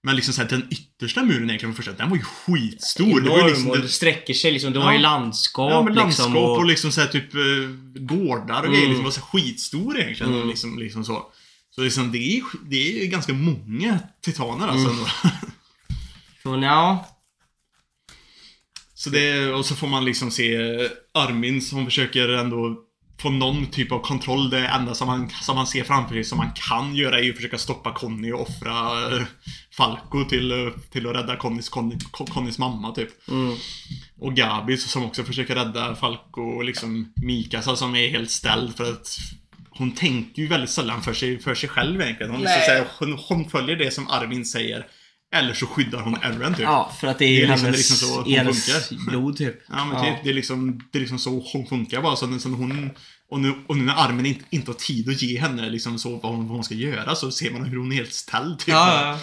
Men 0.03 0.17
liksom 0.17 0.35
så 0.35 0.43
här, 0.43 0.49
den 0.49 0.67
yttersta 0.71 1.23
muren 1.25 1.45
egentligen 1.51 1.75
första, 1.75 1.93
den 1.93 2.11
var 2.11 2.17
ju 2.17 2.23
skitstor. 2.23 3.21
Det 3.21 3.29
var 3.31 3.37
ju 3.37 3.41
enorm 3.43 3.49
liksom, 3.49 3.71
och 3.71 3.77
det, 3.77 3.83
det 3.83 3.89
sträcker 3.89 4.35
sig 4.35 4.53
liksom. 4.53 4.73
Det 4.73 4.79
Ja. 4.79 4.85
var 4.85 4.93
ju 4.93 4.99
landskap, 4.99 5.71
Ja, 5.71 5.83
men 5.83 5.95
landskap 5.95 6.27
liksom. 6.27 6.37
och, 6.45 6.59
Och, 6.59 6.67
liksom 6.67 6.93
så 6.93 7.01
här, 7.01 7.09
typ 7.09 7.35
eh, 7.35 7.41
gårdar 8.01 8.59
och 8.59 8.65
Mm. 8.67 8.73
grejer. 8.73 8.89
Liksom, 8.89 9.05
var 9.05 9.11
så 9.11 9.21
skitstor 9.21 9.99
egentligen. 10.01 10.35
Mm. 10.35 10.49
Liksom, 10.49 10.79
liksom 10.79 11.05
så. 11.05 11.27
Så 11.71 11.81
liksom, 11.83 12.13
det, 12.13 12.19
är, 12.37 12.43
det 12.65 13.03
är 13.03 13.07
ganska 13.07 13.33
många 13.33 13.99
titaner 14.23 14.69
alltså. 14.69 14.89
Mm. 14.91 15.05
så, 16.43 16.59
ja. 16.67 17.07
Så 18.99 19.11
det, 19.11 19.53
och 19.53 19.67
så 19.67 19.75
får 19.75 19.87
man 19.87 20.05
liksom 20.05 20.31
se 20.31 20.59
Armin 21.15 21.63
som 21.63 21.85
försöker 21.85 22.29
ändå 22.29 22.77
få 23.21 23.31
någon 23.31 23.67
typ 23.67 23.93
av 23.93 23.99
kontroll. 23.99 24.51
Det 24.51 24.67
enda 24.67 24.95
som 24.95 25.09
han, 25.09 25.31
som 25.43 25.57
han 25.57 25.67
ser 25.67 25.85
framför 25.85 26.15
sig 26.15 26.25
som 26.25 26.39
han 26.39 26.51
kan 26.55 26.95
göra 26.97 27.19
är 27.19 27.23
ju 27.23 27.31
att 27.31 27.37
försöka 27.37 27.59
stoppa 27.59 27.93
Conny 27.93 28.33
och 28.33 28.41
offra 28.41 29.07
eh, 29.17 29.23
Falco 29.77 30.25
till, 30.25 30.51
eh, 30.51 30.73
till 30.91 31.07
att 31.07 31.17
rädda 31.17 31.37
Connys, 31.37 31.69
Conny, 31.69 31.97
Connys 32.11 32.59
mamma 32.59 32.95
typ. 32.95 33.29
Mm. 33.29 33.57
Och 34.21 34.35
Gabi 34.35 34.77
som 34.77 35.05
också 35.05 35.25
försöker 35.25 35.55
rädda 35.55 35.95
Falco 35.95 36.43
och 36.43 36.65
liksom 36.65 37.13
Mikasa 37.17 37.77
som 37.77 37.97
är 37.97 38.09
helt 38.09 38.31
ställd 38.31 38.77
för 38.77 38.93
att 38.93 39.19
hon 39.71 39.95
tänker 39.95 40.43
ju 40.43 40.49
väldigt 40.49 40.71
sällan 40.71 41.03
för 41.03 41.13
sig, 41.13 41.39
för 41.39 41.55
sig 41.55 41.69
själv 41.69 42.01
egentligen. 42.01 42.33
Hon, 42.33 42.41
så 42.43 42.49
att 42.49 42.65
säga, 42.65 42.85
hon, 42.99 43.19
hon 43.29 43.51
följer 43.51 43.77
det 43.77 43.91
som 43.91 44.09
Armin 44.09 44.45
säger. 44.45 44.87
Eller 45.35 45.55
så 45.55 45.67
skyddar 45.67 46.01
hon 46.01 46.17
Eren 46.23 46.55
typ. 46.55 46.63
Ja, 46.63 46.93
för 47.01 47.07
att 47.07 47.19
det 47.19 47.25
är 47.25 47.29
Det 47.29 47.37
är 47.45 47.49
liksom- 47.49 47.65
hennes, 47.67 47.89
det 48.25 48.37
är 48.37 48.45
liksom 48.45 48.57
så 48.67 48.75
hon 48.87 48.95
funkar. 48.99 49.11
blod 49.11 49.37
typ. 49.37 49.55
Ja 49.69 49.85
men 49.85 50.05
typ, 50.05 50.25
det 50.25 50.31
är 50.31 50.35
liksom, 50.35 50.89
det 50.93 50.99
är 50.99 51.01
liksom 51.01 51.19
så 51.19 51.31
hon 51.53 51.67
funkar 51.67 52.03
bara. 52.03 52.17
Så 52.17 52.27
när, 52.27 52.39
så 52.39 52.49
när 52.49 52.57
hon, 52.57 52.91
och, 53.31 53.41
nu, 53.41 53.55
och 53.67 53.77
nu 53.77 53.85
när 53.85 53.95
Armin 54.05 54.27
inte, 54.27 54.45
inte 54.51 54.71
har 54.71 54.77
tid 54.77 55.09
att 55.09 55.23
ge 55.23 55.39
henne 55.41 55.71
liksom 55.71 55.99
så 55.99 56.17
vad 56.17 56.33
hon, 56.33 56.47
vad 56.49 56.55
hon 56.57 56.65
ska 56.65 56.75
göra 56.75 57.15
så 57.15 57.31
ser 57.31 57.51
man 57.51 57.65
hur 57.65 57.77
hon 57.79 57.93
är 57.93 57.97
helt 57.97 58.13
ställd. 58.15 58.59
Typ. 58.59 58.69
Ja, 58.69 59.01
ja, 59.03 59.07
ja. 59.09 59.19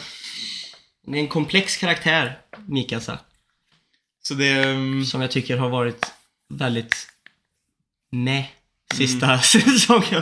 Det 1.12 1.18
är 1.18 1.22
en 1.22 1.28
komplex 1.28 1.78
karaktär, 1.78 2.40
Mikasa. 2.68 3.20
Så 4.24 4.34
det... 4.34 4.50
mm, 4.64 5.06
Som 5.06 5.22
jag 5.22 5.32
tycker 5.32 5.58
har 5.58 5.70
varit 5.70 6.06
väldigt 6.54 6.96
med 8.12 8.46
Mm. 8.94 9.08
sista 9.08 9.40
säsongen. 9.42 10.22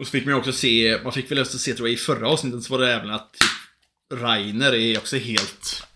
Och 0.00 0.06
så 0.06 0.10
fick 0.10 0.24
man 0.24 0.34
ju 0.34 0.38
också 0.38 0.52
se, 0.52 0.98
man 1.04 1.12
fick 1.12 1.30
väl 1.30 1.38
också 1.40 1.58
se 1.58 1.74
tror 1.74 1.88
jag 1.88 1.94
i 1.94 1.96
förra 1.96 2.28
avsnittet 2.28 2.62
så 2.62 2.72
var 2.78 2.84
det 2.86 2.94
även 2.94 3.10
att 3.10 3.32
typ 3.32 3.48
Rainer 4.14 4.74
är 4.74 4.98
också 4.98 5.16
helt 5.16 5.86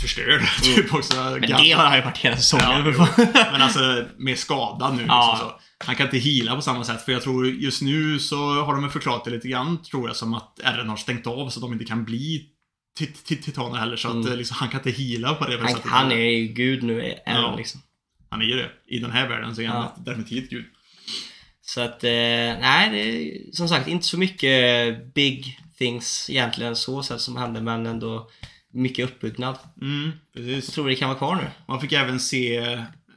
förstörd. 0.00 0.42
typ 0.62 0.94
också. 0.94 1.16
Men 1.16 1.40
det 1.40 1.72
har 1.72 1.84
han 1.84 1.96
ju 1.98 2.02
varit 2.04 2.18
hela 2.18 2.36
säsongen. 2.36 2.94
Ja. 2.98 3.08
Men 3.52 3.62
alltså 3.62 4.04
mer 4.16 4.34
skadad 4.34 4.96
nu. 4.96 5.04
Ja. 5.08 5.32
Liksom 5.32 5.48
så. 5.48 5.60
Han 5.86 5.96
kan 5.96 6.06
inte 6.06 6.18
hila 6.18 6.54
på 6.56 6.62
samma 6.62 6.84
sätt. 6.84 7.04
För 7.04 7.12
jag 7.12 7.22
tror 7.22 7.46
just 7.48 7.82
nu 7.82 8.18
så 8.18 8.36
har 8.64 8.74
de 8.74 8.90
förklarat 8.90 9.24
det 9.24 9.30
lite 9.30 9.48
grann, 9.48 9.82
tror 9.82 10.08
jag, 10.08 10.16
som 10.16 10.34
att 10.34 10.60
RN 10.64 10.88
har 10.88 10.96
stängt 10.96 11.26
av 11.26 11.48
så 11.50 11.58
att 11.58 11.62
de 11.62 11.72
inte 11.72 11.84
kan 11.84 12.04
bli 12.04 12.46
tit- 12.98 13.24
tit- 13.24 13.42
titaner 13.44 13.78
heller. 13.78 13.96
Så 13.96 14.08
att 14.08 14.14
Mm. 14.26 14.38
liksom, 14.38 14.56
han 14.60 14.68
kan 14.68 14.80
inte 14.80 14.90
hila 14.90 15.34
på 15.34 15.44
det 15.46 15.58
han, 15.58 15.68
sättet. 15.68 15.90
han 15.90 16.12
är 16.12 16.16
ju 16.16 16.46
gud 16.46 16.82
nu, 16.82 17.14
Ja. 17.26 17.32
han 17.32 17.56
liksom. 17.56 17.80
Han 18.30 18.42
är 18.42 18.46
ju 18.46 18.56
det. 18.56 18.70
I 18.86 18.98
den 18.98 19.10
här 19.10 19.28
världen 19.28 19.54
så 19.56 19.62
är 19.62 19.66
han 19.66 19.88
Ja. 19.96 20.02
definitivt 20.02 20.50
gud. 20.50 20.64
Så 21.62 21.80
att, 21.80 22.04
eh, 22.04 22.10
nej, 22.10 22.90
det 22.90 22.98
är 23.00 23.52
som 23.52 23.68
sagt 23.68 23.88
inte 23.88 24.06
så 24.06 24.18
mycket 24.18 25.14
big 25.14 25.60
things 25.78 26.30
egentligen 26.30 26.76
så 26.76 27.02
sätt 27.02 27.20
som 27.20 27.36
hände, 27.36 27.60
men 27.60 27.86
ändå 27.86 28.30
mycket 28.72 29.04
uppbyggnad. 29.10 29.58
Mm, 29.80 30.12
Jag 30.32 30.44
precis. 30.44 30.74
tror 30.74 30.88
det 30.88 30.94
kan 30.96 31.08
vara 31.08 31.18
kvar 31.18 31.36
nu. 31.36 31.50
Man 31.68 31.80
fick 31.80 31.92
även 31.92 32.20
se, 32.20 32.54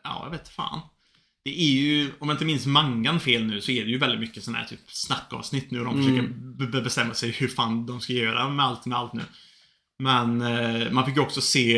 ja 0.04 0.22
jag 0.24 0.30
vet 0.32 0.50
fan. 0.50 0.80
Det 1.46 1.62
är 1.62 1.70
ju, 1.72 2.12
om 2.20 2.30
jag 2.30 2.36
inte 2.36 2.46
minns 2.46 2.66
mangan 2.66 3.20
fel 3.20 3.44
nu, 3.46 3.62
så 3.62 3.72
är 3.72 3.84
det 3.86 3.92
ju 3.92 3.98
väldigt 3.98 4.20
mycket 4.20 4.44
sådana 4.44 4.58
här 4.60 4.66
typ 4.68 4.80
snackavsnitt 4.88 5.72
nu. 5.72 5.80
De 5.84 5.88
Mm. 5.88 6.04
försöker 6.04 6.28
be- 6.34 6.68
be- 6.68 6.82
bestämma 6.82 7.14
sig 7.14 7.32
hur 7.32 7.48
fan 7.48 7.86
de 7.86 8.02
ska 8.02 8.14
göra 8.14 8.50
med 8.50 8.66
allt 8.66 8.86
med 8.86 8.98
allt 8.98 9.14
nu. 9.14 9.22
Men 10.00 10.42
eh, 10.42 10.92
man 10.92 11.06
fick 11.06 11.16
ju 11.16 11.22
också 11.22 11.42
se 11.42 11.78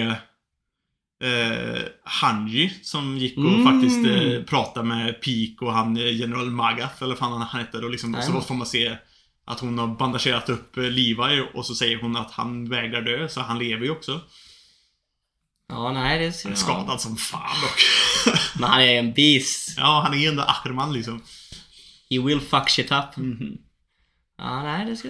eh, 1.24 1.82
Hanji 2.04 2.74
som 2.84 3.18
gick 3.18 3.38
och 3.38 3.44
Mm. 3.46 3.64
faktiskt 3.66 4.06
eh, 4.08 4.44
pratade 4.44 4.86
med 4.88 5.22
Peak 5.22 5.62
och 5.62 5.74
han 5.74 5.98
eh, 5.98 6.20
General 6.20 6.50
Magath 6.52 7.04
eller 7.04 7.16
fan 7.16 7.42
han, 7.42 7.60
hette. 7.60 7.78
Och 7.78 7.90
liksom, 7.90 8.18
så 8.22 8.42
får 8.42 8.56
man 8.56 8.68
se 8.68 8.98
att 9.50 9.60
hon 9.60 9.78
har 9.78 9.88
bandagerat 9.88 10.50
upp 10.50 10.78
eh, 10.78 10.84
Levi 10.84 11.50
och 11.54 11.66
så 11.66 11.76
säger 11.76 12.02
hon 12.02 12.18
att 12.18 12.32
han 12.32 12.70
vägrar 12.70 13.02
dö, 13.02 13.30
så 13.30 13.42
han 13.42 13.60
lever 13.60 13.84
ju 13.86 13.92
också. 13.92 14.22
Ja, 15.68 15.92
nej, 15.92 16.20
det 16.20 16.44
Han 16.44 16.52
är 16.52 16.56
skadad 16.56 17.02
som 17.02 17.18
fan 17.18 17.62
dock. 17.62 17.82
Men 18.60 18.70
han 18.70 18.82
är 18.82 19.00
en 19.00 19.14
beast. 19.14 19.78
Ja, 19.78 20.02
han 20.06 20.14
är 20.14 20.30
ändå 20.30 20.44
Ackerman 20.44 20.94
liksom. 20.94 21.24
He 22.10 22.20
will 22.20 22.42
fuck 22.42 22.70
shit 22.70 22.92
up. 22.92 23.18
Mhm. 23.18 23.58
Ja, 24.38 24.64
nej, 24.64 24.86
det 24.86 24.98
ska... 24.98 25.10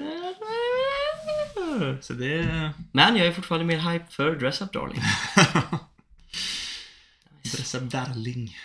Så 2.02 2.14
det... 2.14 2.72
Men 2.92 3.16
jag 3.16 3.28
är 3.28 3.32
fortfarande 3.34 3.66
mer 3.66 3.92
hype 3.92 4.06
för 4.10 4.36
Dress 4.36 4.62
Up 4.62 4.74
Darling. 4.74 5.02
Dressa 7.44 7.80
Darling. 7.80 8.58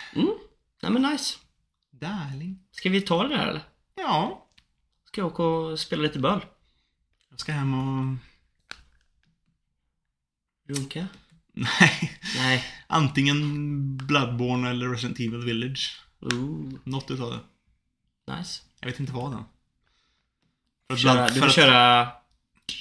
Nej 0.81 0.91
men 0.91 1.01
nice. 1.01 1.37
Darling. 1.91 2.59
Ska 2.71 2.89
vi 2.89 3.01
ta 3.01 3.23
det 3.23 3.37
där 3.37 3.47
eller? 3.47 3.63
Ja. 3.95 4.44
Ska 5.15 5.21
jag 5.21 5.31
åka 5.31 5.43
och 5.43 5.79
spela 5.79 6.03
lite 6.03 6.19
boll? 6.19 6.45
Jag 7.29 7.39
ska 7.39 7.51
hem 7.51 7.73
och... 7.73 8.15
Runka? 10.75 11.07
Nej. 11.53 12.19
Nej. 12.37 12.63
Antingen 12.87 13.97
Bloodborne 13.97 14.69
eller 14.69 14.89
Resident 14.89 15.19
Evil 15.19 15.43
Village. 15.45 16.01
Ooh, 16.21 16.73
Något 16.83 17.11
utav 17.11 17.29
det. 17.31 17.39
nice. 18.37 18.61
Jag 18.79 18.87
vet 18.87 18.99
inte 18.99 19.11
vad 19.13 19.33
än. 19.33 19.43
För 20.89 20.97
Köra, 20.97 21.13
Blood- 21.13 21.33
du 21.33 21.39
får 21.39 21.47
att- 21.47 21.53
köra... 21.55 22.07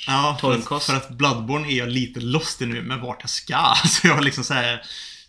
Ja, 0.07 0.39
för 0.41 0.55
att, 0.55 0.85
för 0.85 0.95
att 0.97 1.11
Bloodborne 1.11 1.69
är 1.73 1.79
jag 1.79 1.89
lite 1.89 2.21
lost 2.21 2.63
i 2.63 2.67
nu 2.67 2.83
med 2.83 3.01
vart 3.01 3.19
jag 3.21 3.31
ska. 3.31 3.75
Så 3.89 4.07
jag 4.07 4.25
liksom 4.25 4.45
såhär... 4.45 4.83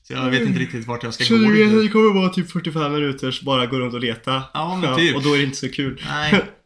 Så 0.04 0.14
jag 0.14 0.30
vet 0.30 0.42
inte 0.42 0.60
riktigt 0.60 0.88
vart 0.88 1.04
jag 1.04 1.14
ska 1.14 1.24
gå. 1.24 1.36
riktigt. 1.36 1.82
det 1.82 1.90
kommer 1.90 2.14
vara 2.14 2.30
typ 2.30 2.52
45 2.52 2.94
minuters 2.94 3.42
bara 3.42 3.66
gå 3.66 3.80
runt 3.80 3.94
och 3.94 4.00
leta. 4.00 4.44
Ja, 4.54 4.76
men 4.78 4.96
typ. 4.98 5.16
Och 5.16 5.24
då 5.24 5.34
är 5.34 5.38
det 5.38 5.44
inte 5.44 5.58
så 5.58 5.70
kul. 5.72 6.02
Nej. 6.08 6.46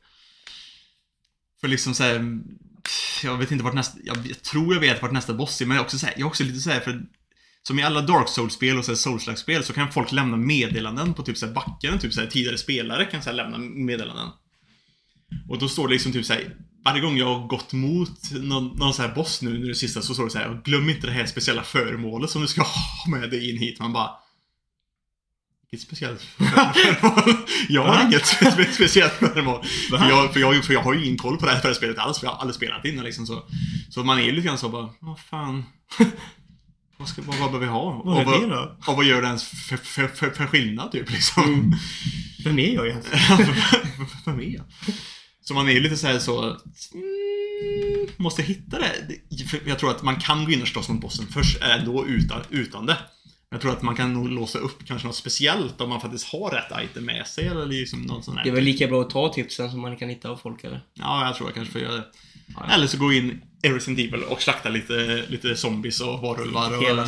För 1.62 1.68
liksom 1.68 1.94
såhär... 1.94 2.16
Mm, 2.16 2.44
jag 3.24 3.38
vet 3.38 3.52
inte 3.52 3.64
vart 3.64 3.74
nästa... 3.74 4.00
Jag, 4.04 4.18
jag 4.28 4.42
tror 4.42 4.74
jag 4.74 4.82
vet 4.82 5.02
vart 5.02 5.12
nästa 5.12 5.34
boss 5.34 5.62
är, 5.62 5.66
men 5.66 5.78
jag 5.78 5.82
är 5.82 5.86
också, 5.86 6.00
så 6.00 6.06
här, 6.06 6.14
jag 6.18 6.22
är 6.22 6.28
också 6.28 6.44
lite 6.44 6.60
såhär 6.60 6.80
för... 6.80 7.02
Som 7.64 7.80
i 7.80 7.84
alla 7.84 8.02
Dark 8.02 8.30
Souls-spel 8.30 8.78
och 8.78 8.86
Souls-spel 8.86 9.64
så 9.64 9.74
kan 9.74 9.92
folk 9.92 10.12
lämna 10.12 10.38
meddelanden 10.38 11.14
på 11.14 11.24
typ 11.24 11.38
såhär 11.38 11.54
backen. 11.54 12.00
Typ 12.00 12.14
såhär 12.14 12.28
tidigare 12.28 12.58
spelare 12.58 13.06
kan 13.06 13.22
såhär 13.22 13.36
lämna 13.36 13.58
meddelanden. 13.58 14.30
Och 15.50 15.60
då 15.60 15.70
står 15.70 15.88
det 15.88 15.94
liksom 15.94 16.12
typ 16.12 16.26
såhär... 16.26 16.56
Varje 16.86 17.02
gång 17.02 17.18
jag 17.18 17.36
har 17.36 17.48
gått 17.48 17.74
mot 17.74 18.32
någon, 18.32 18.78
någon 18.78 18.94
såhär 18.94 19.16
boss 19.16 19.42
nu, 19.42 19.60
nu 19.60 19.68
det 19.68 19.76
sista, 19.76 20.02
så 20.02 20.14
står 20.14 20.24
det 20.24 20.30
såhär, 20.30 20.62
glöm 20.64 20.90
inte 20.90 21.08
det 21.08 21.14
här 21.14 21.26
speciella 21.26 21.64
föremålet 21.64 22.30
som 22.30 22.42
du 22.42 22.48
ska 22.48 22.62
ha 23.06 23.18
med 23.18 23.30
dig 23.30 23.50
in 23.50 23.58
hit. 23.58 23.80
Man 23.80 23.94
bara... 23.94 24.10
Inget 25.72 25.84
speciellt 25.84 26.22
föremål. 26.22 27.36
Jag 27.70 27.84
har 27.84 28.06
inget 28.06 28.24
spe- 28.24 28.72
speciellt 28.72 29.14
föremål. 29.14 29.66
För 29.90 30.10
jag, 30.10 30.34
för, 30.34 30.40
jag, 30.40 30.66
för 30.66 30.74
jag 30.74 30.82
har 30.82 30.94
ju 30.94 31.06
ingen 31.06 31.18
koll 31.18 31.38
på 31.38 31.46
det 31.46 31.52
här 31.52 31.74
spelet 31.74 31.98
alls, 31.98 32.20
för 32.20 32.26
jag 32.28 32.32
har 32.32 32.40
aldrig 32.40 32.56
spelat 32.56 32.86
innan 32.86 33.06
liksom 33.06 33.28
så. 33.28 33.44
Så 33.90 34.04
man 34.04 34.18
är 34.20 34.24
ju 34.24 34.32
lite 34.32 34.48
grann 34.48 34.58
så 34.58 34.70
bara, 34.70 34.90
vad 35.00 35.20
fan. 35.20 35.66
Vad, 36.98 37.08
ska, 37.08 37.22
vad, 37.22 37.38
vad 37.38 37.52
behöver 37.52 37.60
vi 37.60 37.72
ha? 37.72 38.02
Vad 38.06 38.18
är 38.18 38.26
och, 38.36 38.42
det 38.42 38.48
då? 38.48 38.78
och 38.88 38.96
vad 38.98 39.06
gör 39.06 39.22
det 39.22 39.28
ens 39.28 39.44
för, 39.44 39.78
för, 39.78 40.08
för, 40.08 40.30
för 40.30 40.46
skillnad 40.48 40.92
typ 40.92 41.12
liksom? 41.12 41.44
Mm. 41.44 41.74
Vem 42.44 42.60
är 42.60 42.74
jag 42.74 42.88
egentligen? 42.88 43.20
Vem 44.26 44.40
är 44.40 44.56
jag? 44.56 44.64
Så 45.42 45.54
man 45.54 45.70
är 45.70 45.72
ju 45.72 45.80
lite 45.80 45.98
så 45.98 46.08
här 46.08 46.20
så... 46.20 46.44
Mm, 46.44 46.58
måste 48.18 48.42
hitta 48.44 48.80
det. 48.80 48.94
Jag 49.66 49.80
tror 49.80 49.92
att 49.92 50.04
man 50.04 50.16
kan 50.16 50.46
gå 50.46 50.52
in 50.52 50.62
och 50.62 50.68
slåss 50.68 50.90
mot 50.90 51.02
bossen 51.02 51.28
först 51.28 51.62
ändå 51.62 52.06
utan, 52.06 52.42
utan 52.50 52.86
det. 52.86 52.98
Jag 53.52 53.62
tror 53.62 53.72
att 53.72 53.82
man 53.82 53.96
kan 53.96 54.14
nog 54.14 54.30
låsa 54.30 54.60
upp 54.60 54.86
kanske 54.86 55.08
något 55.08 55.16
speciellt 55.16 55.82
om 55.82 55.90
man 55.90 56.02
faktiskt 56.02 56.28
har 56.28 56.52
rätt 56.52 56.84
item 56.84 57.06
med 57.06 57.28
sig 57.28 57.48
eller 57.48 57.66
liksom 57.66 58.02
någon 58.02 58.24
sån 58.24 58.38
här... 58.38 58.44
Det 58.44 58.50
är 58.50 58.54
väl 58.54 58.64
lika 58.64 58.88
bra 58.88 59.02
att 59.02 59.10
ta 59.10 59.34
tipsen 59.34 59.72
som 59.72 59.82
man 59.82 59.98
kan 59.98 60.10
hitta 60.10 60.30
av 60.30 60.38
folk 60.38 60.64
eller? 60.64 60.82
Ja, 60.94 61.26
jag 61.26 61.36
tror 61.36 61.50
jag 61.50 61.56
kanske 61.56 61.72
får 61.72 61.82
göra 61.82 61.96
det. 61.96 62.06
Ja, 62.48 62.66
ja. 62.68 62.74
Eller 62.74 62.88
så 62.88 62.98
gå 62.98 63.14
in 63.14 63.42
i 63.64 63.70
Resident 63.70 64.00
Evil 64.00 64.24
och 64.24 64.42
slakta 64.42 64.70
lite, 64.70 65.26
lite 65.28 65.56
zombies 65.56 66.02
och 66.02 66.20
varulvar 66.20 66.78
och... 66.78 66.84
Hela. 66.84 67.08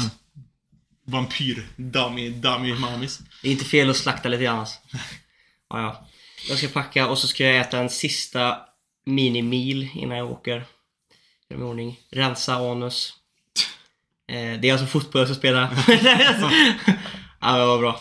Vampyr, 1.05 1.67
dummy, 1.75 2.29
dummy 2.29 2.73
mamis. 2.73 3.19
Det 3.41 3.47
är 3.47 3.51
inte 3.51 3.65
fel 3.65 3.89
att 3.89 3.97
slakta 3.97 4.29
lite 4.29 4.43
grann 4.43 4.59
alltså. 4.59 4.79
ja, 5.69 5.81
ja. 5.81 6.07
Jag 6.49 6.57
ska 6.57 6.67
packa 6.67 7.07
och 7.07 7.17
så 7.17 7.27
ska 7.27 7.43
jag 7.43 7.57
äta 7.57 7.79
en 7.79 7.89
sista 7.89 8.59
mini-meal 9.05 9.87
innan 9.95 10.17
jag 10.17 10.31
åker. 10.31 10.65
Göra 11.49 11.59
mig 11.59 11.69
ordning. 11.69 11.99
Rensa 12.11 12.55
anus. 12.55 13.13
Eh, 14.31 14.59
det 14.59 14.69
är 14.69 14.71
alltså 14.71 14.87
fotboll 14.87 15.19
jag 15.19 15.27
ska 15.29 15.35
spela. 15.35 15.69
ja, 17.39 17.57
det 17.57 17.65
var 17.65 17.79
bra. 17.79 17.99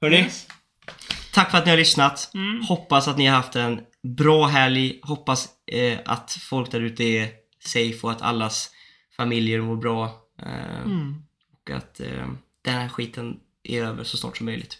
Hörni, 0.00 0.16
Yes. 0.16 0.46
tack 1.32 1.50
för 1.50 1.58
att 1.58 1.64
ni 1.64 1.70
har 1.70 1.78
lyssnat. 1.78 2.30
Mm. 2.34 2.62
Hoppas 2.62 3.08
att 3.08 3.18
ni 3.18 3.26
har 3.26 3.36
haft 3.36 3.56
en 3.56 3.80
bra 4.02 4.46
helg. 4.46 5.00
Hoppas 5.02 5.48
eh, 5.72 5.98
att 6.04 6.32
folk 6.40 6.70
där 6.70 6.80
ute 6.80 7.04
är 7.04 7.28
safe 7.64 7.98
och 8.02 8.10
att 8.12 8.22
allas 8.22 8.70
familjer 9.16 9.60
mår 9.60 9.76
bra. 9.76 10.04
Eh, 10.42 10.80
Mm. 10.84 11.22
och 11.64 11.70
att 11.76 12.00
eh, 12.00 12.26
den 12.64 12.74
här 12.74 12.88
skiten 12.88 13.36
är 13.62 13.82
över 13.84 14.04
så 14.04 14.16
snart 14.16 14.36
som 14.36 14.46
möjligt. 14.46 14.78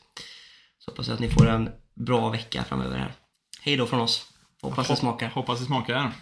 Så 0.79 0.91
hoppas 0.91 1.07
jag 1.09 1.15
att 1.15 1.21
ni 1.21 1.29
får 1.31 1.49
en 1.49 1.71
bra 1.95 2.29
vecka 2.31 2.65
framöver 2.65 2.99
här. 2.99 3.13
Hej 3.61 3.77
då 3.77 3.87
från 3.87 4.01
oss. 4.01 4.27
Hoppas 4.63 4.89
det 4.89 4.97
smakar. 4.97 5.29
Hoppas 5.29 5.59
det 5.61 5.65
smakar. 5.67 6.13